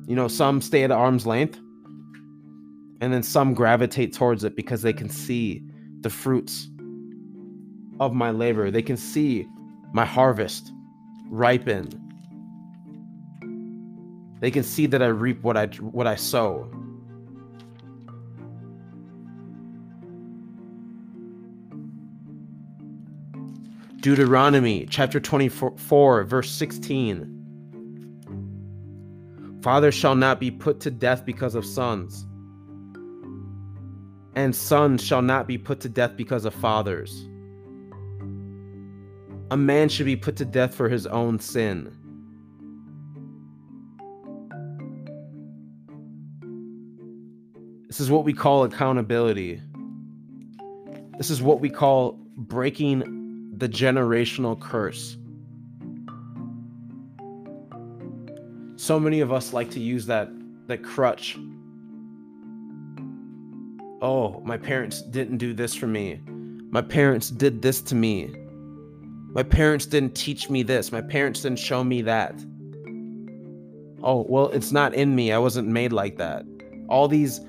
You 0.08 0.16
know, 0.18 0.28
some 0.28 0.60
stay 0.60 0.84
at 0.84 0.92
arm's 0.92 1.26
length, 1.26 1.58
and 3.00 3.14
then 3.14 3.24
some 3.24 3.54
gravitate 3.54 4.12
towards 4.12 4.44
it 4.44 4.58
because 4.58 4.82
they 4.82 4.92
can 4.92 5.08
see 5.08 5.64
the 6.02 6.10
fruits 6.10 6.68
of 8.02 8.14
my 8.14 8.32
labor. 8.32 8.70
They 8.70 8.82
can 8.82 8.98
see 8.98 9.48
my 9.94 10.04
harvest 10.04 10.70
ripen. 11.30 11.88
They 14.42 14.52
can 14.52 14.64
see 14.64 14.86
that 14.88 15.02
I 15.02 15.08
reap 15.08 15.42
what 15.44 15.56
I 15.56 15.68
what 15.68 16.08
I 16.08 16.16
sow. 16.16 16.70
Deuteronomy 24.02 24.86
chapter 24.90 25.20
24, 25.20 26.24
verse 26.24 26.50
16. 26.52 27.36
Fathers 29.62 29.94
shall 29.94 30.16
not 30.16 30.40
be 30.40 30.50
put 30.50 30.80
to 30.80 30.90
death 30.90 31.26
because 31.26 31.54
of 31.54 31.66
sons, 31.66 32.26
and 34.36 34.56
sons 34.56 35.04
shall 35.04 35.22
not 35.22 35.48
be 35.48 35.58
put 35.58 35.82
to 35.82 35.90
death 35.90 36.16
because 36.16 36.46
of 36.46 36.54
fathers. 36.54 37.28
A 39.52 39.58
man 39.58 39.90
should 39.90 40.06
be 40.06 40.16
put 40.16 40.38
to 40.38 40.46
death 40.46 40.74
for 40.74 40.88
his 40.88 41.06
own 41.06 41.38
sin. 41.38 41.94
This 47.90 48.00
is 48.00 48.10
what 48.10 48.24
we 48.24 48.32
call 48.32 48.64
accountability. 48.64 49.62
This 51.18 51.30
is 51.30 51.42
what 51.42 51.60
we 51.60 51.70
call 51.70 52.14
breaking 52.38 53.19
the 53.60 53.70
generational 53.70 54.60
curse. 54.60 55.18
So 58.78 59.00
many 59.00 59.20
of 59.20 59.32
us 59.32 59.54
like 59.54 59.70
to 59.72 59.80
use 59.80 60.06
that 60.06 60.30
that 60.68 60.84
crutch. 60.84 61.38
Oh, 64.02 64.42
my 64.46 64.58
parents 64.58 65.02
didn't 65.02 65.38
do 65.38 65.54
this 65.54 65.76
for 65.76 65.88
me. 65.88 66.22
My 66.72 66.82
parents 66.82 67.30
did 67.30 67.62
this 67.62 67.82
to 67.82 67.96
me. 67.96 68.34
My 69.34 69.44
parents 69.44 69.86
didn't 69.86 70.16
teach 70.16 70.50
me 70.50 70.64
this. 70.64 70.92
My 70.92 71.02
parents 71.02 71.42
didn't 71.42 71.60
show 71.60 71.84
me 71.84 72.02
that. 72.04 72.34
Oh, 74.02 74.26
well, 74.30 74.48
it's 74.50 74.72
not 74.72 74.94
in 74.94 75.14
me. 75.16 75.34
I 75.34 75.38
wasn't 75.38 75.68
made 75.68 75.92
like 75.92 76.18
that. 76.18 76.46
All 76.88 77.08
these 77.10 77.42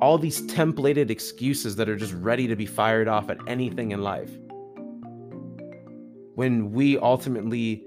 all 0.00 0.18
these 0.18 0.42
templated 0.42 1.10
excuses 1.10 1.76
that 1.76 1.88
are 1.88 1.96
just 1.96 2.12
ready 2.14 2.46
to 2.46 2.56
be 2.56 2.66
fired 2.66 3.08
off 3.08 3.30
at 3.30 3.38
anything 3.46 3.90
in 3.90 4.02
life. 4.02 4.30
When 6.34 6.70
we 6.70 6.98
ultimately 6.98 7.84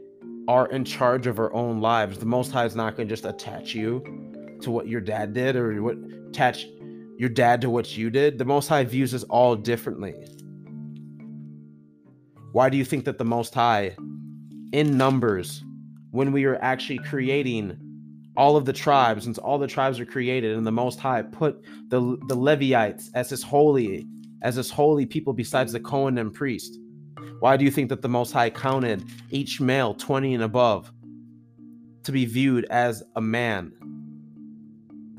are 0.48 0.68
in 0.68 0.84
charge 0.84 1.28
of 1.28 1.40
our 1.40 1.54
own 1.54 1.80
lives, 1.80 2.18
the 2.18 2.26
Most 2.26 2.52
High 2.52 2.66
is 2.66 2.76
not 2.76 2.98
going 2.98 3.08
to 3.08 3.16
just 3.16 3.26
attach 3.26 3.74
you 3.74 4.04
to 4.62 4.72
what 4.72 4.88
your 4.88 5.00
dad 5.00 5.34
did 5.34 5.56
or 5.56 5.82
what 5.82 5.98
attach 6.28 6.68
your 7.18 7.30
dad 7.30 7.62
to 7.62 7.70
what 7.70 7.98
you 7.98 8.10
did. 8.10 8.38
The 8.38 8.46
Most 8.46 8.68
High 8.68 8.84
views 8.84 9.14
us 9.14 9.24
all 9.24 9.56
differently. 9.56 10.16
Why 12.52 12.70
do 12.70 12.76
you 12.76 12.84
think 12.84 13.06
that 13.06 13.18
the 13.18 13.24
Most 13.24 13.54
High, 13.54 13.96
in 14.74 14.98
numbers, 14.98 15.64
when 16.12 16.34
we 16.34 16.44
are 16.44 16.58
actually 16.62 17.00
creating 17.00 17.78
all 18.38 18.56
of 18.56 18.66
the 18.66 18.74
tribes, 18.74 19.26
since 19.26 19.38
all 19.38 19.58
the 19.58 19.68
tribes 19.68 20.00
are 20.00 20.06
created, 20.06 20.56
and 20.56 20.66
the 20.66 20.72
Most 20.72 21.00
High 21.00 21.22
put 21.22 21.62
the 21.90 22.18
the 22.28 22.36
Levites 22.36 23.12
as 23.14 23.30
his 23.30 23.44
holy, 23.44 24.08
as 24.42 24.56
his 24.56 24.70
holy 24.70 25.06
people 25.06 25.34
besides 25.34 25.74
the 25.74 25.80
Cohen 25.80 26.18
and 26.18 26.34
priest. 26.34 26.78
Why 27.40 27.58
do 27.58 27.66
you 27.66 27.72
think 27.72 27.90
that 27.90 28.02
the 28.02 28.10
Most 28.10 28.32
High 28.32 28.50
counted 28.50 29.04
each 29.32 29.60
male 29.60 29.94
20 29.94 30.36
and 30.36 30.44
above 30.44 30.92
to 32.04 32.12
be 32.12 32.26
viewed 32.26 32.66
as 32.66 33.04
a 33.16 33.22
man, 33.22 33.74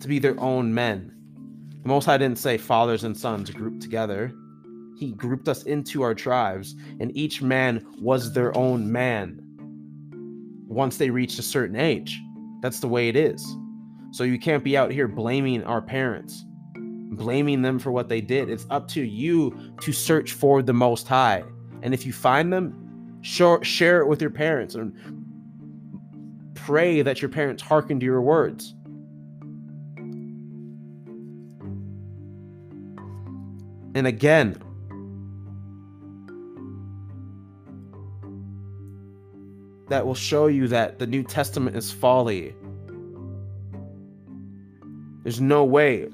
to 0.00 0.08
be 0.08 0.18
their 0.18 0.40
own 0.40 0.72
men? 0.72 1.12
The 1.82 1.88
Most 1.88 2.04
High 2.06 2.18
didn't 2.18 2.38
say 2.38 2.58
fathers 2.58 3.04
and 3.04 3.16
sons 3.16 3.50
grouped 3.50 3.82
together. 3.82 4.32
He 4.96 5.12
grouped 5.12 5.48
us 5.48 5.64
into 5.64 6.02
our 6.02 6.14
tribes, 6.14 6.76
and 7.00 7.14
each 7.16 7.42
man 7.42 7.84
was 8.00 8.32
their 8.32 8.56
own 8.56 8.90
man 8.90 9.40
once 10.68 10.96
they 10.96 11.10
reached 11.10 11.38
a 11.38 11.42
certain 11.42 11.76
age. 11.76 12.20
That's 12.62 12.80
the 12.80 12.88
way 12.88 13.08
it 13.08 13.16
is. 13.16 13.56
So 14.12 14.24
you 14.24 14.38
can't 14.38 14.64
be 14.64 14.76
out 14.76 14.90
here 14.92 15.08
blaming 15.08 15.64
our 15.64 15.82
parents, 15.82 16.44
blaming 16.76 17.60
them 17.60 17.78
for 17.78 17.90
what 17.90 18.08
they 18.08 18.20
did. 18.20 18.48
It's 18.48 18.66
up 18.70 18.88
to 18.88 19.02
you 19.02 19.74
to 19.80 19.92
search 19.92 20.32
for 20.32 20.62
the 20.62 20.72
Most 20.72 21.08
High. 21.08 21.42
And 21.82 21.92
if 21.92 22.06
you 22.06 22.12
find 22.12 22.52
them, 22.52 23.18
share, 23.22 23.62
share 23.64 24.00
it 24.00 24.06
with 24.06 24.20
your 24.20 24.30
parents 24.30 24.76
and 24.76 24.94
pray 26.54 27.02
that 27.02 27.20
your 27.20 27.28
parents 27.28 27.62
hearken 27.62 27.98
to 27.98 28.06
your 28.06 28.22
words. 28.22 28.74
And 33.94 34.06
again, 34.06 34.56
that 39.92 40.06
will 40.06 40.14
show 40.14 40.46
you 40.46 40.66
that 40.68 40.98
the 40.98 41.06
New 41.06 41.22
Testament 41.22 41.76
is 41.76 41.92
folly. 41.92 42.54
There's 45.22 45.38
no 45.38 45.66
way. 45.66 46.08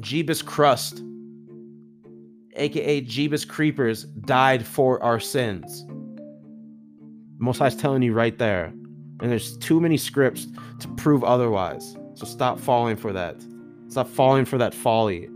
Jeebus 0.00 0.44
Crust, 0.44 1.02
aka 2.56 3.00
Jeebus 3.00 3.48
Creepers, 3.48 4.04
died 4.04 4.66
for 4.66 5.02
our 5.02 5.18
sins. 5.18 5.86
Most 7.38 7.56
High's 7.56 7.74
telling 7.74 8.02
you 8.02 8.12
right 8.12 8.36
there. 8.36 8.66
And 8.66 9.30
there's 9.30 9.56
too 9.56 9.80
many 9.80 9.96
scripts 9.96 10.46
to 10.80 10.88
prove 10.88 11.24
otherwise. 11.24 11.96
So 12.16 12.26
stop 12.26 12.60
falling 12.60 12.96
for 12.96 13.14
that. 13.14 13.42
Stop 13.88 14.08
falling 14.08 14.44
for 14.44 14.58
that 14.58 14.74
folly. 14.74 15.30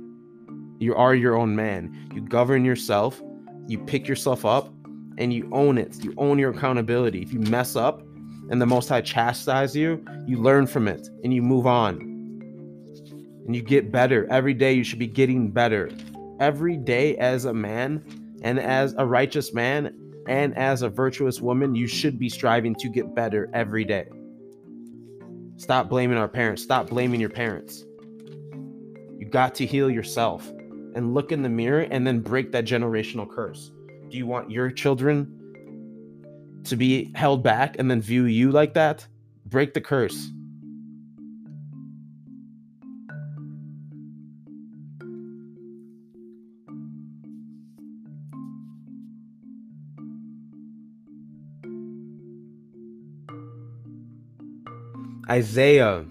You 0.80 0.94
are 0.96 1.14
your 1.14 1.34
own 1.34 1.56
man. 1.56 2.10
You 2.14 2.20
govern 2.20 2.62
yourself. 2.62 3.22
You 3.68 3.78
pick 3.78 4.06
yourself 4.06 4.44
up 4.44 4.70
and 5.18 5.32
you 5.32 5.48
own 5.52 5.78
it. 5.78 6.02
You 6.02 6.14
own 6.16 6.38
your 6.38 6.50
accountability. 6.50 7.22
If 7.22 7.32
you 7.32 7.40
mess 7.40 7.76
up 7.76 8.02
and 8.50 8.60
the 8.60 8.66
Most 8.66 8.88
High 8.88 9.00
chastise 9.00 9.74
you, 9.76 10.04
you 10.26 10.38
learn 10.38 10.66
from 10.66 10.88
it 10.88 11.08
and 11.24 11.32
you 11.32 11.42
move 11.42 11.66
on. 11.66 12.00
And 13.46 13.56
you 13.56 13.62
get 13.62 13.90
better. 13.90 14.26
Every 14.30 14.54
day 14.54 14.72
you 14.72 14.84
should 14.84 14.98
be 14.98 15.06
getting 15.06 15.50
better. 15.50 15.90
Every 16.40 16.76
day 16.76 17.16
as 17.16 17.44
a 17.44 17.52
man 17.52 18.04
and 18.42 18.58
as 18.58 18.94
a 18.98 19.06
righteous 19.06 19.52
man 19.52 19.94
and 20.28 20.56
as 20.56 20.82
a 20.82 20.88
virtuous 20.88 21.40
woman, 21.40 21.74
you 21.74 21.86
should 21.86 22.18
be 22.18 22.28
striving 22.28 22.74
to 22.76 22.88
get 22.88 23.14
better 23.14 23.50
every 23.52 23.84
day. 23.84 24.06
Stop 25.56 25.88
blaming 25.88 26.18
our 26.18 26.28
parents. 26.28 26.62
Stop 26.62 26.88
blaming 26.88 27.20
your 27.20 27.30
parents. 27.30 27.84
You 29.18 29.26
got 29.28 29.54
to 29.56 29.66
heal 29.66 29.90
yourself 29.90 30.48
and 30.94 31.14
look 31.14 31.32
in 31.32 31.42
the 31.42 31.48
mirror 31.48 31.86
and 31.90 32.06
then 32.06 32.20
break 32.20 32.52
that 32.52 32.64
generational 32.64 33.28
curse 33.28 33.70
do 34.12 34.18
you 34.18 34.26
want 34.26 34.50
your 34.50 34.70
children 34.70 35.26
to 36.64 36.76
be 36.76 37.10
held 37.14 37.42
back 37.42 37.76
and 37.78 37.90
then 37.90 38.02
view 38.02 38.26
you 38.26 38.52
like 38.52 38.74
that? 38.74 39.06
Break 39.46 39.72
the 39.72 39.80
curse. 39.80 40.30
Isaiah 55.30 56.04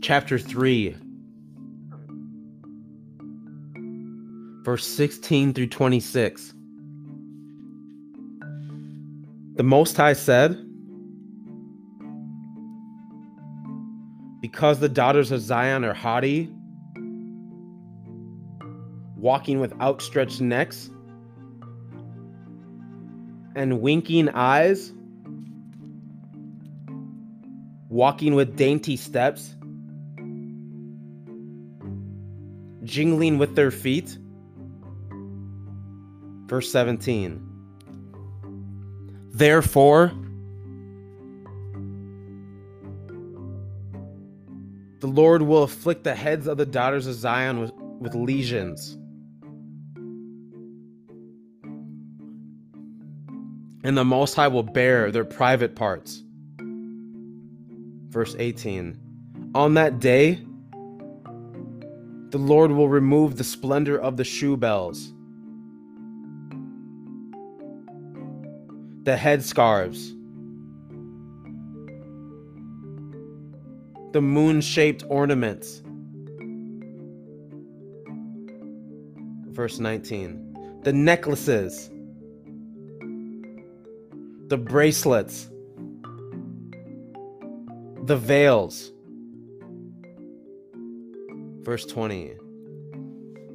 chapter 0.00 0.38
3, 0.38 0.96
verse 4.62 4.86
16 4.86 5.54
through 5.54 5.66
26. 5.66 6.54
The 9.56 9.62
Most 9.62 9.96
High 9.96 10.12
said, 10.12 10.56
Because 14.40 14.80
the 14.80 14.88
daughters 14.88 15.30
of 15.30 15.40
Zion 15.40 15.84
are 15.84 15.94
haughty, 15.94 16.50
walking 19.16 19.60
with 19.60 19.72
outstretched 19.80 20.40
necks 20.40 20.90
and 23.54 23.80
winking 23.80 24.28
eyes, 24.30 24.92
walking 27.88 28.34
with 28.34 28.56
dainty 28.56 28.96
steps, 28.96 29.54
jingling 32.84 33.38
with 33.38 33.54
their 33.54 33.70
feet. 33.70 34.18
Verse 36.52 36.70
17. 36.70 37.40
Therefore, 39.30 40.12
the 45.00 45.06
Lord 45.06 45.40
will 45.40 45.62
afflict 45.62 46.04
the 46.04 46.14
heads 46.14 46.46
of 46.46 46.58
the 46.58 46.66
daughters 46.66 47.06
of 47.06 47.14
Zion 47.14 47.58
with, 47.58 47.72
with 48.00 48.14
lesions. 48.14 48.98
And 53.82 53.96
the 53.96 54.04
Most 54.04 54.34
High 54.34 54.48
will 54.48 54.62
bare 54.62 55.10
their 55.10 55.24
private 55.24 55.74
parts. 55.74 56.22
Verse 58.10 58.36
18. 58.38 58.98
On 59.54 59.72
that 59.72 60.00
day, 60.00 60.34
the 62.28 62.36
Lord 62.36 62.72
will 62.72 62.90
remove 62.90 63.38
the 63.38 63.44
splendor 63.44 63.98
of 63.98 64.18
the 64.18 64.24
shoe 64.24 64.58
bells, 64.58 65.14
the 69.04 69.16
headscarves, 69.16 70.12
the 74.12 74.20
moon 74.20 74.60
shaped 74.60 75.02
ornaments. 75.08 75.82
Verse 79.48 79.78
19. 79.78 80.80
The 80.82 80.92
necklaces, 80.92 81.90
the 84.48 84.56
bracelets, 84.56 85.48
the 88.04 88.16
veils. 88.16 88.92
Verse 91.62 91.86
20. 91.86 92.34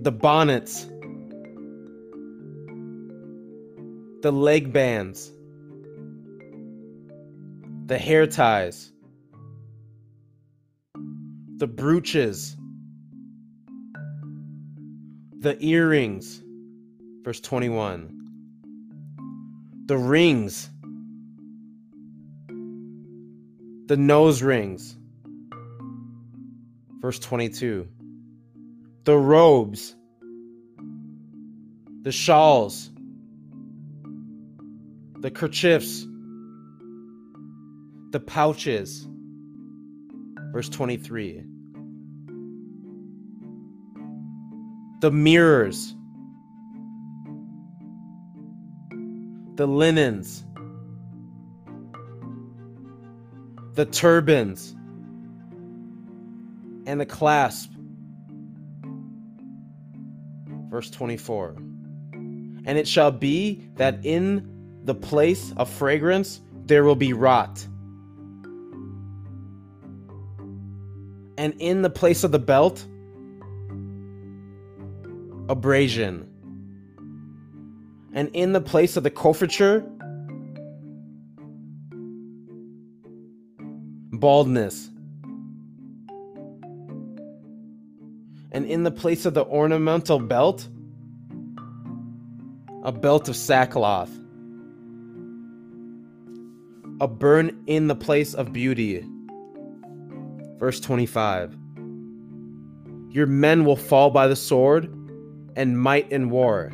The 0.02 0.12
bonnets, 0.12 0.88
the 4.22 4.32
leg 4.32 4.74
bands, 4.74 5.32
the 7.88 7.98
hair 7.98 8.28
ties, 8.28 8.92
the 11.58 11.68
brooches, 11.68 12.56
the 15.40 15.58
earrings. 15.60 16.44
Verse 17.24 17.42
21. 17.42 18.14
The 19.88 19.98
rings 19.98 20.70
the 23.88 23.98
nose 23.98 24.42
rings. 24.42 24.98
Verse 27.00 27.20
22. 27.20 27.88
The 29.06 29.18
robes, 29.18 29.96
the 32.02 32.12
shawls, 32.12 32.90
the 35.20 35.32
kerchiefs, 35.32 36.06
the 38.18 38.24
pouches. 38.24 39.08
Verse 40.52 40.70
23. 40.70 41.44
The 45.02 45.12
mirrors, 45.12 45.94
the 49.54 49.68
linens 49.68 50.44
the 53.76 53.86
turbans, 53.86 54.72
and 56.88 57.00
the 57.00 57.06
clasp. 57.06 57.72
Verse 60.72 60.90
24. 60.90 61.54
And 62.66 62.70
it 62.70 62.88
shall 62.88 63.12
be 63.12 63.70
that 63.76 64.04
in 64.04 64.80
the 64.84 64.96
place 64.96 65.54
of 65.58 65.70
fragrance 65.70 66.42
there 66.66 66.84
will 66.84 66.96
be 66.96 67.14
rot. 67.14 67.68
And 71.38 71.54
in 71.60 71.84
the 71.84 71.90
place 71.90 72.24
of 72.24 72.32
the 72.32 72.40
belt, 72.40 72.86
abrasion. 75.50 76.28
And 78.14 78.30
in 78.34 78.54
the 78.54 78.62
place 78.62 78.98
of 78.98 79.04
the 79.04 79.12
coiffure, 79.12 79.88
baldness. 84.12 84.90
And 88.52 88.66
in 88.66 88.84
the 88.84 88.92
place 88.92 89.26
of 89.26 89.36
the 89.36 89.46
ornamental 89.46 90.20
belt, 90.20 90.68
a 92.84 92.92
belt 92.92 93.30
of 93.30 93.36
sackcloth. 93.36 94.10
A 97.00 97.08
burn 97.08 97.64
in 97.68 97.88
the 97.88 97.96
place 97.96 98.34
of 98.34 98.52
beauty. 98.52 99.06
Verse 100.58 100.80
25 100.80 101.56
Your 103.10 103.28
men 103.28 103.66
will 103.66 103.76
fall 103.76 104.10
by 104.10 104.28
the 104.28 104.36
sword 104.36 104.86
and 105.56 105.80
might 105.80 106.12
in 106.12 106.30
war. 106.30 106.72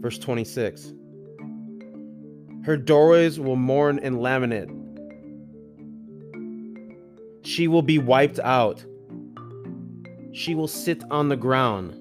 Verse 0.00 0.18
26 0.18 0.92
Her 2.64 2.76
doorways 2.76 3.38
will 3.40 3.56
mourn 3.56 3.98
and 4.00 4.20
lament 4.20 4.84
she 7.44 7.68
will 7.68 7.82
be 7.82 7.98
wiped 7.98 8.40
out. 8.40 8.84
She 10.32 10.54
will 10.54 10.68
sit 10.68 11.04
on 11.10 11.28
the 11.28 11.36
ground. 11.36 12.00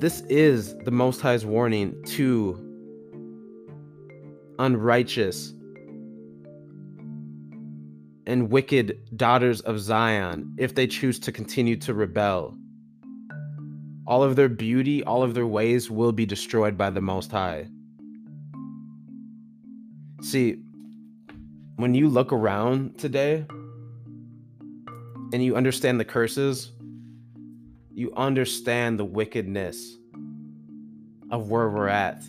This 0.00 0.22
is 0.22 0.74
the 0.78 0.90
Most 0.90 1.20
High's 1.20 1.46
warning 1.46 2.02
to 2.06 2.71
unrighteous 4.62 5.54
and 8.28 8.48
wicked 8.48 8.96
daughters 9.16 9.60
of 9.62 9.80
Zion 9.80 10.54
if 10.56 10.76
they 10.76 10.86
choose 10.86 11.18
to 11.18 11.32
continue 11.32 11.74
to 11.78 11.92
rebel. 11.92 12.56
All 14.06 14.22
of 14.22 14.36
their 14.36 14.48
beauty, 14.48 15.02
all 15.02 15.24
of 15.24 15.34
their 15.34 15.48
ways 15.48 15.90
will 15.90 16.12
be 16.12 16.24
destroyed 16.24 16.78
by 16.78 16.90
the 16.90 17.00
Most 17.00 17.32
High. 17.32 17.66
See, 20.22 20.62
when 21.74 21.94
you 21.94 22.08
look 22.08 22.32
around 22.32 23.00
today 23.00 23.44
and 25.32 25.42
you 25.42 25.56
understand 25.56 25.98
the 25.98 26.04
curses, 26.04 26.70
you 27.92 28.12
understand 28.14 29.00
the 29.00 29.04
wickedness 29.04 29.96
of 31.32 31.50
where 31.50 31.68
we're 31.68 31.88
at. 31.88 32.22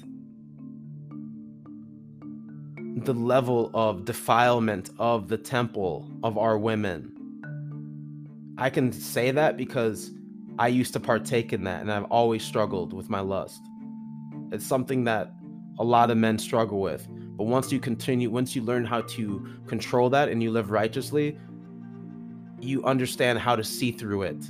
The 3.03 3.13
level 3.13 3.69
of 3.73 4.05
defilement 4.05 4.89
of 4.97 5.27
the 5.27 5.37
temple 5.37 6.09
of 6.23 6.37
our 6.37 6.57
women. 6.57 7.11
I 8.57 8.69
can 8.69 8.93
say 8.93 9.31
that 9.31 9.57
because 9.57 10.11
I 10.57 10.69
used 10.69 10.93
to 10.93 11.01
partake 11.01 11.51
in 11.51 11.65
that 11.65 11.81
and 11.81 11.91
I've 11.91 12.05
always 12.05 12.45
struggled 12.45 12.93
with 12.93 13.09
my 13.09 13.19
lust. 13.19 13.61
It's 14.53 14.65
something 14.65 15.03
that 15.03 15.33
a 15.79 15.83
lot 15.83 16.11
of 16.11 16.17
men 16.17 16.39
struggle 16.39 16.79
with. 16.79 17.05
But 17.35 17.43
once 17.43 17.73
you 17.73 17.79
continue, 17.79 18.29
once 18.29 18.55
you 18.55 18.61
learn 18.61 18.85
how 18.85 19.01
to 19.01 19.45
control 19.67 20.09
that 20.11 20.29
and 20.29 20.41
you 20.41 20.51
live 20.51 20.71
righteously, 20.71 21.37
you 22.61 22.85
understand 22.85 23.37
how 23.37 23.57
to 23.57 23.65
see 23.65 23.91
through 23.91 24.21
it. 24.21 24.45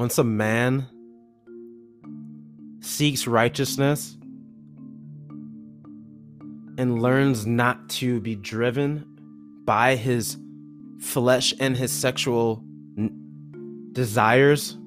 Once 0.00 0.16
a 0.16 0.24
man 0.24 0.86
seeks 2.80 3.26
righteousness 3.26 4.16
and 6.78 7.02
learns 7.02 7.46
not 7.46 7.86
to 7.90 8.18
be 8.22 8.34
driven 8.34 9.04
by 9.66 9.96
his 9.96 10.38
flesh 11.00 11.52
and 11.60 11.76
his 11.76 11.92
sexual 11.92 12.64
n- 12.96 13.90
desires, 13.92 14.78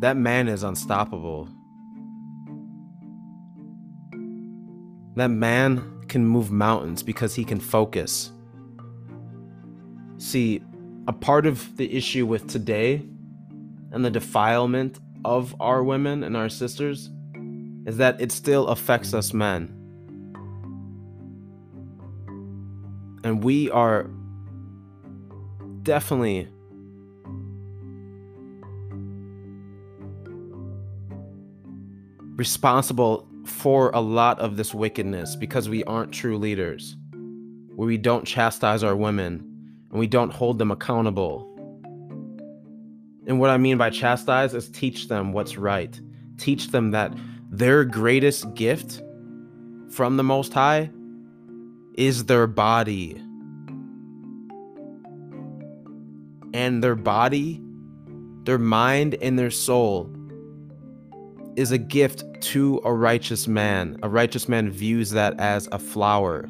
that 0.00 0.14
man 0.14 0.46
is 0.46 0.62
unstoppable. 0.62 1.48
That 5.14 5.28
man 5.28 6.02
can 6.08 6.26
move 6.26 6.50
mountains 6.50 7.02
because 7.02 7.34
he 7.34 7.46
can 7.46 7.60
focus. 7.60 8.30
See, 10.18 10.60
a 11.08 11.14
part 11.14 11.46
of 11.46 11.74
the 11.78 11.90
issue 11.96 12.26
with 12.26 12.46
today 12.46 13.02
and 13.96 14.04
the 14.04 14.10
defilement 14.10 15.00
of 15.24 15.56
our 15.58 15.82
women 15.82 16.22
and 16.22 16.36
our 16.36 16.50
sisters 16.50 17.10
is 17.86 17.96
that 17.96 18.20
it 18.20 18.30
still 18.30 18.66
affects 18.68 19.14
us 19.14 19.32
men. 19.32 19.72
And 23.24 23.42
we 23.42 23.70
are 23.70 24.10
definitely 25.82 26.46
responsible 32.36 33.26
for 33.46 33.90
a 33.94 34.00
lot 34.00 34.38
of 34.40 34.58
this 34.58 34.74
wickedness 34.74 35.36
because 35.36 35.70
we 35.70 35.82
aren't 35.84 36.12
true 36.12 36.36
leaders, 36.36 36.98
where 37.74 37.86
we 37.86 37.96
don't 37.96 38.26
chastise 38.26 38.84
our 38.84 38.94
women 38.94 39.38
and 39.90 39.98
we 39.98 40.06
don't 40.06 40.34
hold 40.34 40.58
them 40.58 40.70
accountable. 40.70 41.55
And 43.26 43.40
what 43.40 43.50
I 43.50 43.56
mean 43.56 43.76
by 43.76 43.90
chastise 43.90 44.54
is 44.54 44.68
teach 44.68 45.08
them 45.08 45.32
what's 45.32 45.56
right, 45.56 46.00
teach 46.38 46.68
them 46.68 46.92
that 46.92 47.12
their 47.50 47.84
greatest 47.84 48.54
gift 48.54 49.02
from 49.90 50.16
the 50.16 50.22
Most 50.22 50.52
High 50.52 50.90
is 51.94 52.26
their 52.26 52.46
body. 52.46 53.20
And 56.54 56.82
their 56.82 56.94
body, 56.94 57.60
their 58.44 58.58
mind, 58.58 59.16
and 59.20 59.38
their 59.38 59.50
soul 59.50 60.10
is 61.56 61.72
a 61.72 61.78
gift 61.78 62.24
to 62.40 62.80
a 62.84 62.92
righteous 62.92 63.48
man. 63.48 63.98
A 64.02 64.08
righteous 64.08 64.48
man 64.48 64.70
views 64.70 65.10
that 65.10 65.38
as 65.40 65.68
a 65.72 65.78
flower. 65.78 66.48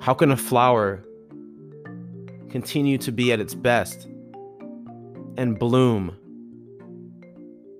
How 0.00 0.14
can 0.14 0.30
a 0.30 0.36
flower 0.36 1.04
continue 2.50 2.98
to 2.98 3.12
be 3.12 3.32
at 3.32 3.40
its 3.40 3.54
best 3.54 4.08
and 5.36 5.58
bloom 5.58 6.16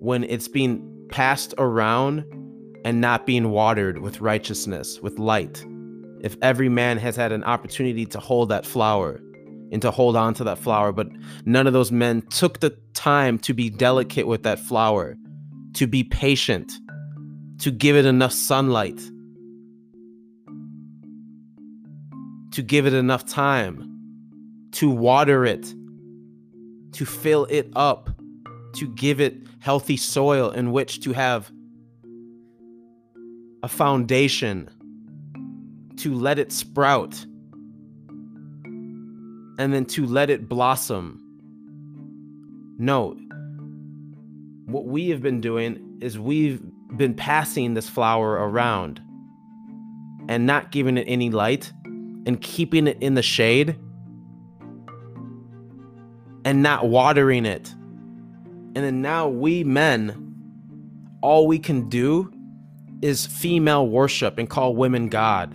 when 0.01 0.25
it's 0.25 0.49
being 0.49 1.07
passed 1.11 1.55
around 1.59 2.25
and 2.85 3.01
not 3.01 3.27
being 3.27 3.51
watered 3.51 3.99
with 3.99 4.21
righteousness, 4.21 5.01
with 5.01 5.19
light? 5.19 5.65
If 6.21 6.37
every 6.43 6.69
man 6.69 6.99
has 6.99 7.17
had 7.17 7.33
an 7.33 7.45
opportunity 7.45 8.05
to 8.07 8.19
hold 8.19 8.49
that 8.49 8.67
flower, 8.67 9.21
and 9.71 9.83
to 9.83 9.91
hold 9.91 10.17
on 10.17 10.35
to 10.35 10.45
that 10.45 10.59
flower. 10.59 10.93
But 10.93 11.09
none 11.45 11.67
of 11.67 11.73
those 11.73 11.93
men 11.93 12.23
took 12.23 12.61
the 12.61 12.71
time 12.95 13.39
to 13.41 13.55
be 13.55 13.71
delicate 13.71 14.27
with 14.27 14.43
that 14.45 14.59
flower, 14.59 15.17
to 15.75 15.87
be 15.87 16.05
patient, 16.05 16.73
to 17.59 17.71
give 17.71 17.97
it 17.97 18.07
enough 18.07 18.33
sunlight, 18.33 19.01
to 22.53 22.63
give 22.63 22.87
it 22.87 22.95
enough 22.95 23.25
time, 23.27 23.85
to 24.73 24.91
water 24.91 25.45
it, 25.45 25.75
to 26.93 27.05
fill 27.05 27.47
it 27.47 27.71
up, 27.75 28.11
to 28.75 28.89
give 28.89 29.21
it 29.21 29.37
healthy 29.61 29.97
soil 29.97 30.51
in 30.51 30.73
which 30.73 31.01
to 31.01 31.13
have 31.13 31.51
a 33.63 33.69
foundation, 33.69 34.69
to 35.97 36.15
let 36.15 36.39
it 36.39 36.53
sprout 36.53 37.25
and 39.59 39.75
then 39.75 39.85
to 39.85 40.07
let 40.07 40.31
it 40.31 40.49
blossom. 40.49 41.21
No. 42.79 43.17
What 44.67 44.85
we 44.85 45.09
have 45.11 45.21
been 45.21 45.41
doing 45.41 45.99
is 46.01 46.19
we've 46.19 46.63
been 46.97 47.15
passing 47.15 47.75
this 47.75 47.89
flower 47.89 48.33
around 48.33 49.01
and 50.29 50.47
not 50.47 50.71
giving 50.71 50.97
it 50.97 51.05
any 51.09 51.31
light 51.31 51.73
and 52.27 52.41
keeping 52.41 52.87
it 52.87 52.99
in 53.01 53.15
the 53.15 53.23
shade 53.23 53.77
and 56.49 56.63
not 56.63 56.89
watering 56.89 57.45
it. 57.45 57.69
And 58.75 58.77
then 58.77 59.03
now 59.03 59.29
we 59.29 59.65
men, 59.65 60.35
all 61.21 61.47
we 61.47 61.59
can 61.59 61.91
do 61.91 62.33
is 63.03 63.27
female 63.27 63.87
worship 63.87 64.39
and 64.39 64.49
call 64.49 64.75
women 64.75 65.11
God 65.11 65.53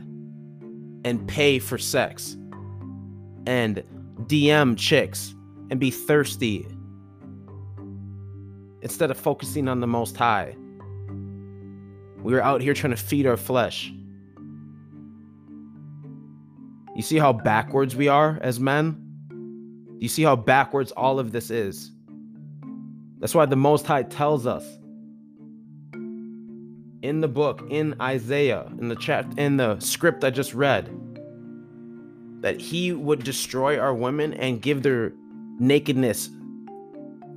and 1.04 1.28
pay 1.28 1.58
for 1.58 1.80
sex 1.80 2.38
and 3.48 3.84
DM 4.28 4.78
chicks 4.78 5.34
and 5.72 5.80
be 5.80 5.90
thirsty 5.90 6.68
instead 8.84 9.10
of 9.10 9.18
focusing 9.18 9.68
on 9.68 9.80
the 9.80 9.88
Most 9.88 10.16
High. 10.16 10.56
We 12.22 12.36
are 12.36 12.42
out 12.42 12.62
here 12.62 12.76
trying 12.76 12.96
to 12.96 13.02
feed 13.02 13.26
our 13.26 13.36
flesh. 13.36 13.92
You 16.96 17.02
see 17.02 17.18
how 17.18 17.34
backwards 17.34 17.96
we 17.96 18.10
are 18.10 18.38
as 18.44 18.60
men? 18.60 19.03
You 20.04 20.10
see 20.10 20.24
how 20.24 20.36
backwards 20.36 20.92
all 20.92 21.18
of 21.18 21.32
this 21.32 21.50
is? 21.50 21.90
That's 23.20 23.34
why 23.34 23.46
the 23.46 23.56
Most 23.56 23.88
High 23.88 24.04
tells 24.04 24.46
us 24.46 24.66
in 27.02 27.22
the 27.22 27.30
book, 27.30 27.66
in 27.70 27.96
Isaiah, 28.02 28.70
in 28.80 28.90
the 28.90 28.98
chat, 28.98 29.26
in 29.38 29.56
the 29.56 29.80
script 29.80 30.26
I 30.26 30.30
just 30.30 30.54
read, 30.54 30.90
that 32.42 32.60
he 32.60 32.92
would 32.92 33.24
destroy 33.24 33.80
our 33.80 33.94
women 33.94 34.34
and 34.34 34.62
give 34.62 34.84
their 34.84 35.14
nakedness 35.58 36.30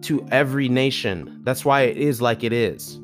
to 0.01 0.27
every 0.33 0.69
nation. 0.69 1.43
That's 1.45 1.65
why 1.65 1.83
it 1.83 1.97
is 1.97 2.21
like 2.21 2.43
it 2.43 2.53
is. 2.53 2.99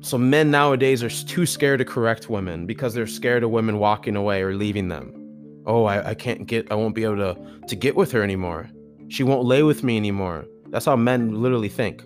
So 0.00 0.18
men 0.18 0.50
nowadays 0.50 1.04
are 1.04 1.08
too 1.08 1.46
scared 1.46 1.78
to 1.78 1.84
correct 1.84 2.28
women 2.28 2.66
because 2.66 2.94
they're 2.94 3.06
scared 3.06 3.44
of 3.44 3.50
women 3.50 3.78
walking 3.78 4.16
away 4.16 4.42
or 4.42 4.56
leaving 4.56 4.88
them. 4.88 5.21
Oh, 5.66 5.84
I, 5.84 6.10
I 6.10 6.14
can't 6.14 6.46
get 6.46 6.70
I 6.70 6.74
won't 6.74 6.94
be 6.94 7.04
able 7.04 7.16
to 7.16 7.36
to 7.68 7.76
get 7.76 7.96
with 7.96 8.12
her 8.12 8.22
anymore. 8.22 8.68
She 9.08 9.22
won't 9.22 9.44
lay 9.44 9.62
with 9.62 9.82
me 9.82 9.96
anymore. 9.96 10.46
That's 10.70 10.86
how 10.86 10.96
men 10.96 11.40
literally 11.42 11.68
think. 11.68 12.02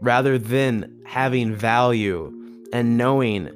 Rather 0.00 0.38
than 0.38 1.00
having 1.04 1.54
value 1.54 2.32
and 2.72 2.96
knowing 2.96 3.50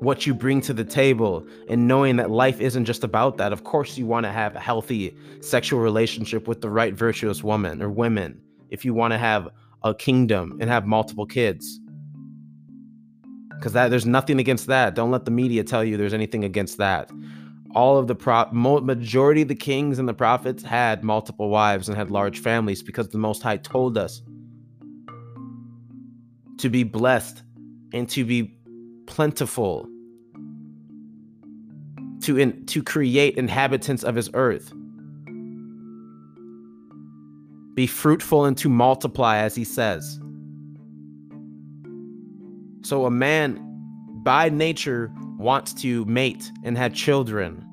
what 0.00 0.26
you 0.26 0.32
bring 0.34 0.62
to 0.62 0.72
the 0.72 0.84
table 0.84 1.46
and 1.68 1.86
knowing 1.86 2.16
that 2.16 2.30
life 2.30 2.60
isn't 2.60 2.86
just 2.86 3.04
about 3.04 3.36
that. 3.36 3.52
Of 3.52 3.64
course, 3.64 3.98
you 3.98 4.06
want 4.06 4.24
to 4.24 4.32
have 4.32 4.56
a 4.56 4.60
healthy 4.60 5.14
sexual 5.40 5.80
relationship 5.80 6.48
with 6.48 6.62
the 6.62 6.70
right 6.70 6.94
virtuous 6.94 7.44
woman 7.44 7.82
or 7.82 7.90
women 7.90 8.40
if 8.70 8.84
you 8.84 8.94
want 8.94 9.12
to 9.12 9.18
have 9.18 9.48
a 9.84 9.94
kingdom 9.94 10.56
and 10.60 10.70
have 10.70 10.86
multiple 10.86 11.26
kids. 11.26 11.78
Because 13.60 13.74
that 13.74 13.90
there's 13.90 14.06
nothing 14.06 14.40
against 14.40 14.68
that. 14.68 14.94
Don't 14.94 15.10
let 15.10 15.26
the 15.26 15.30
media 15.30 15.62
tell 15.62 15.84
you 15.84 15.98
there's 15.98 16.14
anything 16.14 16.44
against 16.44 16.78
that. 16.78 17.10
All 17.74 17.98
of 17.98 18.06
the 18.06 18.14
pro- 18.14 18.50
majority 18.50 19.42
of 19.42 19.48
the 19.48 19.54
kings 19.54 19.98
and 19.98 20.08
the 20.08 20.14
prophets 20.14 20.62
had 20.62 21.04
multiple 21.04 21.50
wives 21.50 21.86
and 21.86 21.96
had 21.96 22.10
large 22.10 22.40
families 22.40 22.82
because 22.82 23.10
the 23.10 23.18
Most 23.18 23.42
High 23.42 23.58
told 23.58 23.98
us 23.98 24.22
to 26.56 26.70
be 26.70 26.84
blessed 26.84 27.42
and 27.92 28.08
to 28.08 28.24
be 28.24 28.56
plentiful 29.06 29.86
to 32.22 32.38
in, 32.38 32.64
to 32.66 32.82
create 32.82 33.36
inhabitants 33.36 34.04
of 34.04 34.14
his 34.14 34.30
earth 34.32 34.72
be 37.74 37.86
fruitful 37.86 38.44
and 38.44 38.56
to 38.56 38.68
multiply 38.68 39.38
as 39.38 39.54
he 39.54 39.64
says 39.64 40.20
so 42.82 43.06
a 43.06 43.10
man 43.10 43.58
by 44.22 44.48
nature 44.48 45.12
wants 45.38 45.72
to 45.72 46.04
mate 46.04 46.50
and 46.64 46.76
have 46.76 46.92
children 46.94 47.66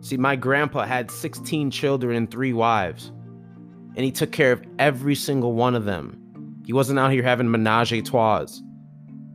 see 0.00 0.16
my 0.16 0.36
grandpa 0.36 0.84
had 0.84 1.10
16 1.10 1.70
children 1.70 2.16
and 2.16 2.30
3 2.30 2.52
wives 2.52 3.12
and 3.96 4.04
he 4.04 4.12
took 4.12 4.32
care 4.32 4.52
of 4.52 4.62
every 4.78 5.14
single 5.14 5.54
one 5.54 5.74
of 5.74 5.84
them 5.84 6.18
he 6.68 6.74
wasn't 6.74 6.98
out 6.98 7.12
here 7.12 7.22
having 7.22 7.50
menage 7.50 7.94
a 7.94 8.02
trois. 8.02 8.44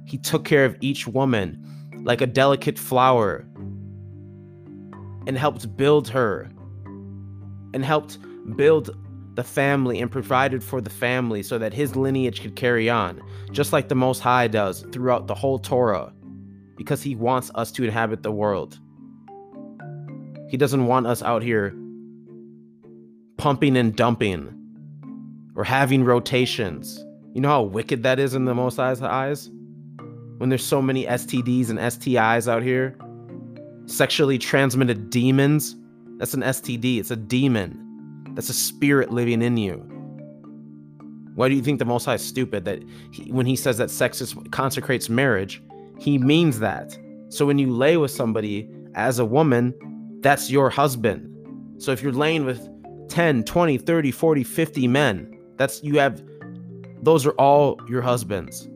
He 0.06 0.20
took 0.20 0.46
care 0.46 0.66
of 0.66 0.78
each 0.82 1.08
woman 1.08 1.58
like 2.04 2.22
a 2.22 2.28
delicate 2.28 2.78
flower 2.78 3.44
and 5.26 5.36
helped 5.36 5.76
build 5.76 6.08
her 6.10 6.52
and 7.74 7.84
helped 7.84 8.20
build 8.56 8.96
the 9.36 9.44
family 9.44 10.00
and 10.00 10.12
provided 10.12 10.64
for 10.64 10.80
the 10.82 10.90
family 10.90 11.42
so 11.44 11.58
that 11.58 11.74
his 11.74 11.96
lineage 11.96 12.42
could 12.42 12.56
carry 12.56 12.90
on, 12.90 13.22
just 13.52 13.74
like 13.74 13.88
the 13.90 13.96
Most 13.96 14.20
High 14.20 14.48
does 14.48 14.86
throughout 14.92 15.28
the 15.28 15.36
whole 15.36 15.60
Torah. 15.60 16.14
because 16.76 17.04
he 17.04 17.16
wants 17.16 17.52
us 17.56 17.72
to 17.72 17.84
inhabit 17.84 18.24
the 18.24 18.32
world. 18.32 18.80
He 20.50 20.58
doesn't 20.58 20.88
want 20.88 21.08
us 21.08 21.22
out 21.22 21.44
here 21.44 21.76
pumping 23.38 23.78
and 23.78 23.96
dumping 23.96 24.54
or 25.56 25.64
having 25.64 26.04
rotations. 26.04 27.04
You 27.34 27.42
know 27.42 27.50
how 27.50 27.64
wicked 27.64 28.04
that 28.04 28.20
is 28.20 28.36
in 28.36 28.46
the 28.46 28.56
Most 28.56 28.78
High's 28.78 29.02
eyes? 29.02 29.50
When 30.38 30.50
there's 30.50 30.66
so 30.66 30.82
many 30.82 31.06
STDs 31.06 31.70
and 31.70 31.80
STIs 31.80 32.48
out 32.48 32.64
here, 32.64 32.98
sexually 33.86 34.38
transmitted 34.38 35.10
demons. 35.10 35.76
That's 36.18 36.34
an 36.34 36.42
STD, 36.42 37.00
it's 37.00 37.12
a 37.12 37.16
demon. 37.16 37.80
That's 38.34 38.50
a 38.50 38.54
spirit 38.54 39.12
living 39.12 39.42
in 39.42 39.58
you. 39.58 39.78
Why 41.36 41.50
do 41.50 41.56
you 41.56 41.62
think 41.62 41.80
the 41.80 41.86
Most 41.86 42.06
High 42.06 42.16
is 42.16 42.24
stupid 42.24 42.66
that 42.66 42.84
he, 43.12 43.32
when 43.32 43.46
he 43.46 43.56
says 43.56 43.78
that 43.78 43.90
sex 43.90 44.22
is, 44.22 44.36
consecrates 44.52 45.10
marriage, 45.10 45.64
he 46.00 46.18
means 46.18 46.60
that. 46.60 46.98
So 47.30 47.46
when 47.46 47.58
you 47.58 47.72
lay 47.72 47.98
with 47.98 48.12
somebody 48.12 48.70
as 48.96 49.20
a 49.20 49.26
woman, 49.26 49.74
that's 50.22 50.52
your 50.52 50.70
husband. 50.70 51.30
So 51.82 51.92
if 51.92 52.04
you're 52.04 52.12
laying 52.12 52.46
with 52.46 52.70
10, 53.10 53.44
20, 53.44 53.78
30, 53.78 54.12
40, 54.12 54.44
50 54.44 54.88
men, 54.88 55.40
that's 55.58 55.84
you 55.84 56.00
have 56.00 56.24
those 57.02 57.26
are 57.26 57.32
all 57.32 57.80
your 57.90 58.02
husbands. 58.02 58.70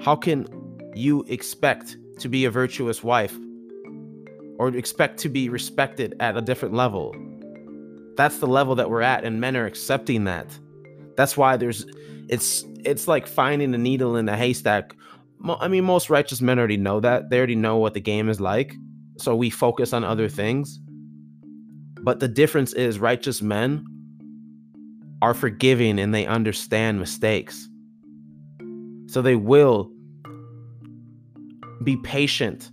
How 0.00 0.16
can 0.16 0.46
you 0.94 1.24
expect 1.28 1.96
to 2.18 2.28
be 2.28 2.44
a 2.44 2.50
virtuous 2.50 3.04
wife 3.04 3.36
or 4.58 4.68
expect 4.68 5.18
to 5.18 5.28
be 5.28 5.48
respected 5.48 6.14
at 6.20 6.36
a 6.36 6.40
different 6.40 6.74
level? 6.74 7.14
That's 8.16 8.38
the 8.38 8.46
level 8.46 8.74
that 8.76 8.90
we're 8.90 9.02
at 9.02 9.24
and 9.24 9.40
men 9.40 9.56
are 9.56 9.66
accepting 9.66 10.24
that. 10.24 10.46
That's 11.16 11.36
why 11.36 11.56
there's 11.56 11.86
it's 12.28 12.64
it's 12.84 13.08
like 13.08 13.26
finding 13.26 13.74
a 13.74 13.78
needle 13.78 14.16
in 14.16 14.28
a 14.28 14.36
haystack. 14.36 14.94
I 15.46 15.68
mean 15.68 15.84
most 15.84 16.10
righteous 16.10 16.40
men 16.40 16.58
already 16.58 16.76
know 16.76 17.00
that. 17.00 17.30
They 17.30 17.38
already 17.38 17.56
know 17.56 17.76
what 17.76 17.94
the 17.94 18.00
game 18.00 18.28
is 18.28 18.40
like. 18.40 18.74
So 19.18 19.36
we 19.36 19.50
focus 19.50 19.92
on 19.92 20.04
other 20.04 20.28
things. 20.28 20.80
But 22.02 22.20
the 22.20 22.28
difference 22.28 22.72
is 22.72 22.98
righteous 22.98 23.40
men 23.40 23.84
are 25.22 25.34
forgiving 25.34 25.98
and 25.98 26.14
they 26.14 26.26
understand 26.26 26.98
mistakes. 26.98 27.68
So 29.06 29.22
they 29.22 29.36
will 29.36 29.90
be 31.82 31.96
patient 31.98 32.70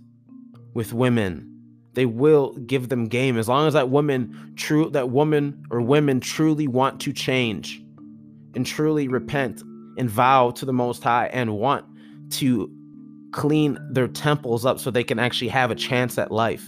with 0.74 0.92
women. 0.92 1.48
They 1.94 2.06
will 2.06 2.52
give 2.54 2.88
them 2.88 3.06
game 3.06 3.36
as 3.38 3.48
long 3.48 3.66
as 3.66 3.74
that 3.74 3.90
woman 3.90 4.54
true 4.56 4.90
that 4.90 5.10
woman 5.10 5.64
or 5.70 5.80
women 5.80 6.20
truly 6.20 6.66
want 6.66 7.00
to 7.02 7.12
change 7.12 7.82
and 8.54 8.64
truly 8.64 9.08
repent 9.08 9.62
and 9.98 10.08
vow 10.08 10.50
to 10.52 10.64
the 10.64 10.72
most 10.72 11.02
high 11.02 11.26
and 11.26 11.58
want 11.58 11.84
to 12.30 12.70
clean 13.32 13.78
their 13.90 14.08
temples 14.08 14.64
up 14.64 14.78
so 14.78 14.90
they 14.90 15.04
can 15.04 15.18
actually 15.18 15.48
have 15.48 15.70
a 15.70 15.74
chance 15.74 16.18
at 16.18 16.30
life 16.30 16.64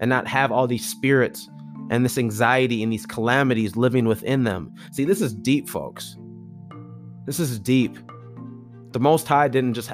and 0.00 0.08
not 0.08 0.26
have 0.26 0.52
all 0.52 0.66
these 0.66 0.86
spirits 0.86 1.48
and 1.90 2.04
this 2.04 2.18
anxiety 2.18 2.82
and 2.82 2.92
these 2.92 3.06
calamities 3.06 3.76
living 3.76 4.06
within 4.06 4.44
them. 4.44 4.72
See, 4.92 5.04
this 5.04 5.20
is 5.20 5.32
deep, 5.32 5.68
folks. 5.68 6.16
This 7.26 7.38
is 7.38 7.58
deep. 7.58 7.96
The 8.92 9.00
Most 9.00 9.26
High 9.26 9.48
didn't 9.48 9.74
just 9.74 9.90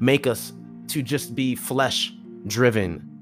make 0.00 0.26
us 0.26 0.52
to 0.88 1.02
just 1.02 1.34
be 1.34 1.54
flesh 1.54 2.12
driven. 2.46 3.13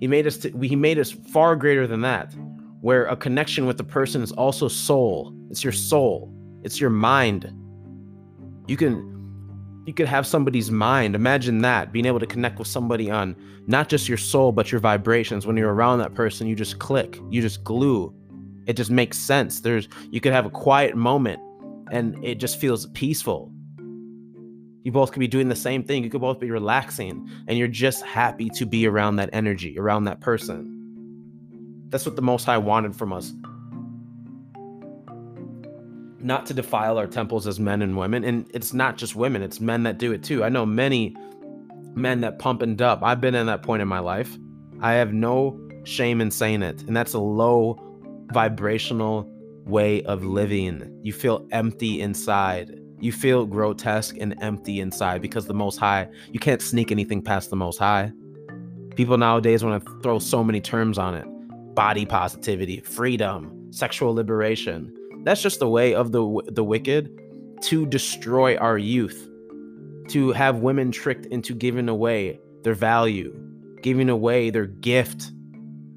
He 0.00 0.06
made 0.06 0.26
us 0.26 0.38
to, 0.38 0.50
he 0.58 0.76
made 0.76 0.98
us 0.98 1.10
far 1.10 1.54
greater 1.56 1.86
than 1.86 2.00
that, 2.00 2.34
where 2.80 3.04
a 3.06 3.16
connection 3.16 3.66
with 3.66 3.76
the 3.76 3.84
person 3.84 4.22
is 4.22 4.32
also 4.32 4.66
soul. 4.66 5.34
It's 5.50 5.62
your 5.62 5.72
soul. 5.72 6.32
It's 6.62 6.80
your 6.80 6.90
mind. 6.90 7.52
You 8.66 8.76
can 8.76 9.10
you 9.86 9.94
could 9.94 10.06
have 10.06 10.26
somebody's 10.26 10.70
mind. 10.70 11.14
Imagine 11.14 11.62
that 11.62 11.92
being 11.92 12.06
able 12.06 12.20
to 12.20 12.26
connect 12.26 12.58
with 12.58 12.68
somebody 12.68 13.10
on 13.10 13.34
not 13.66 13.88
just 13.88 14.08
your 14.08 14.18
soul, 14.18 14.52
but 14.52 14.70
your 14.70 14.80
vibrations. 14.80 15.46
When 15.46 15.56
you're 15.56 15.72
around 15.72 15.98
that 15.98 16.14
person, 16.14 16.46
you 16.46 16.54
just 16.54 16.78
click, 16.78 17.18
you 17.30 17.40
just 17.40 17.64
glue. 17.64 18.14
It 18.66 18.74
just 18.74 18.90
makes 18.90 19.18
sense. 19.18 19.60
There's 19.60 19.88
you 20.10 20.20
could 20.20 20.32
have 20.32 20.46
a 20.46 20.50
quiet 20.50 20.96
moment 20.96 21.40
and 21.90 22.22
it 22.24 22.36
just 22.36 22.60
feels 22.60 22.86
peaceful. 22.88 23.52
You 24.82 24.92
both 24.92 25.12
could 25.12 25.20
be 25.20 25.28
doing 25.28 25.48
the 25.48 25.56
same 25.56 25.84
thing. 25.84 26.04
You 26.04 26.10
could 26.10 26.20
both 26.20 26.40
be 26.40 26.50
relaxing 26.50 27.28
and 27.46 27.58
you're 27.58 27.68
just 27.68 28.04
happy 28.04 28.48
to 28.50 28.64
be 28.64 28.86
around 28.86 29.16
that 29.16 29.30
energy, 29.32 29.78
around 29.78 30.04
that 30.04 30.20
person. 30.20 30.76
That's 31.90 32.06
what 32.06 32.16
the 32.16 32.22
Most 32.22 32.44
High 32.44 32.58
wanted 32.58 32.96
from 32.96 33.12
us 33.12 33.32
not 36.22 36.46
to 36.46 36.54
defile 36.54 36.98
our 36.98 37.06
temples 37.06 37.46
as 37.46 37.58
men 37.58 37.82
and 37.82 37.96
women. 37.96 38.24
And 38.24 38.48
it's 38.54 38.72
not 38.72 38.96
just 38.96 39.16
women, 39.16 39.42
it's 39.42 39.60
men 39.60 39.84
that 39.84 39.98
do 39.98 40.12
it 40.12 40.22
too. 40.22 40.44
I 40.44 40.48
know 40.48 40.66
many 40.66 41.16
men 41.94 42.20
that 42.20 42.38
pump 42.38 42.62
and 42.62 42.76
dump. 42.76 43.02
I've 43.02 43.20
been 43.20 43.34
in 43.34 43.46
that 43.46 43.62
point 43.62 43.82
in 43.82 43.88
my 43.88 43.98
life. 43.98 44.36
I 44.80 44.94
have 44.94 45.12
no 45.12 45.58
shame 45.84 46.20
in 46.20 46.30
saying 46.30 46.62
it. 46.62 46.82
And 46.82 46.96
that's 46.96 47.14
a 47.14 47.18
low 47.18 47.78
vibrational 48.32 49.28
way 49.64 50.02
of 50.04 50.24
living. 50.24 51.00
You 51.02 51.12
feel 51.12 51.46
empty 51.52 52.00
inside. 52.00 52.79
You 53.00 53.12
feel 53.12 53.46
grotesque 53.46 54.16
and 54.20 54.34
empty 54.42 54.80
inside 54.80 55.22
because 55.22 55.46
the 55.46 55.54
Most 55.54 55.78
High, 55.78 56.08
you 56.32 56.38
can't 56.38 56.60
sneak 56.60 56.92
anything 56.92 57.22
past 57.22 57.48
the 57.48 57.56
Most 57.56 57.78
High. 57.78 58.12
People 58.94 59.16
nowadays 59.16 59.64
want 59.64 59.82
to 59.84 60.00
throw 60.00 60.18
so 60.18 60.44
many 60.44 60.60
terms 60.60 60.98
on 60.98 61.14
it 61.14 61.26
body 61.74 62.04
positivity, 62.04 62.80
freedom, 62.80 63.72
sexual 63.72 64.12
liberation. 64.12 64.92
That's 65.22 65.40
just 65.40 65.60
the 65.60 65.68
way 65.68 65.94
of 65.94 66.12
the 66.12 66.42
the 66.48 66.64
wicked 66.64 67.10
to 67.62 67.86
destroy 67.86 68.56
our 68.56 68.76
youth, 68.76 69.28
to 70.08 70.32
have 70.32 70.58
women 70.58 70.90
tricked 70.90 71.26
into 71.26 71.54
giving 71.54 71.88
away 71.88 72.38
their 72.64 72.74
value, 72.74 73.34
giving 73.82 74.10
away 74.10 74.50
their 74.50 74.66
gift, 74.66 75.32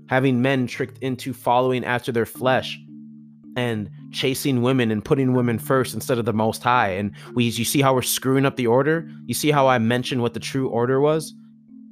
having 0.07 0.41
men 0.41 0.67
tricked 0.67 0.99
into 0.99 1.33
following 1.33 1.83
after 1.83 2.13
their 2.13 2.25
flesh 2.25 2.79
and 3.55 3.89
chasing 4.11 4.61
women 4.61 4.91
and 4.91 5.03
putting 5.03 5.33
women 5.33 5.59
first 5.59 5.93
instead 5.93 6.17
of 6.17 6.25
the 6.25 6.33
most 6.33 6.63
high. 6.63 6.89
And 6.89 7.11
we 7.33 7.45
you 7.45 7.65
see 7.65 7.81
how 7.81 7.93
we're 7.93 8.01
screwing 8.01 8.45
up 8.45 8.55
the 8.55 8.67
order? 8.67 9.09
You 9.25 9.33
see 9.33 9.51
how 9.51 9.67
I 9.67 9.77
mentioned 9.77 10.21
what 10.21 10.33
the 10.33 10.39
true 10.39 10.69
order 10.69 10.99
was? 10.99 11.33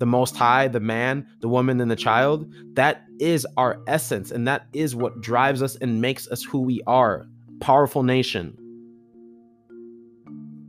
the 0.01 0.05
most 0.07 0.35
high, 0.35 0.67
the 0.67 0.79
man, 0.79 1.27
the 1.41 1.47
woman, 1.47 1.79
and 1.79 1.91
the 1.91 1.95
child, 1.95 2.51
that 2.73 3.03
is 3.19 3.45
our 3.55 3.79
essence. 3.85 4.31
And 4.31 4.47
that 4.47 4.65
is 4.73 4.95
what 4.95 5.21
drives 5.21 5.61
us 5.61 5.75
and 5.75 6.01
makes 6.01 6.27
us 6.29 6.41
who 6.41 6.61
we 6.61 6.81
are. 6.87 7.27
Powerful 7.59 8.01
nation. 8.01 8.57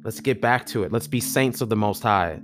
Let's 0.04 0.20
get 0.20 0.42
back 0.42 0.66
to 0.66 0.82
it. 0.82 0.92
Let's 0.92 1.06
be 1.06 1.18
saints 1.18 1.62
of 1.62 1.70
the 1.70 1.76
Most 1.76 2.02
High. 2.02 2.42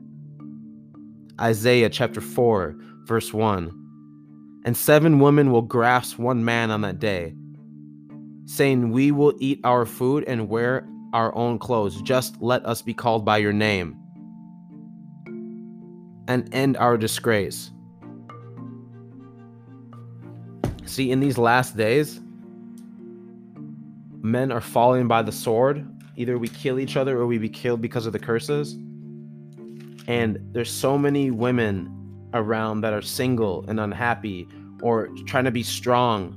Isaiah 1.38 1.90
chapter 1.90 2.22
4, 2.22 2.74
verse 3.04 3.34
1. 3.34 4.62
And 4.64 4.74
seven 4.74 5.18
women 5.18 5.52
will 5.52 5.60
grasp 5.60 6.18
one 6.18 6.42
man 6.42 6.70
on 6.70 6.80
that 6.80 6.98
day, 6.98 7.34
saying, 8.48 8.90
We 8.90 9.12
will 9.12 9.34
eat 9.38 9.60
our 9.62 9.84
food 9.84 10.24
and 10.26 10.48
wear 10.48 10.88
our 11.12 11.34
own 11.36 11.58
clothes. 11.58 12.00
Just 12.02 12.40
let 12.40 12.64
us 12.64 12.80
be 12.82 12.94
called 12.94 13.24
by 13.24 13.38
your 13.38 13.52
name 13.52 13.96
and 16.26 16.52
end 16.54 16.76
our 16.78 16.96
disgrace. 16.96 17.70
See, 20.86 21.10
in 21.10 21.20
these 21.20 21.36
last 21.36 21.76
days, 21.76 22.20
men 24.22 24.50
are 24.50 24.60
falling 24.60 25.08
by 25.08 25.22
the 25.22 25.32
sword. 25.32 25.86
Either 26.16 26.38
we 26.38 26.48
kill 26.48 26.78
each 26.78 26.96
other 26.96 27.18
or 27.18 27.26
we 27.26 27.38
be 27.38 27.48
killed 27.48 27.80
because 27.80 28.06
of 28.06 28.12
the 28.12 28.18
curses. 28.18 28.72
And 30.06 30.38
there's 30.52 30.70
so 30.70 30.96
many 30.96 31.30
women 31.30 31.94
around 32.32 32.80
that 32.80 32.94
are 32.94 33.02
single 33.02 33.64
and 33.68 33.78
unhappy 33.78 34.48
or 34.82 35.08
trying 35.26 35.44
to 35.44 35.50
be 35.50 35.62
strong, 35.62 36.36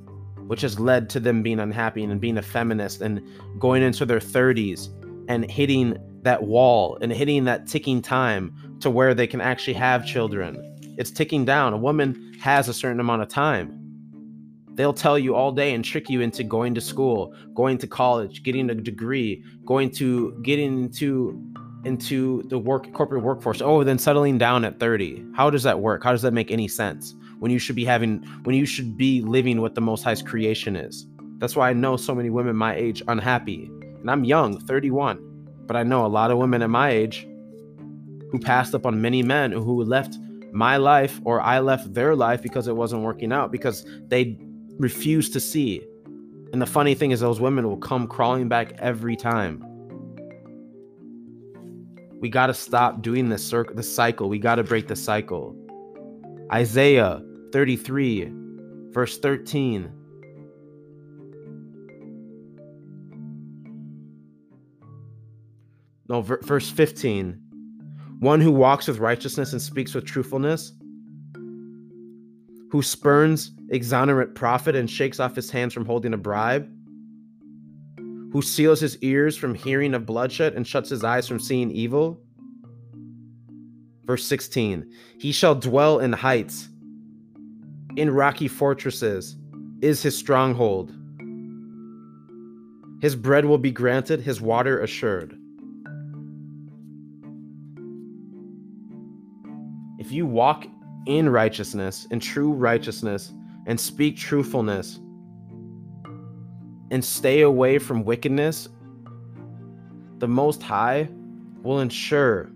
which 0.51 0.59
has 0.59 0.77
led 0.81 1.09
to 1.09 1.17
them 1.17 1.41
being 1.41 1.61
unhappy 1.61 2.03
and 2.03 2.19
being 2.19 2.37
a 2.37 2.41
feminist 2.41 2.99
and 2.99 3.21
going 3.57 3.81
into 3.81 4.05
their 4.05 4.19
30s 4.19 4.89
and 5.29 5.49
hitting 5.49 5.97
that 6.23 6.43
wall 6.43 6.97
and 6.99 7.09
hitting 7.13 7.45
that 7.45 7.67
ticking 7.67 8.01
time 8.01 8.53
to 8.81 8.89
where 8.89 9.13
they 9.13 9.25
can 9.25 9.39
actually 9.39 9.73
have 9.73 10.05
children. 10.05 10.61
It's 10.97 11.09
ticking 11.09 11.45
down. 11.45 11.71
A 11.71 11.77
woman 11.77 12.33
has 12.41 12.67
a 12.67 12.73
certain 12.73 12.99
amount 12.99 13.21
of 13.21 13.29
time. 13.29 13.79
They'll 14.73 14.91
tell 14.91 15.17
you 15.17 15.35
all 15.35 15.53
day 15.53 15.73
and 15.73 15.85
trick 15.85 16.09
you 16.09 16.19
into 16.19 16.43
going 16.43 16.75
to 16.75 16.81
school, 16.81 17.33
going 17.55 17.77
to 17.77 17.87
college, 17.87 18.43
getting 18.43 18.69
a 18.69 18.75
degree, 18.75 19.45
going 19.63 19.89
to 19.91 20.37
getting 20.43 20.83
into 20.83 21.41
into 21.85 22.43
the 22.49 22.59
work 22.59 22.91
corporate 22.91 23.23
workforce. 23.23 23.61
Oh, 23.61 23.85
then 23.85 23.97
settling 23.97 24.37
down 24.37 24.65
at 24.65 24.81
30. 24.81 25.23
How 25.33 25.49
does 25.49 25.63
that 25.63 25.79
work? 25.79 26.03
How 26.03 26.11
does 26.11 26.23
that 26.23 26.33
make 26.33 26.51
any 26.51 26.67
sense? 26.67 27.15
When 27.41 27.49
you 27.49 27.57
should 27.57 27.75
be 27.75 27.85
having 27.85 28.21
when 28.43 28.55
you 28.55 28.67
should 28.67 28.95
be 28.95 29.21
living 29.23 29.61
what 29.61 29.73
the 29.73 29.81
most 29.81 30.03
high's 30.03 30.21
creation 30.21 30.75
is. 30.75 31.07
That's 31.39 31.55
why 31.55 31.71
I 31.71 31.73
know 31.73 31.97
so 31.97 32.13
many 32.13 32.29
women 32.29 32.55
my 32.55 32.75
age 32.75 33.01
unhappy. 33.07 33.65
And 33.99 34.11
I'm 34.11 34.23
young, 34.23 34.59
31. 34.59 35.17
But 35.65 35.75
I 35.75 35.81
know 35.81 36.05
a 36.05 36.07
lot 36.19 36.29
of 36.29 36.37
women 36.37 36.61
at 36.61 36.69
my 36.69 36.91
age 36.91 37.27
who 38.29 38.37
passed 38.37 38.75
up 38.75 38.85
on 38.85 39.01
many 39.01 39.23
men 39.23 39.51
who 39.51 39.83
left 39.83 40.19
my 40.51 40.77
life 40.77 41.19
or 41.25 41.41
I 41.41 41.57
left 41.61 41.95
their 41.95 42.15
life 42.15 42.43
because 42.43 42.67
it 42.67 42.75
wasn't 42.75 43.01
working 43.01 43.33
out 43.33 43.51
because 43.51 43.87
they 44.07 44.37
refused 44.77 45.33
to 45.33 45.39
see. 45.39 45.81
And 46.53 46.61
the 46.61 46.67
funny 46.67 46.93
thing 46.93 47.09
is, 47.09 47.21
those 47.21 47.41
women 47.41 47.67
will 47.67 47.77
come 47.77 48.07
crawling 48.07 48.49
back 48.49 48.73
every 48.77 49.15
time. 49.15 49.65
We 52.19 52.29
got 52.29 52.47
to 52.47 52.53
stop 52.53 53.01
doing 53.01 53.29
this 53.29 53.43
circle, 53.43 53.73
the 53.75 53.81
cycle. 53.81 54.29
We 54.29 54.37
got 54.37 54.55
to 54.55 54.63
break 54.63 54.87
the 54.87 54.95
cycle. 54.95 55.55
Isaiah 56.53 57.23
33, 57.51 58.31
verse 58.91 59.19
13. 59.19 59.91
No, 66.09 66.21
verse 66.21 66.69
15. 66.69 67.39
One 68.19 68.41
who 68.41 68.51
walks 68.51 68.87
with 68.87 68.99
righteousness 68.99 69.53
and 69.53 69.61
speaks 69.61 69.93
with 69.93 70.05
truthfulness, 70.05 70.73
who 72.69 72.81
spurns 72.81 73.51
exonerate 73.69 74.35
profit 74.35 74.75
and 74.75 74.89
shakes 74.89 75.19
off 75.19 75.35
his 75.35 75.49
hands 75.49 75.73
from 75.73 75.85
holding 75.85 76.13
a 76.13 76.17
bribe, 76.17 76.69
who 78.31 78.41
seals 78.41 78.79
his 78.79 78.97
ears 78.99 79.37
from 79.37 79.55
hearing 79.55 79.93
of 79.93 80.05
bloodshed 80.05 80.53
and 80.53 80.67
shuts 80.67 80.89
his 80.89 81.03
eyes 81.03 81.27
from 81.27 81.39
seeing 81.39 81.71
evil. 81.71 82.21
Verse 84.05 84.25
16 84.25 84.91
He 85.17 85.31
shall 85.31 85.55
dwell 85.55 85.99
in 85.99 86.11
heights, 86.11 86.67
in 87.97 88.09
rocky 88.09 88.47
fortresses 88.47 89.35
is 89.81 90.01
his 90.01 90.17
stronghold. 90.17 90.93
His 93.01 93.15
bread 93.15 93.45
will 93.45 93.57
be 93.57 93.71
granted, 93.71 94.21
his 94.21 94.39
water 94.39 94.79
assured. 94.81 95.37
If 99.99 100.11
you 100.11 100.25
walk 100.25 100.67
in 101.07 101.29
righteousness, 101.29 102.05
in 102.11 102.19
true 102.19 102.53
righteousness, 102.53 103.33
and 103.65 103.79
speak 103.79 104.17
truthfulness, 104.17 104.99
and 106.91 107.03
stay 107.03 107.41
away 107.41 107.79
from 107.79 108.03
wickedness, 108.03 108.67
the 110.19 110.27
Most 110.27 110.61
High 110.61 111.09
will 111.63 111.79
ensure 111.79 112.51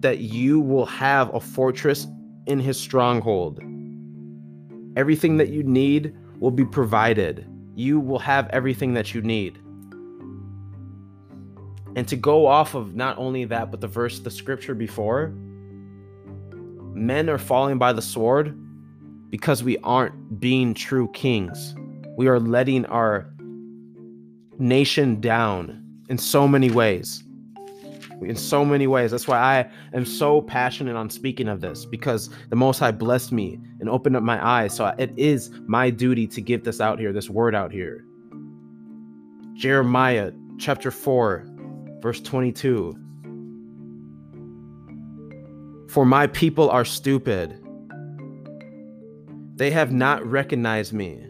that 0.00 0.18
you 0.18 0.60
will 0.60 0.86
have 0.86 1.34
a 1.34 1.40
fortress 1.40 2.06
in 2.46 2.58
His 2.58 2.78
stronghold. 2.78 3.60
Everything 5.00 5.38
that 5.38 5.48
you 5.48 5.62
need 5.62 6.14
will 6.40 6.50
be 6.50 6.62
provided. 6.62 7.46
You 7.74 7.98
will 7.98 8.18
have 8.18 8.50
everything 8.50 8.92
that 8.92 9.14
you 9.14 9.22
need. 9.22 9.56
And 11.96 12.06
to 12.06 12.16
go 12.16 12.46
off 12.46 12.74
of 12.74 12.94
not 12.94 13.16
only 13.16 13.46
that, 13.46 13.70
but 13.70 13.80
the 13.80 13.88
verse, 13.88 14.18
the 14.18 14.30
scripture 14.30 14.74
before, 14.74 15.32
men 16.92 17.30
are 17.30 17.38
falling 17.38 17.78
by 17.78 17.94
the 17.94 18.02
sword 18.02 18.54
because 19.30 19.64
we 19.64 19.78
aren't 19.78 20.38
being 20.38 20.74
true 20.74 21.08
kings. 21.14 21.74
We 22.18 22.28
are 22.28 22.38
letting 22.38 22.84
our 22.84 23.32
nation 24.58 25.18
down 25.18 25.82
in 26.10 26.18
so 26.18 26.46
many 26.46 26.70
ways. 26.70 27.24
In 28.22 28.36
so 28.36 28.64
many 28.64 28.86
ways. 28.86 29.10
That's 29.10 29.26
why 29.26 29.38
I 29.38 29.70
am 29.96 30.04
so 30.04 30.42
passionate 30.42 30.94
on 30.94 31.08
speaking 31.08 31.48
of 31.48 31.60
this 31.60 31.86
because 31.86 32.28
the 32.50 32.56
Most 32.56 32.78
High 32.78 32.92
blessed 32.92 33.32
me 33.32 33.58
and 33.80 33.88
opened 33.88 34.16
up 34.16 34.22
my 34.22 34.44
eyes. 34.44 34.74
So 34.74 34.86
it 34.98 35.12
is 35.16 35.50
my 35.66 35.90
duty 35.90 36.26
to 36.28 36.40
give 36.40 36.64
this 36.64 36.80
out 36.80 36.98
here, 36.98 37.12
this 37.12 37.30
word 37.30 37.54
out 37.54 37.72
here. 37.72 38.04
Jeremiah 39.54 40.32
chapter 40.58 40.90
4, 40.90 41.46
verse 42.00 42.20
22. 42.20 42.96
For 45.88 46.04
my 46.04 46.26
people 46.28 46.70
are 46.70 46.84
stupid. 46.84 47.56
They 49.56 49.70
have 49.70 49.92
not 49.92 50.24
recognized 50.24 50.92
me. 50.92 51.26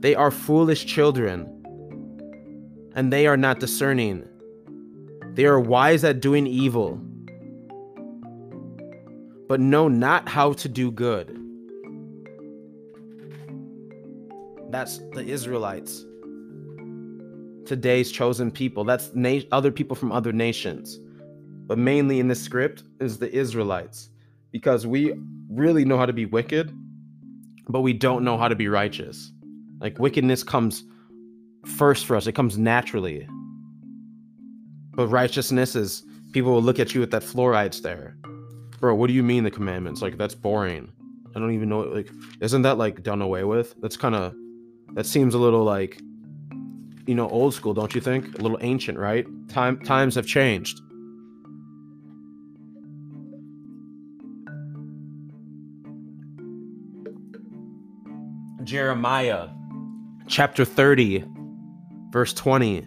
They 0.00 0.14
are 0.14 0.30
foolish 0.30 0.86
children, 0.86 1.46
and 2.94 3.12
they 3.12 3.26
are 3.26 3.36
not 3.36 3.60
discerning. 3.60 4.26
They 5.34 5.46
are 5.46 5.58
wise 5.58 6.04
at 6.04 6.20
doing 6.20 6.46
evil, 6.46 7.00
but 9.48 9.60
know 9.60 9.88
not 9.88 10.28
how 10.28 10.52
to 10.52 10.68
do 10.68 10.90
good. 10.90 11.38
That's 14.70 14.98
the 15.12 15.24
Israelites. 15.24 16.04
Today's 17.64 18.12
chosen 18.12 18.50
people. 18.50 18.84
That's 18.84 19.10
na- 19.14 19.40
other 19.52 19.70
people 19.70 19.96
from 19.96 20.12
other 20.12 20.32
nations. 20.32 20.98
But 21.66 21.78
mainly 21.78 22.20
in 22.20 22.28
this 22.28 22.42
script 22.42 22.82
is 23.00 23.18
the 23.18 23.30
Israelites. 23.32 24.10
Because 24.50 24.86
we 24.86 25.14
really 25.48 25.84
know 25.86 25.96
how 25.96 26.06
to 26.06 26.12
be 26.12 26.26
wicked, 26.26 26.74
but 27.68 27.80
we 27.80 27.94
don't 27.94 28.24
know 28.24 28.36
how 28.36 28.48
to 28.48 28.56
be 28.56 28.68
righteous. 28.68 29.32
Like 29.80 29.98
wickedness 29.98 30.42
comes 30.42 30.84
first 31.64 32.04
for 32.04 32.16
us, 32.16 32.26
it 32.26 32.32
comes 32.32 32.58
naturally. 32.58 33.26
But 34.94 35.08
righteousness 35.08 35.74
is 35.74 36.04
people 36.32 36.52
will 36.52 36.62
look 36.62 36.78
at 36.78 36.94
you 36.94 37.00
with 37.00 37.10
that 37.12 37.22
fluoride 37.22 37.74
stare. 37.74 38.16
Bro, 38.78 38.96
what 38.96 39.06
do 39.06 39.12
you 39.12 39.22
mean 39.22 39.44
the 39.44 39.50
commandments? 39.50 40.02
Like 40.02 40.18
that's 40.18 40.34
boring. 40.34 40.92
I 41.34 41.38
don't 41.38 41.52
even 41.52 41.68
know 41.68 41.80
like 41.80 42.10
isn't 42.40 42.62
that 42.62 42.78
like 42.78 43.02
done 43.02 43.22
away 43.22 43.44
with? 43.44 43.74
That's 43.80 43.96
kind 43.96 44.14
of 44.14 44.34
that 44.94 45.06
seems 45.06 45.34
a 45.34 45.38
little 45.38 45.64
like 45.64 46.00
you 47.06 47.14
know 47.14 47.28
old 47.28 47.54
school, 47.54 47.74
don't 47.74 47.94
you 47.94 48.00
think? 48.00 48.38
A 48.38 48.42
little 48.42 48.58
ancient, 48.60 48.98
right? 48.98 49.26
Time 49.48 49.78
times 49.80 50.14
have 50.14 50.26
changed. 50.26 50.80
Jeremiah 58.64 59.48
chapter 60.28 60.64
30, 60.64 61.24
verse 62.10 62.32
20. 62.32 62.86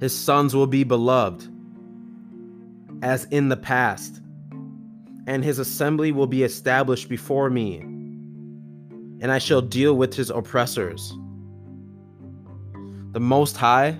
His 0.00 0.16
sons 0.16 0.54
will 0.54 0.66
be 0.66 0.82
beloved, 0.82 1.46
as 3.02 3.24
in 3.26 3.50
the 3.50 3.56
past, 3.56 4.22
and 5.26 5.44
his 5.44 5.58
assembly 5.58 6.10
will 6.10 6.26
be 6.26 6.42
established 6.42 7.10
before 7.10 7.50
me, 7.50 7.80
and 9.20 9.30
I 9.30 9.38
shall 9.38 9.60
deal 9.60 9.94
with 9.94 10.14
his 10.14 10.30
oppressors. 10.30 11.12
The 13.12 13.20
Most 13.20 13.58
High 13.58 13.98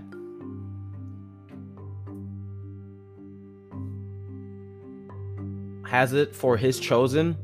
has 5.86 6.14
it 6.14 6.34
for 6.34 6.56
his 6.56 6.80
chosen 6.80 7.36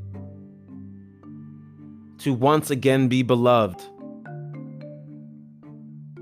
to 2.19 2.33
once 2.33 2.71
again 2.71 3.07
be 3.07 3.21
beloved 3.21 3.83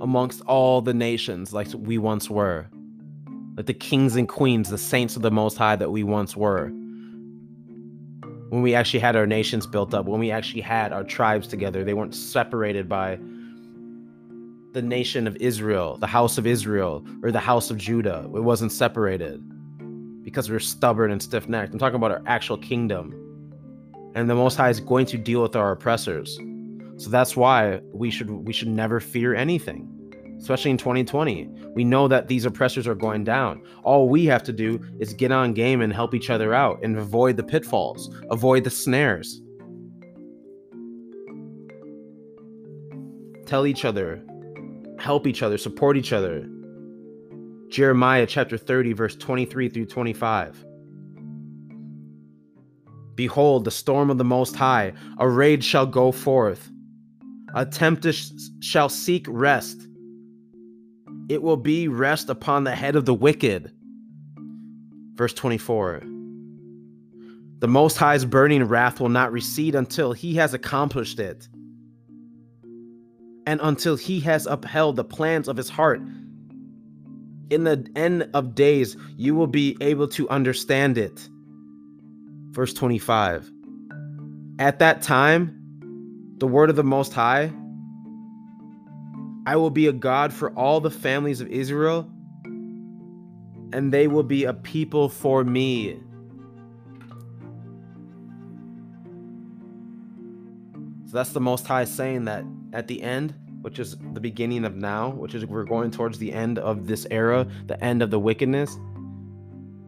amongst 0.05 0.41
all 0.41 0.83
the 0.83 0.93
nations 0.93 1.51
like 1.51 1.67
we 1.75 1.97
once 1.97 2.29
were. 2.29 2.67
Like 3.57 3.65
the 3.65 3.73
kings 3.73 4.15
and 4.15 4.29
queens, 4.29 4.69
the 4.69 4.77
saints 4.77 5.15
of 5.15 5.23
the 5.23 5.31
Most 5.31 5.57
High 5.57 5.75
that 5.77 5.89
we 5.89 6.03
once 6.03 6.37
were. 6.37 6.67
When 8.49 8.61
we 8.61 8.75
actually 8.75 8.99
had 8.99 9.15
our 9.15 9.25
nations 9.25 9.65
built 9.65 9.95
up, 9.95 10.05
when 10.05 10.19
we 10.19 10.29
actually 10.29 10.61
had 10.61 10.93
our 10.93 11.03
tribes 11.03 11.47
together, 11.47 11.83
they 11.83 11.95
weren't 11.95 12.13
separated 12.13 12.87
by 12.87 13.17
the 14.73 14.81
nation 14.83 15.25
of 15.25 15.35
Israel, 15.37 15.97
the 15.97 16.05
house 16.05 16.37
of 16.37 16.45
Israel, 16.45 17.03
or 17.23 17.31
the 17.31 17.39
house 17.39 17.71
of 17.71 17.77
Judah. 17.77 18.29
It 18.35 18.43
wasn't 18.43 18.71
separated 18.71 19.41
because 20.23 20.51
we're 20.51 20.59
stubborn 20.59 21.09
and 21.09 21.21
stiff 21.21 21.49
necked. 21.49 21.73
I'm 21.73 21.79
talking 21.79 21.95
about 21.95 22.11
our 22.11 22.21
actual 22.27 22.59
kingdom. 22.59 23.11
And 24.13 24.29
the 24.29 24.35
Most 24.35 24.55
High 24.55 24.69
is 24.69 24.79
going 24.79 25.07
to 25.07 25.17
deal 25.17 25.41
with 25.41 25.55
our 25.55 25.71
oppressors. 25.71 26.39
So 26.97 27.09
that's 27.09 27.35
why 27.35 27.81
we 27.91 28.11
should 28.11 28.29
we 28.29 28.53
should 28.53 28.67
never 28.67 28.99
fear 28.99 29.33
anything. 29.33 29.94
Especially 30.37 30.71
in 30.71 30.77
2020. 30.77 31.49
We 31.73 31.83
know 31.83 32.07
that 32.07 32.27
these 32.27 32.45
oppressors 32.45 32.87
are 32.87 32.95
going 32.95 33.23
down. 33.23 33.63
All 33.83 34.09
we 34.09 34.25
have 34.25 34.43
to 34.43 34.53
do 34.53 34.79
is 34.99 35.13
get 35.13 35.31
on 35.31 35.53
game 35.53 35.81
and 35.81 35.91
help 35.91 36.13
each 36.13 36.29
other 36.29 36.53
out 36.53 36.79
and 36.83 36.97
avoid 36.97 37.37
the 37.37 37.43
pitfalls, 37.43 38.13
avoid 38.29 38.63
the 38.63 38.69
snares. 38.69 39.41
Tell 43.45 43.65
each 43.65 43.85
other, 43.85 44.23
help 44.99 45.27
each 45.27 45.41
other, 45.43 45.57
support 45.57 45.97
each 45.97 46.13
other, 46.13 46.47
Jeremiah 47.69 48.25
chapter 48.25 48.57
30, 48.57 48.93
verse 48.93 49.15
23 49.15 49.69
through 49.69 49.87
25. 49.87 50.65
Behold, 53.15 53.65
the 53.65 53.71
storm 53.71 54.09
of 54.09 54.17
the 54.17 54.23
Most 54.23 54.55
High, 54.55 54.93
a 55.17 55.27
rage 55.27 55.63
shall 55.63 55.85
go 55.85 56.11
forth. 56.11 56.71
A 57.53 57.65
tempest 57.65 58.63
shall 58.63 58.89
seek 58.89 59.25
rest. 59.29 59.84
It 61.29 61.41
will 61.41 61.57
be 61.57 61.87
rest 61.87 62.29
upon 62.29 62.63
the 62.63 62.75
head 62.75 62.95
of 62.95 63.05
the 63.05 63.13
wicked. 63.13 63.71
Verse 65.15 65.33
24. 65.33 66.01
The 67.59 67.67
Most 67.67 67.97
High's 67.97 68.25
burning 68.25 68.63
wrath 68.65 68.99
will 68.99 69.09
not 69.09 69.31
recede 69.31 69.75
until 69.75 70.13
he 70.13 70.35
has 70.35 70.53
accomplished 70.53 71.19
it, 71.19 71.47
and 73.47 73.59
until 73.63 73.95
he 73.95 74.19
has 74.21 74.45
upheld 74.45 74.97
the 74.97 75.03
plans 75.03 75.47
of 75.47 75.57
his 75.57 75.69
heart 75.69 76.01
in 77.49 77.63
the 77.63 77.87
end 77.95 78.29
of 78.33 78.55
days, 78.55 78.97
you 79.17 79.35
will 79.35 79.47
be 79.47 79.77
able 79.81 80.07
to 80.09 80.27
understand 80.29 80.97
it. 80.97 81.29
Verse 82.51 82.73
25. 82.73 83.51
At 84.59 84.79
that 84.79 85.01
time, 85.01 85.55
the 86.37 86.47
word 86.47 86.69
of 86.69 86.75
the 86.75 86.83
Most 86.83 87.13
High, 87.13 87.51
I 89.45 89.55
will 89.57 89.69
be 89.69 89.87
a 89.87 89.93
God 89.93 90.33
for 90.33 90.49
all 90.51 90.81
the 90.81 90.89
families 90.89 91.39
of 91.39 91.47
Israel, 91.49 92.09
and 92.43 93.91
they 93.91 94.07
will 94.07 94.23
be 94.23 94.45
a 94.45 94.53
people 94.53 95.07
for 95.07 95.43
me. 95.43 95.99
So 101.05 101.17
that's 101.17 101.31
the 101.31 101.41
Most 101.41 101.67
High 101.67 101.85
saying 101.85 102.25
that 102.25 102.43
at 102.73 102.87
the 102.87 103.03
end, 103.03 103.35
which 103.61 103.77
is 103.77 103.95
the 104.13 104.19
beginning 104.19 104.65
of 104.65 104.75
now, 104.75 105.09
which 105.09 105.35
is 105.35 105.45
we're 105.45 105.63
going 105.63 105.91
towards 105.91 106.17
the 106.17 106.33
end 106.33 106.57
of 106.57 106.87
this 106.87 107.05
era, 107.11 107.47
the 107.67 107.81
end 107.83 108.01
of 108.01 108.09
the 108.09 108.19
wickedness, 108.19 108.77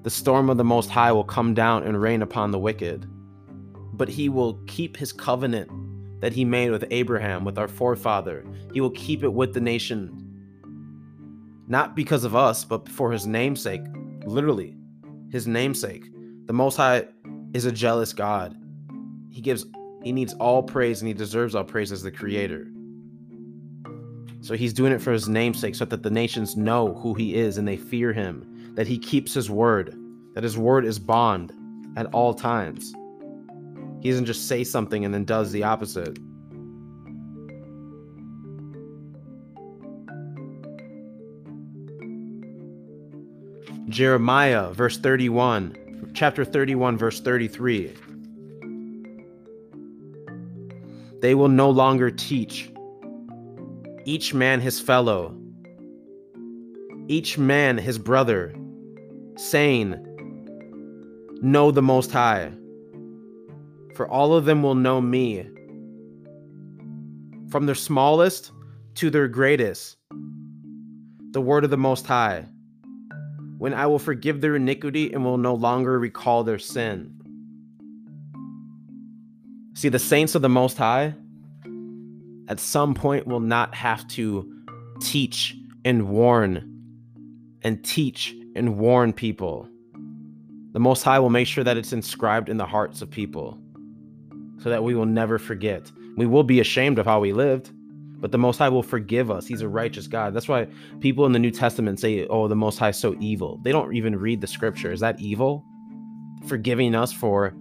the 0.03 0.09
storm 0.09 0.49
of 0.49 0.57
the 0.57 0.63
Most 0.63 0.89
High 0.89 1.11
will 1.11 1.23
come 1.23 1.53
down 1.53 1.83
and 1.83 1.99
rain 1.99 2.21
upon 2.21 2.51
the 2.51 2.59
wicked. 2.59 3.07
But 3.93 4.09
he 4.09 4.29
will 4.29 4.59
keep 4.67 4.97
his 4.97 5.11
covenant 5.11 5.71
that 6.19 6.33
he 6.33 6.45
made 6.45 6.71
with 6.71 6.85
Abraham, 6.91 7.45
with 7.45 7.57
our 7.57 7.67
forefather. 7.67 8.45
He 8.73 8.81
will 8.81 8.91
keep 8.91 9.23
it 9.23 9.33
with 9.33 9.53
the 9.53 9.61
nation. 9.61 10.23
Not 11.67 11.95
because 11.95 12.23
of 12.23 12.35
us, 12.35 12.63
but 12.63 12.89
for 12.89 13.11
his 13.11 13.27
namesake. 13.27 13.81
Literally, 14.25 14.75
his 15.31 15.47
namesake. 15.47 16.05
The 16.45 16.53
Most 16.53 16.77
High 16.77 17.05
is 17.53 17.65
a 17.65 17.71
jealous 17.71 18.13
God. 18.13 18.55
He 19.29 19.41
gives 19.41 19.65
he 20.03 20.11
needs 20.11 20.33
all 20.35 20.63
praise 20.63 21.01
and 21.01 21.07
he 21.07 21.13
deserves 21.13 21.55
all 21.55 21.63
praise 21.63 21.91
as 21.91 22.01
the 22.01 22.11
creator. 22.11 22.67
So 24.41 24.53
he's 24.53 24.71
doing 24.71 24.93
it 24.93 25.01
for 25.01 25.11
his 25.11 25.27
namesake 25.27 25.75
so 25.75 25.85
that 25.85 26.03
the 26.03 26.09
nations 26.09 26.55
know 26.55 26.93
who 26.93 27.13
he 27.13 27.35
is 27.35 27.57
and 27.57 27.67
they 27.67 27.75
fear 27.75 28.13
him, 28.13 28.71
that 28.75 28.87
he 28.87 28.97
keeps 28.97 29.33
his 29.33 29.49
word, 29.49 29.93
that 30.35 30.43
his 30.43 30.57
word 30.57 30.85
is 30.85 30.99
bond 30.99 31.51
at 31.97 32.05
all 32.13 32.33
times. 32.33 32.93
He 34.07 34.11
doesn't 34.11 34.23
just 34.23 34.47
say 34.47 34.63
something 34.63 35.03
and 35.03 35.13
then 35.13 35.25
does 35.25 35.51
the 35.51 35.63
opposite. 35.63 36.17
Jeremiah, 43.89 44.71
verse 44.71 44.97
31, 44.97 46.13
chapter 46.13 46.45
31, 46.45 46.97
verse 46.97 47.19
33. 47.19 47.95
They 51.19 51.35
will 51.35 51.49
no 51.49 51.69
longer 51.69 52.09
teach 52.09 52.71
each 54.05 54.33
man 54.33 54.61
his 54.61 54.79
fellow, 54.79 55.37
each 57.09 57.37
man 57.37 57.77
his 57.77 57.97
brother, 57.97 58.55
saying, 59.35 59.97
Know 61.41 61.71
the 61.71 61.81
Most 61.81 62.13
High, 62.13 62.53
for 63.97 64.07
all 64.07 64.35
of 64.35 64.45
them 64.45 64.61
will 64.61 64.75
know 64.75 65.01
me, 65.01 65.49
from 67.49 67.65
their 67.65 67.75
smallest 67.75 68.51
to 68.93 69.09
their 69.09 69.27
greatest. 69.27 69.97
The 71.31 71.41
word 71.41 71.63
of 71.63 71.71
the 71.71 71.77
Most 71.77 72.05
High, 72.05 72.45
when 73.57 73.73
I 73.73 73.87
will 73.87 73.97
forgive 73.97 74.39
their 74.39 74.55
iniquity 74.55 75.11
and 75.11 75.25
will 75.25 75.39
no 75.39 75.55
longer 75.55 75.99
recall 75.99 76.43
their 76.43 76.59
sin. 76.59 77.11
See, 79.73 79.89
the 79.89 79.99
saints 79.99 80.35
of 80.35 80.43
the 80.43 80.49
Most 80.49 80.77
High 80.77 81.15
at 82.47 82.59
some 82.59 82.93
point 82.93 83.25
will 83.25 83.39
not 83.39 83.73
have 83.73 84.07
to 84.09 84.47
teach 85.01 85.55
and 85.83 86.07
warn 86.07 86.83
and 87.63 87.83
teach 87.83 88.35
and 88.55 88.77
warn 88.77 89.11
people. 89.11 89.67
The 90.73 90.79
Most 90.79 91.01
High 91.01 91.17
will 91.17 91.31
make 91.31 91.47
sure 91.47 91.63
that 91.63 91.77
it's 91.77 91.93
inscribed 91.93 92.47
in 92.47 92.57
the 92.57 92.65
hearts 92.65 93.01
of 93.01 93.09
people 93.09 93.59
so 94.59 94.69
that 94.69 94.83
we 94.83 94.95
will 94.95 95.05
never 95.05 95.37
forget. 95.37 95.91
We 96.15 96.25
will 96.25 96.43
be 96.43 96.59
ashamed 96.59 96.99
of 96.99 97.05
how 97.05 97.19
we 97.19 97.33
lived, 97.33 97.71
but 98.19 98.31
the 98.31 98.37
Most 98.37 98.57
High 98.57 98.69
will 98.69 98.83
forgive 98.83 99.29
us. 99.29 99.45
He's 99.45 99.61
a 99.61 99.69
righteous 99.69 100.07
God. 100.07 100.33
That's 100.33 100.47
why 100.47 100.67
people 100.99 101.25
in 101.25 101.31
the 101.31 101.39
New 101.39 101.51
Testament 101.51 101.99
say, 101.99 102.25
oh, 102.27 102.47
the 102.47 102.55
Most 102.55 102.79
High 102.79 102.89
is 102.89 102.97
so 102.97 103.15
evil. 103.19 103.59
They 103.63 103.71
don't 103.71 103.95
even 103.95 104.15
read 104.15 104.41
the 104.41 104.47
scripture. 104.47 104.91
Is 104.91 104.99
that 105.01 105.19
evil? 105.19 105.63
Forgiving 106.47 106.95
us 106.95 107.13
for 107.13 107.53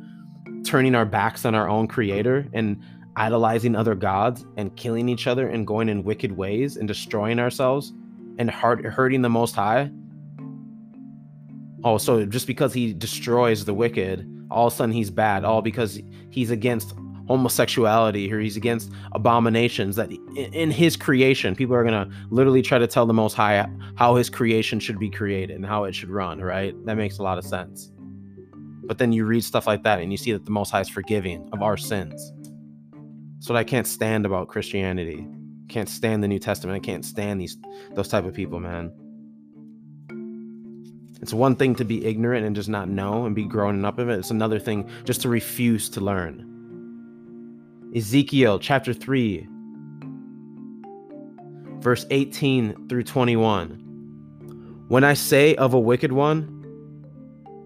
turning 0.65 0.95
our 0.95 1.05
backs 1.05 1.45
on 1.45 1.55
our 1.55 1.69
own 1.69 1.87
creator 1.87 2.49
and 2.53 2.81
idolizing 3.17 3.75
other 3.75 3.95
gods 3.95 4.45
and 4.57 4.77
killing 4.77 5.09
each 5.09 5.27
other 5.27 5.49
and 5.49 5.67
going 5.67 5.89
in 5.89 6.03
wicked 6.03 6.33
ways 6.33 6.77
and 6.77 6.87
destroying 6.87 7.39
ourselves 7.39 7.93
and 8.39 8.51
hurt, 8.51 8.85
hurting 8.85 9.23
the 9.23 9.29
most 9.31 9.55
high 9.55 9.91
oh 11.85 11.97
so 11.97 12.27
just 12.27 12.47
because 12.47 12.75
he 12.75 12.93
destroys 12.93 13.65
the 13.65 13.73
wicked 13.73 14.29
all 14.57 14.69
of 14.69 14.73
a 14.73 14.77
sudden 14.77 14.93
he's 14.93 15.11
bad 15.11 15.45
all 15.45 15.63
because 15.63 16.01
he's 16.31 16.51
against 16.51 16.95
homosexuality 17.29 18.33
or 18.33 18.39
he's 18.39 18.57
against 18.57 18.91
abominations 19.13 19.97
that 19.97 20.11
in 20.37 20.71
his 20.71 20.97
creation 20.97 21.55
people 21.55 21.75
are 21.75 21.83
going 21.83 22.09
to 22.09 22.17
literally 22.31 22.63
try 22.63 22.79
to 22.79 22.87
tell 22.87 23.05
the 23.05 23.13
most 23.13 23.35
high 23.35 23.69
how 23.97 24.15
his 24.15 24.31
creation 24.31 24.79
should 24.79 24.99
be 24.99 25.11
created 25.11 25.57
and 25.57 25.67
how 25.67 25.85
it 25.85 25.95
should 25.95 26.11
run 26.11 26.41
right 26.41 26.75
that 26.87 26.97
makes 26.97 27.19
a 27.19 27.23
lot 27.23 27.37
of 27.37 27.45
sense 27.45 27.91
but 28.87 28.99
then 28.99 29.13
you 29.13 29.25
read 29.25 29.43
stuff 29.43 29.67
like 29.67 29.83
that 29.83 30.01
and 30.01 30.13
you 30.13 30.17
see 30.17 30.33
that 30.33 30.45
the 30.45 30.51
Most 30.51 30.71
High 30.71 30.81
is 30.81 30.89
forgiving 30.89 31.49
of 31.53 31.63
our 31.63 31.77
sins. 31.77 32.33
What 33.47 33.57
I 33.57 33.63
can't 33.63 33.87
stand 33.87 34.27
about 34.27 34.49
Christianity. 34.49 35.25
Can't 35.69 35.89
stand 35.89 36.21
the 36.21 36.27
New 36.27 36.41
Testament. 36.41 36.77
I 36.77 36.85
can't 36.85 37.05
stand 37.05 37.41
these 37.41 37.57
those 37.95 38.09
type 38.09 38.25
of 38.25 38.35
people, 38.35 38.59
man. 38.59 38.93
It's 41.23 41.33
one 41.33 41.57
thing 41.57 41.75
to 41.77 41.85
be 41.85 42.05
ignorant 42.05 42.45
and 42.45 42.55
just 42.55 42.69
not 42.69 42.89
know 42.89 43.25
and 43.25 43.35
be 43.35 43.45
growing 43.45 43.85
up 43.85 43.99
in 43.99 44.11
it. 44.11 44.19
It's 44.19 44.31
another 44.31 44.59
thing 44.59 44.89
just 45.05 45.23
to 45.23 45.29
refuse 45.29 45.89
to 45.91 46.01
learn. 46.01 46.53
Ezekiel 47.95 48.59
chapter 48.59 48.93
3, 48.93 49.49
verse 51.79 52.05
18 52.11 52.89
through 52.89 53.05
21. 53.05 54.85
When 54.89 55.05
I 55.05 55.15
say 55.15 55.55
of 55.55 55.73
a 55.73 55.81
wicked 55.81 56.13
one, 56.13 56.53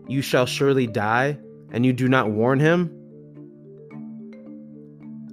you 0.07 0.23
shall 0.23 0.47
surely 0.47 0.87
die, 0.87 1.39
and 1.73 1.85
you 1.85 1.93
do 1.93 2.09
not 2.09 2.31
warn 2.31 2.61
him? 2.61 2.97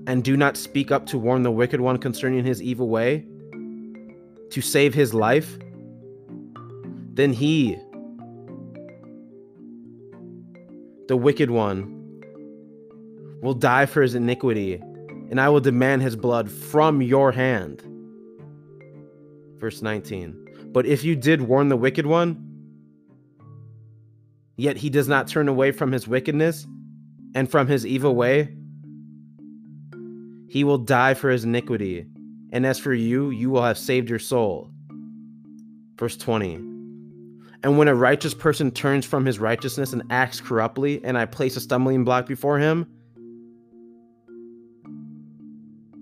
And 0.07 0.23
do 0.23 0.35
not 0.37 0.57
speak 0.57 0.91
up 0.91 1.05
to 1.07 1.17
warn 1.17 1.43
the 1.43 1.51
wicked 1.51 1.81
one 1.81 1.97
concerning 1.97 2.43
his 2.43 2.61
evil 2.61 2.89
way, 2.89 3.25
to 4.49 4.61
save 4.61 4.93
his 4.93 5.13
life? 5.13 5.57
Then 7.13 7.33
he, 7.33 7.77
the 11.07 11.17
wicked 11.17 11.49
one, 11.49 11.93
will 13.41 13.53
die 13.53 13.85
for 13.85 14.01
his 14.01 14.15
iniquity, 14.15 14.75
and 15.29 15.39
I 15.39 15.49
will 15.49 15.59
demand 15.59 16.01
his 16.01 16.15
blood 16.15 16.49
from 16.51 17.01
your 17.01 17.31
hand. 17.31 17.83
Verse 19.57 19.81
19. 19.81 20.69
But 20.71 20.85
if 20.85 21.03
you 21.03 21.15
did 21.15 21.41
warn 21.41 21.69
the 21.69 21.77
wicked 21.77 22.05
one, 22.05 22.43
yet 24.57 24.77
he 24.77 24.89
does 24.89 25.07
not 25.07 25.27
turn 25.27 25.47
away 25.47 25.71
from 25.71 25.91
his 25.91 26.07
wickedness 26.07 26.67
and 27.35 27.49
from 27.49 27.67
his 27.67 27.85
evil 27.85 28.15
way, 28.15 28.53
he 30.49 30.63
will 30.63 30.77
die 30.77 31.13
for 31.13 31.29
his 31.29 31.43
iniquity. 31.43 32.05
And 32.51 32.65
as 32.65 32.79
for 32.79 32.93
you, 32.93 33.29
you 33.29 33.49
will 33.49 33.63
have 33.63 33.77
saved 33.77 34.09
your 34.09 34.19
soul. 34.19 34.71
Verse 35.97 36.15
20. 36.15 36.76
And 37.67 37.77
when 37.77 37.89
a 37.89 37.95
righteous 37.95 38.33
person 38.33 38.71
turns 38.71 39.05
from 39.05 39.25
his 39.25 39.39
righteousness 39.39 39.91
and 39.91 40.01
acts 40.09 40.39
corruptly, 40.39 41.03
and 41.03 41.17
I 41.17 41.25
place 41.25 41.57
a 41.57 41.59
stumbling 41.59 42.05
block 42.05 42.25
before 42.25 42.57
him, 42.57 42.87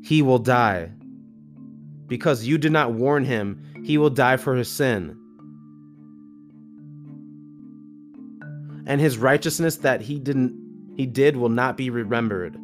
he 0.03 0.21
will 0.21 0.37
die. 0.37 0.91
Because 2.05 2.45
you 2.45 2.59
did 2.59 2.71
not 2.71 2.93
warn 2.93 3.25
him, 3.25 3.63
he 3.83 3.97
will 3.97 4.11
die 4.11 4.37
for 4.37 4.55
his 4.55 4.69
sin. 4.69 5.17
and 8.85 9.01
his 9.01 9.17
righteousness 9.17 9.77
that 9.77 9.99
he 9.99 10.19
didn't 10.19 10.53
he 10.95 11.07
did 11.07 11.35
will 11.35 11.49
not 11.49 11.77
be 11.77 11.89
remembered. 11.89 12.55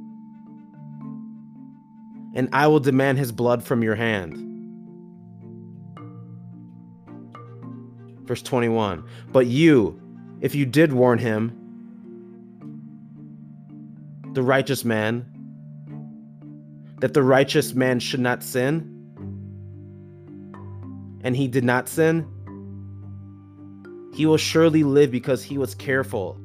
And 2.36 2.48
I 2.54 2.68
will 2.68 2.80
demand 2.80 3.18
his 3.18 3.32
blood 3.32 3.64
from 3.64 3.82
your 3.82 3.96
hand. 3.96 4.51
Verse 8.26 8.42
21. 8.42 9.04
But 9.32 9.48
you, 9.48 10.00
if 10.42 10.56
you 10.56 10.66
did 10.66 10.94
warn 10.94 11.20
him, 11.20 11.58
the 14.34 14.42
righteous 14.42 14.86
man, 14.86 15.26
that 17.00 17.14
the 17.14 17.24
righteous 17.24 17.74
man 17.74 18.00
should 18.00 18.20
not 18.20 18.44
sin, 18.44 18.88
and 21.24 21.36
he 21.36 21.48
did 21.48 21.64
not 21.64 21.90
sin, 21.90 22.28
he 24.14 24.26
will 24.26 24.38
surely 24.38 24.84
live 24.84 25.12
because 25.12 25.44
he 25.44 25.58
was 25.58 25.74
careful. 25.76 26.38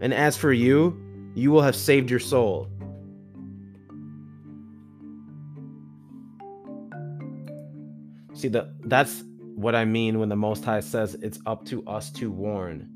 And 0.00 0.12
as 0.12 0.36
for 0.36 0.52
you, 0.52 0.98
you 1.34 1.50
will 1.50 1.62
have 1.62 1.76
saved 1.76 2.10
your 2.10 2.20
soul. 2.20 2.68
See 8.34 8.48
that 8.48 8.68
that's 8.88 9.22
what 9.54 9.74
I 9.74 9.84
mean 9.84 10.18
when 10.18 10.28
the 10.28 10.36
Most 10.36 10.64
High 10.64 10.80
says 10.80 11.14
it's 11.22 11.38
up 11.46 11.64
to 11.66 11.84
us 11.86 12.10
to 12.12 12.30
warn. 12.30 12.88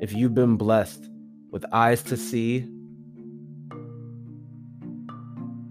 If 0.00 0.12
you've 0.12 0.34
been 0.34 0.56
blessed 0.56 1.08
with 1.50 1.64
eyes 1.72 2.02
to 2.04 2.16
see, 2.16 2.68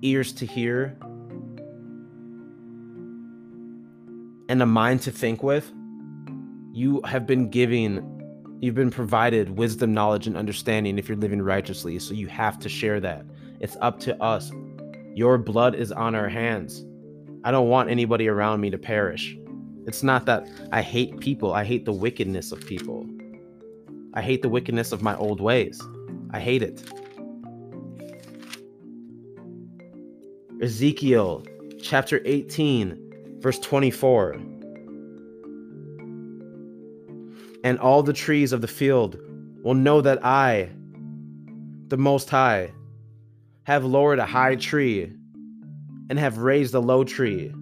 ears 0.01 0.33
to 0.33 0.45
hear, 0.45 0.97
and 4.49 4.61
a 4.61 4.65
mind 4.65 5.01
to 5.03 5.11
think 5.11 5.43
with, 5.43 5.71
You 6.73 7.01
have 7.05 7.27
been 7.27 7.49
giving, 7.49 8.57
you've 8.61 8.75
been 8.75 8.91
provided 8.91 9.57
wisdom, 9.57 9.93
knowledge, 9.93 10.27
and 10.27 10.37
understanding 10.37 10.97
if 10.97 11.09
you're 11.09 11.17
living 11.17 11.41
righteously. 11.41 11.99
So 11.99 12.13
you 12.13 12.27
have 12.27 12.57
to 12.59 12.69
share 12.69 12.99
that. 13.01 13.25
It's 13.59 13.77
up 13.81 13.99
to 14.01 14.21
us. 14.23 14.51
Your 15.13 15.37
blood 15.37 15.75
is 15.75 15.91
on 15.91 16.15
our 16.15 16.29
hands. 16.29 16.85
I 17.43 17.51
don't 17.51 17.67
want 17.67 17.89
anybody 17.89 18.29
around 18.29 18.61
me 18.61 18.69
to 18.69 18.77
perish. 18.77 19.37
It's 19.87 20.03
not 20.03 20.25
that 20.25 20.47
I 20.71 20.81
hate 20.81 21.19
people, 21.19 21.53
I 21.53 21.63
hate 21.63 21.85
the 21.85 21.93
wickedness 21.93 22.51
of 22.51 22.65
people. 22.65 23.05
I 24.13 24.21
hate 24.21 24.41
the 24.41 24.49
wickedness 24.49 24.91
of 24.91 25.01
my 25.01 25.15
old 25.15 25.39
ways. 25.39 25.81
I 26.31 26.39
hate 26.39 26.61
it. 26.61 26.83
Ezekiel 30.61 31.43
chapter 31.81 32.21
18, 32.25 33.39
verse 33.39 33.57
24. 33.59 34.33
And 37.63 37.79
all 37.79 38.03
the 38.03 38.13
trees 38.13 38.53
of 38.53 38.61
the 38.61 38.67
field 38.67 39.17
will 39.63 39.73
know 39.73 40.01
that 40.01 40.23
I, 40.25 40.69
the 41.87 41.97
Most 41.97 42.29
High, 42.29 42.71
have 43.63 43.85
lowered 43.85 44.19
a 44.19 44.25
high 44.25 44.55
tree 44.55 45.13
and 46.09 46.19
have 46.19 46.37
raised 46.39 46.73
a 46.73 46.79
low 46.79 47.03
tree. 47.03 47.53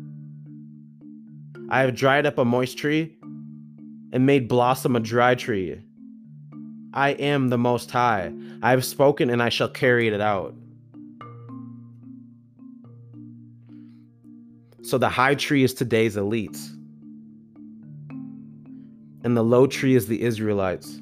I 1.72 1.82
have 1.82 1.96
dried 1.96 2.26
up 2.26 2.40
a 2.40 2.46
moist 2.46 2.78
tree 2.78 3.16
and 4.12 4.26
made 4.26 4.48
blossom 4.48 4.96
a 4.96 5.00
dry 5.00 5.36
tree. 5.36 5.80
I 6.94 7.10
am 7.12 7.50
the 7.50 7.60
Most 7.60 7.92
High. 7.92 8.34
I 8.64 8.72
have 8.72 8.84
spoken 8.84 9.30
and 9.30 9.44
I 9.44 9.50
shall 9.50 9.70
carry 9.70 10.08
it 10.08 10.20
out. 10.20 10.56
So 14.82 14.98
the 14.98 15.10
high 15.10 15.36
tree 15.36 15.64
is 15.64 15.76
today's 15.76 16.16
elites, 16.16 16.76
and 19.24 19.38
the 19.38 19.44
low 19.44 19.68
tree 19.68 19.96
is 19.96 20.08
the 20.08 20.24
Israelites. 20.24 21.00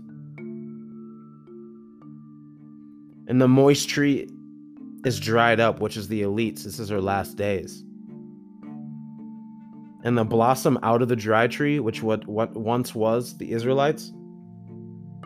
And 3.30 3.40
the 3.42 3.48
moist 3.48 3.88
tree 3.88 4.28
is 5.06 5.18
dried 5.22 5.62
up, 5.62 5.80
which 5.80 5.96
is 5.96 6.10
the 6.10 6.24
elites. 6.24 6.64
This 6.64 6.80
is 6.80 6.92
our 6.92 7.00
last 7.00 7.38
days. 7.38 7.86
And 10.08 10.18
the 10.18 10.24
blossom 10.24 10.80
out 10.84 11.02
of 11.02 11.10
the 11.10 11.18
dry 11.18 11.48
tree, 11.48 11.82
which 11.82 12.02
what, 12.02 12.26
what 12.28 12.56
once 12.56 12.96
was 12.96 13.36
the 13.40 13.52
Israelites, 13.52 14.14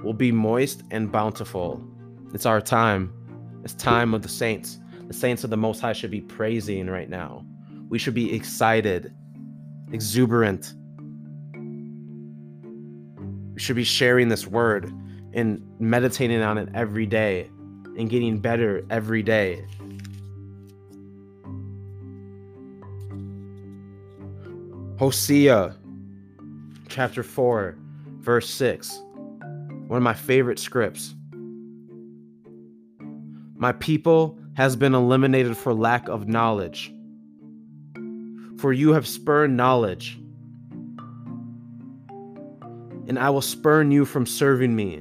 will 0.04 0.16
be 0.16 0.32
moist 0.32 0.82
and 0.90 1.12
bountiful. 1.12 1.80
It's 2.34 2.48
our 2.48 2.60
time. 2.60 3.14
It's 3.64 3.76
time 3.76 4.16
of 4.16 4.24
the 4.24 4.28
saints. 4.28 4.80
The 5.06 5.14
saints 5.14 5.44
of 5.44 5.52
the 5.52 5.56
Most 5.56 5.82
High 5.82 5.94
should 5.94 6.10
be 6.10 6.22
praising 6.22 6.90
right 6.90 7.12
now. 7.12 7.46
We 7.90 8.00
should 8.00 8.16
be 8.16 8.36
excited, 8.36 9.14
exuberant. 9.92 10.74
We 13.54 13.60
should 13.60 13.76
be 13.76 13.84
sharing 13.84 14.30
this 14.30 14.48
word 14.48 14.92
and 15.32 15.62
meditating 15.78 16.42
on 16.42 16.58
it 16.58 16.70
every 16.74 17.06
day 17.06 17.52
and 18.00 18.10
getting 18.10 18.40
better 18.40 18.84
every 18.90 19.22
day. 19.22 19.64
Hosea 25.02 25.76
chapter 26.88 27.24
4, 27.24 27.76
verse 28.20 28.48
6 28.52 29.02
one 29.88 29.98
of 29.98 30.04
my 30.04 30.14
favorite 30.14 30.60
scripts. 30.60 31.16
My 33.56 33.72
people 33.72 34.38
has 34.54 34.76
been 34.76 34.94
eliminated 34.94 35.58
for 35.58 35.74
lack 35.74 36.08
of 36.08 36.28
knowledge. 36.28 36.94
For 38.60 38.72
you 38.72 38.94
have 38.94 39.08
spurned 39.08 39.58
knowledge, 39.58 40.20
and 43.08 43.18
I 43.18 43.32
will 43.32 43.42
spurn 43.42 43.90
you 43.90 44.06
from 44.06 44.28
serving 44.28 44.76
me. 44.76 44.98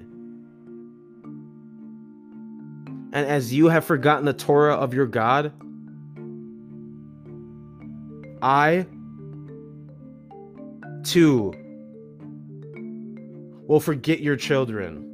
And 3.13 3.27
as 3.27 3.53
you 3.53 3.67
have 3.67 3.85
forgotten 3.85 4.25
the 4.25 4.33
Torah 4.33 4.77
of 4.77 4.95
your 4.95 5.05
God, 5.05 5.53
I 8.41 8.87
too 11.05 11.53
will 13.67 13.81
forget 13.81 14.21
your 14.21 14.37
children. 14.37 15.07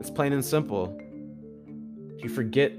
It's 0.00 0.10
plain 0.10 0.32
and 0.32 0.44
simple. 0.44 0.98
If 2.16 2.24
you 2.24 2.30
forget 2.30 2.72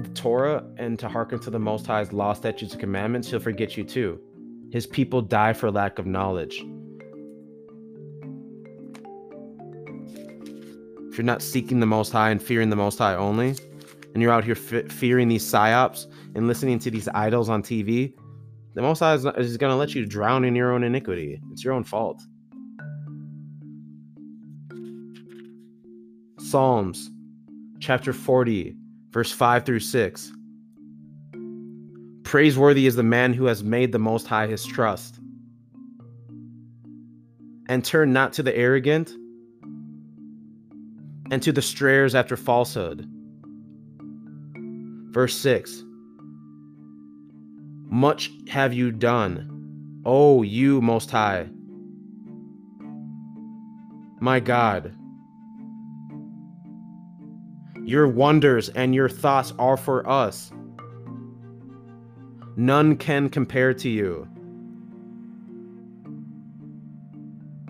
the 0.00 0.08
Torah 0.14 0.64
and 0.76 0.98
to 0.98 1.08
hearken 1.08 1.38
to 1.40 1.50
the 1.50 1.58
Most 1.58 1.86
High's 1.86 2.12
law, 2.12 2.32
statutes, 2.32 2.72
and 2.72 2.80
commandments, 2.80 3.30
he'll 3.30 3.40
forget 3.40 3.76
you 3.76 3.84
too. 3.84 4.20
His 4.70 4.86
people 4.86 5.22
die 5.22 5.52
for 5.52 5.70
lack 5.70 5.98
of 5.98 6.06
knowledge. 6.06 6.64
If 11.10 11.18
you're 11.18 11.24
not 11.24 11.42
seeking 11.42 11.80
the 11.80 11.86
Most 11.86 12.10
High 12.10 12.30
and 12.30 12.42
fearing 12.42 12.70
the 12.70 12.76
Most 12.76 12.98
High 12.98 13.14
only, 13.14 13.54
and 14.14 14.22
you're 14.22 14.32
out 14.32 14.44
here 14.44 14.54
fe- 14.54 14.88
fearing 14.88 15.28
these 15.28 15.44
psyops 15.44 16.06
and 16.34 16.48
listening 16.48 16.78
to 16.80 16.90
these 16.90 17.08
idols 17.14 17.48
on 17.48 17.62
TV, 17.62 18.14
the 18.74 18.82
Most 18.82 18.98
High 18.98 19.14
is, 19.14 19.24
is 19.24 19.56
going 19.56 19.70
to 19.70 19.76
let 19.76 19.94
you 19.94 20.04
drown 20.04 20.44
in 20.44 20.54
your 20.54 20.72
own 20.72 20.82
iniquity. 20.82 21.40
It's 21.52 21.64
your 21.64 21.74
own 21.74 21.84
fault. 21.84 22.22
Psalms 26.38 27.10
chapter 27.80 28.12
40, 28.12 28.76
verse 29.10 29.32
5 29.32 29.64
through 29.64 29.80
6. 29.80 30.32
Praiseworthy 32.24 32.86
is 32.86 32.96
the 32.96 33.02
man 33.02 33.32
who 33.32 33.44
has 33.44 33.62
made 33.62 33.92
the 33.92 33.98
Most 33.98 34.26
High 34.26 34.46
his 34.46 34.64
trust. 34.64 35.20
And 37.68 37.84
turn 37.84 38.12
not 38.12 38.32
to 38.34 38.42
the 38.42 38.54
arrogant 38.56 39.10
and 41.30 41.42
to 41.42 41.52
the 41.52 41.62
strayers 41.62 42.14
after 42.14 42.36
falsehood. 42.36 43.08
Verse 45.12 45.36
6 45.36 45.84
Much 47.94 48.32
have 48.48 48.74
you 48.74 48.90
done, 48.90 50.02
O 50.04 50.42
you 50.42 50.80
Most 50.80 51.12
High. 51.12 51.48
My 54.20 54.40
God 54.40 54.96
your 57.84 58.08
wonders 58.08 58.70
and 58.70 58.94
your 58.94 59.08
thoughts 59.08 59.52
are 59.60 59.76
for 59.76 60.08
us. 60.08 60.50
None 62.56 62.96
can 62.96 63.28
compare 63.28 63.74
to 63.74 63.88
you. 63.88 64.26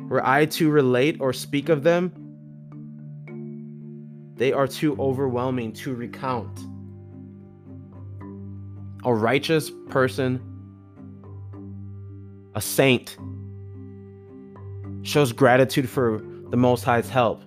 Were 0.09 0.25
I 0.25 0.47
to 0.47 0.71
relate 0.71 1.17
or 1.21 1.35
speak 1.35 1.69
of 1.69 1.83
them, 1.83 2.13
they 4.37 4.53
are 4.53 4.69
too 4.69 4.97
overwhelming 4.99 5.73
to 5.75 5.95
recount. 5.95 6.74
A 9.05 9.13
righteous 9.13 9.71
person, 9.91 10.41
a 12.55 12.61
saint, 12.61 13.17
shows 15.03 15.33
gratitude 15.33 15.89
for 15.89 16.23
the 16.49 16.57
Most 16.57 16.85
High's 16.85 17.11
help 17.11 17.43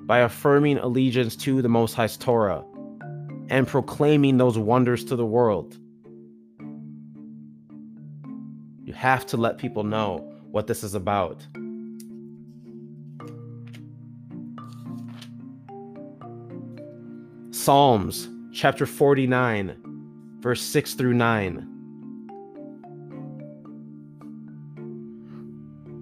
by 0.00 0.18
affirming 0.18 0.78
allegiance 0.78 1.36
to 1.36 1.62
the 1.62 1.68
Most 1.68 1.94
High's 1.94 2.16
Torah 2.16 2.64
and 3.48 3.68
proclaiming 3.68 4.38
those 4.38 4.58
wonders 4.58 5.04
to 5.04 5.16
the 5.16 5.24
world. 5.24 5.76
You 8.84 8.92
have 8.94 9.24
to 9.26 9.36
let 9.36 9.58
people 9.58 9.84
know 9.84 10.18
what 10.50 10.66
this 10.66 10.82
is 10.82 10.94
about. 10.94 11.46
Psalms 17.52 18.28
chapter 18.52 18.86
49, 18.86 19.76
verse 20.40 20.62
6 20.62 20.94
through 20.94 21.14
9. 21.14 21.66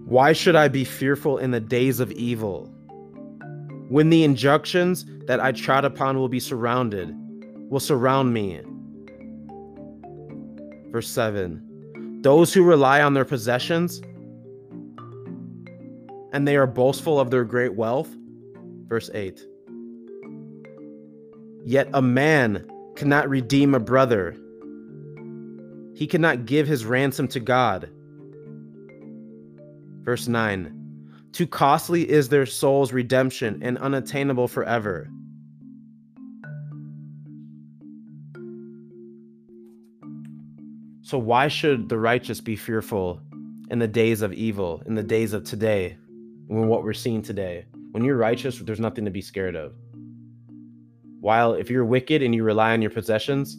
Why 0.06 0.32
should 0.32 0.56
I 0.56 0.69
be 0.69 0.85
fearful 0.85 1.39
in 1.39 1.51
the 1.51 1.60
days 1.60 2.01
of 2.01 2.10
evil? 2.12 2.73
when 3.89 4.10
the 4.10 4.23
injunctions 4.23 5.06
that 5.27 5.40
I 5.40 5.52
trod 5.52 5.85
upon 5.85 6.19
will 6.19 6.28
be 6.28 6.40
surrounded, 6.40 7.15
will 7.70 7.81
surround 7.81 8.32
me. 8.32 8.60
Verse 10.90 11.09
7 11.09 12.20
Those 12.23 12.52
who 12.52 12.62
rely 12.62 13.02
on 13.02 13.15
their 13.15 13.24
possessions 13.24 14.02
and 16.32 16.47
they 16.47 16.56
are 16.56 16.66
boastful 16.66 17.19
of 17.19 17.31
their 17.31 17.44
great 17.44 17.74
wealth. 17.74 18.15
Verse 18.86 19.10
8 19.12 19.43
Yet 21.65 21.89
a 21.93 22.02
man 22.02 22.66
cannot 22.99 23.29
redeem 23.29 23.75
a 23.75 23.81
brother, 23.81 24.37
he 25.95 26.07
cannot 26.07 26.45
give 26.45 26.66
his 26.66 26.85
ransom 26.85 27.29
to 27.29 27.41
God. 27.41 27.91
Verse 30.05 30.29
9 30.29 30.75
too 31.33 31.47
costly 31.47 32.09
is 32.09 32.29
their 32.29 32.47
soul's 32.47 32.93
redemption 32.93 33.61
and 33.62 33.79
unattainable 33.79 34.49
forever. 34.49 35.11
So, 41.03 41.19
why 41.19 41.49
should 41.49 41.89
the 41.89 41.99
righteous 41.99 42.41
be 42.41 42.57
fearful 42.57 43.20
in 43.70 43.79
the 43.79 43.89
days 43.89 44.23
of 44.23 44.33
evil, 44.33 44.83
in 44.87 44.95
the 44.95 45.03
days 45.03 45.33
of 45.33 45.45
today, 45.45 45.97
when 46.47 46.69
what 46.69 46.83
we're 46.83 46.93
seeing 46.95 47.23
today. 47.23 47.66
When 47.93 48.05
you're 48.05 48.16
righteous, 48.16 48.59
there's 48.59 48.81
nothing 48.81 49.05
to 49.05 49.11
be 49.11 49.23
scared 49.23 49.57
of. 49.57 49.75
While 51.20 51.55
if 51.55 51.69
you're 51.70 51.85
wicked 51.85 52.23
and 52.23 52.35
you 52.35 52.45
rely 52.45 52.73
on 52.73 52.82
your 52.82 52.90
possessions, 52.90 53.59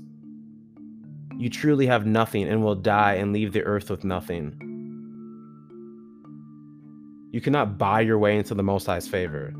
you 1.38 1.49
truly 1.49 1.86
have 1.88 2.06
nothing 2.06 2.48
and 2.48 2.64
will 2.64 2.76
die 2.76 3.15
and 3.15 3.34
leave 3.34 3.53
the 3.53 3.64
earth 3.64 3.90
with 3.90 4.03
nothing. 4.03 4.56
You 7.31 7.41
cannot 7.41 7.77
buy 7.77 8.02
your 8.02 8.18
way 8.18 8.38
into 8.38 8.56
the 8.56 8.64
Most 8.64 8.86
High's 8.86 9.07
favor. 9.07 9.53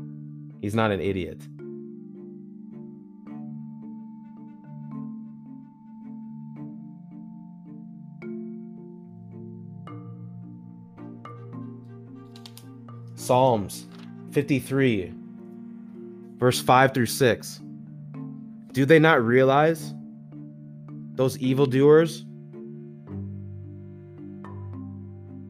He's 0.60 0.74
not 0.74 0.90
an 0.90 1.00
idiot. 1.00 1.40
Psalms 13.14 13.86
53, 14.32 15.14
verse 16.38 16.60
5 16.60 16.94
through 16.94 17.06
6. 17.06 17.60
Do 18.72 18.84
they 18.84 18.98
not 18.98 19.22
realize 19.22 19.94
those 21.14 21.36
evildoers 21.38 22.24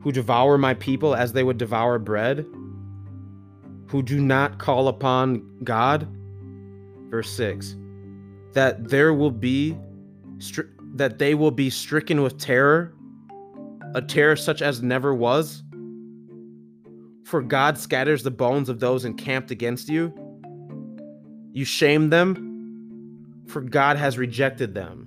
who 0.02 0.10
devour 0.12 0.56
my 0.56 0.74
people 0.74 1.14
as 1.14 1.32
they 1.32 1.42
would 1.42 1.58
devour 1.58 1.98
bread, 1.98 2.46
who 3.88 4.02
do 4.02 4.20
not 4.20 4.58
call 4.58 4.88
upon 4.88 5.42
God? 5.62 6.08
Verse 7.10 7.30
6 7.30 7.76
that 8.52 8.88
there 8.88 9.14
will 9.14 9.30
be 9.30 9.76
that 10.94 11.18
they 11.18 11.34
will 11.34 11.50
be 11.50 11.70
stricken 11.70 12.22
with 12.22 12.38
terror, 12.38 12.92
a 13.94 14.02
terror 14.02 14.36
such 14.36 14.62
as 14.62 14.82
never 14.82 15.14
was. 15.14 15.62
For 17.24 17.42
God 17.42 17.78
scatters 17.78 18.24
the 18.24 18.30
bones 18.30 18.68
of 18.68 18.80
those 18.80 19.04
encamped 19.04 19.52
against 19.52 19.88
you. 19.88 20.12
You 21.52 21.64
shame 21.64 22.10
them, 22.10 22.49
for 23.50 23.60
God 23.60 23.96
has 23.96 24.16
rejected 24.16 24.74
them. 24.74 25.06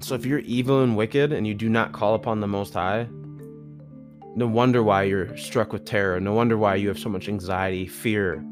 So 0.00 0.14
if 0.14 0.26
you're 0.26 0.40
evil 0.40 0.82
and 0.82 0.96
wicked 0.96 1.32
and 1.32 1.46
you 1.46 1.54
do 1.54 1.68
not 1.68 1.92
call 1.92 2.14
upon 2.14 2.40
the 2.40 2.48
Most 2.48 2.74
High, 2.74 3.06
no 4.34 4.46
wonder 4.46 4.82
why 4.82 5.04
you're 5.04 5.36
struck 5.36 5.72
with 5.72 5.84
terror. 5.84 6.18
No 6.20 6.32
wonder 6.32 6.56
why 6.56 6.76
you 6.76 6.88
have 6.88 6.98
so 6.98 7.08
much 7.08 7.28
anxiety, 7.28 7.86
fear, 7.86 8.44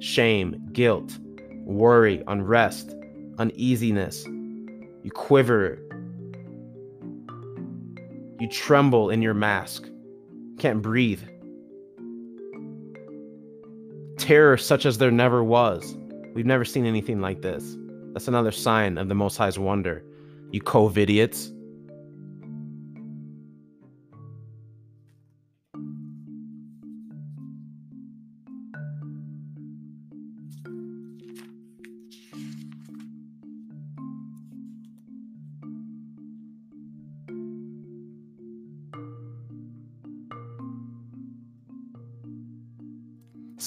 shame, 0.00 0.60
guilt 0.72 1.18
worry, 1.68 2.22
unrest, 2.26 2.94
uneasiness. 3.38 4.24
You 4.24 5.10
quiver. 5.14 5.78
You 8.38 8.48
tremble 8.48 9.10
in 9.10 9.20
your 9.20 9.34
mask. 9.34 9.88
Can't 10.58 10.80
breathe. 10.80 11.22
Terror 14.16 14.56
such 14.56 14.86
as 14.86 14.98
there 14.98 15.10
never 15.10 15.42
was. 15.42 15.96
We've 16.34 16.46
never 16.46 16.64
seen 16.64 16.86
anything 16.86 17.20
like 17.20 17.42
this. 17.42 17.76
That's 18.12 18.28
another 18.28 18.52
sign 18.52 18.96
of 18.96 19.08
the 19.08 19.14
Most 19.14 19.36
High's 19.36 19.58
wonder. 19.58 20.04
You 20.52 20.60
COVIDiots. 20.62 21.52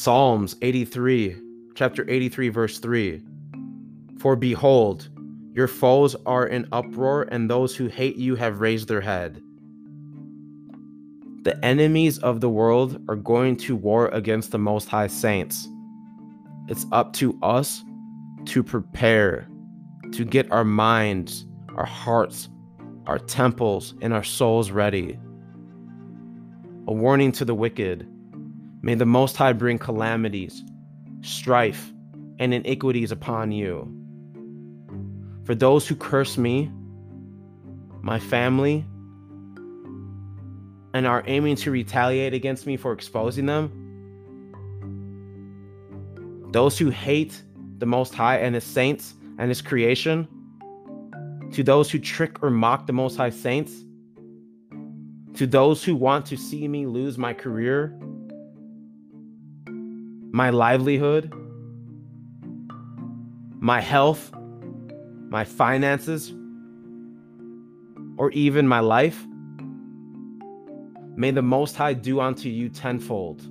Psalms 0.02 0.56
83, 0.64 1.36
chapter 1.76 2.10
83, 2.10 2.49
verse 2.49 2.80
3. 2.80 3.22
For 4.18 4.36
behold, 4.36 5.10
your 5.53 5.68
foes 5.68 6.15
are 6.26 6.48
in 6.48 6.68
uproar, 6.72 7.28
and 7.32 7.48
those 7.48 7.76
who 7.76 7.86
hate 7.86 8.15
you 8.15 8.34
have 8.34 8.61
raised 8.61 8.88
their 8.88 9.02
head. 9.02 9.44
The 11.44 11.56
enemies 11.64 12.18
of 12.18 12.41
the 12.41 12.49
world 12.49 12.99
are 13.10 13.15
going 13.15 13.57
to 13.57 13.76
war 13.76 14.07
against 14.07 14.49
the 14.49 14.57
Most 14.57 14.88
High 14.88 15.06
Saints. 15.06 15.68
It's 16.68 16.88
up 16.91 17.14
to 17.18 17.38
us 17.44 17.84
to 18.45 18.64
prepare, 18.64 19.48
to 20.14 20.26
get 20.26 20.52
our 20.52 20.65
minds, 20.65 21.45
our 21.76 21.86
hearts, 21.86 22.49
our 23.06 23.19
temples, 23.19 23.94
and 24.02 24.15
our 24.15 24.23
souls 24.23 24.72
ready. 24.72 25.19
A 26.88 26.91
warning 26.91 27.32
to 27.34 27.45
the 27.45 27.53
wicked 27.53 28.11
May 28.84 28.95
the 28.95 29.06
Most 29.06 29.38
High 29.38 29.53
bring 29.53 29.78
calamities, 29.78 30.64
strife, 31.22 31.94
and 32.40 32.52
iniquities 32.52 33.12
upon 33.12 33.52
you. 33.52 33.88
For 35.44 35.53
those 35.53 35.88
who 35.88 35.95
curse 35.95 36.36
me, 36.36 36.72
my 38.02 38.18
family, 38.18 38.84
and 40.95 41.06
are 41.06 41.24
aiming 41.28 41.58
to 41.58 41.70
retaliate 41.70 42.34
against 42.34 42.66
me 42.66 42.76
for 42.76 42.91
exposing 42.91 43.45
them, 43.45 43.72
those 46.52 46.80
who 46.80 46.90
hate 46.90 47.44
the 47.78 47.86
Most 47.86 48.16
High 48.16 48.38
and 48.38 48.56
His 48.56 48.64
saints 48.64 49.14
and 49.38 49.49
His 49.49 49.62
creation, 49.62 50.28
to 51.52 51.62
those 51.62 51.91
who 51.91 51.99
trick 51.99 52.41
or 52.41 52.49
mock 52.49 52.88
the 52.88 52.94
Most 52.94 53.16
High 53.16 53.30
saints, 53.30 53.74
to 55.36 55.45
those 55.45 55.84
who 55.84 55.95
want 55.95 56.26
to 56.26 56.36
see 56.36 56.68
me 56.68 56.88
lose 56.88 57.20
my 57.20 57.34
career 57.34 57.95
my 60.32 60.49
livelihood, 60.49 61.34
my 63.60 63.82
health, 63.82 64.32
my 65.30 65.44
finances, 65.44 66.34
or 68.18 68.32
even 68.32 68.68
my 68.68 68.80
life, 68.80 69.26
may 71.16 71.32
the 71.32 71.41
Most 71.41 71.76
High 71.76 71.94
do 71.94 72.22
unto 72.22 72.48
you 72.48 72.70
tenfold. 72.70 73.41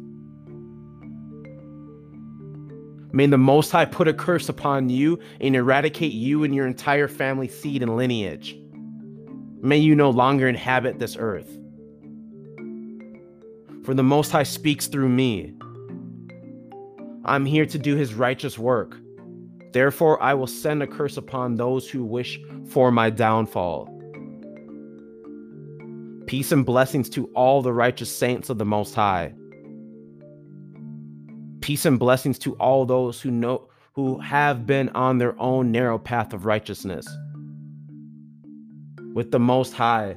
May 3.12 3.26
the 3.26 3.38
Most 3.38 3.70
High 3.72 3.84
put 3.84 4.08
a 4.08 4.14
curse 4.14 4.48
upon 4.48 4.88
you 4.88 5.18
and 5.40 5.54
eradicate 5.54 6.12
you 6.12 6.44
and 6.44 6.54
your 6.54 6.66
entire 6.66 7.08
family 7.08 7.48
seed 7.48 7.82
and 7.82 7.96
lineage. 7.96 8.56
May 9.60 9.76
you 9.76 9.94
no 9.94 10.08
longer 10.08 10.48
inhabit 10.48 10.98
this 10.98 11.16
earth. 11.18 11.58
For 13.84 13.92
the 13.92 14.02
Most 14.02 14.30
High 14.30 14.44
speaks 14.44 14.86
through 14.86 15.08
me 15.10 15.54
I'm 17.24 17.44
here 17.44 17.66
to 17.66 17.78
do 17.78 17.96
his 17.96 18.14
righteous 18.14 18.58
work. 18.58 18.96
Therefore, 19.72 20.20
I 20.22 20.34
will 20.34 20.46
send 20.46 20.82
a 20.82 20.86
curse 20.86 21.16
upon 21.16 21.54
those 21.54 21.88
who 21.88 22.04
wish 22.04 22.40
for 22.68 22.90
my 22.90 23.10
downfall. 23.10 23.88
Peace 26.26 26.52
and 26.52 26.64
blessings 26.64 27.08
to 27.10 27.26
all 27.34 27.62
the 27.62 27.72
righteous 27.72 28.14
saints 28.14 28.50
of 28.50 28.58
the 28.58 28.64
Most 28.64 28.94
High. 28.94 29.34
Peace 31.60 31.84
and 31.84 31.98
blessings 31.98 32.38
to 32.40 32.54
all 32.54 32.86
those 32.86 33.20
who 33.20 33.30
know 33.30 33.68
who 33.94 34.18
have 34.20 34.66
been 34.66 34.88
on 34.90 35.18
their 35.18 35.38
own 35.40 35.70
narrow 35.72 35.98
path 35.98 36.32
of 36.32 36.46
righteousness 36.46 37.06
with 39.12 39.30
the 39.32 39.40
Most 39.40 39.74
High, 39.74 40.16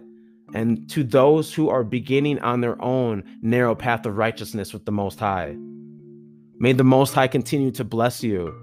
and 0.54 0.88
to 0.92 1.04
those 1.04 1.54
who 1.54 1.70
are 1.70 1.84
beginning 1.84 2.40
on 2.40 2.62
their 2.62 2.80
own 2.82 3.24
narrow 3.42 3.76
path 3.76 4.06
of 4.06 4.18
righteousness 4.18 4.72
with 4.72 4.86
the 4.86 4.92
Most 4.92 5.20
High. 5.20 5.58
May 6.60 6.74
the 6.74 6.84
Most 6.84 7.14
High 7.14 7.28
continue 7.28 7.72
to 7.72 7.84
bless 7.84 8.24
you, 8.24 8.54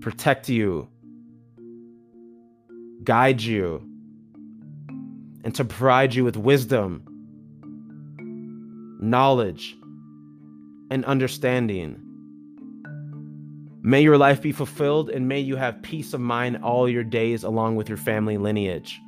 protect 0.00 0.48
you, 0.48 0.88
guide 3.02 3.42
you, 3.42 3.82
and 5.44 5.54
to 5.54 5.64
provide 5.64 6.14
you 6.14 6.24
with 6.24 6.36
wisdom, 6.36 7.02
knowledge, 9.00 9.76
and 10.90 11.04
understanding. 11.04 12.00
May 13.82 14.02
your 14.02 14.16
life 14.16 14.42
be 14.42 14.52
fulfilled 14.52 15.10
and 15.10 15.28
may 15.28 15.40
you 15.40 15.56
have 15.56 15.82
peace 15.82 16.12
of 16.14 16.20
mind 16.20 16.58
all 16.62 16.88
your 16.88 17.04
days 17.04 17.44
along 17.44 17.76
with 17.76 17.88
your 17.88 17.98
family 17.98 18.38
lineage. 18.38 19.00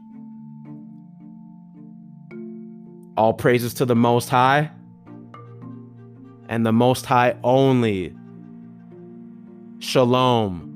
All 3.16 3.32
praises 3.34 3.74
to 3.74 3.84
the 3.84 3.96
Most 3.96 4.28
High 4.28 4.70
and 6.48 6.66
the 6.66 6.72
Most 6.72 7.06
High 7.06 7.36
only. 7.44 8.14
Shalom. 9.78 10.67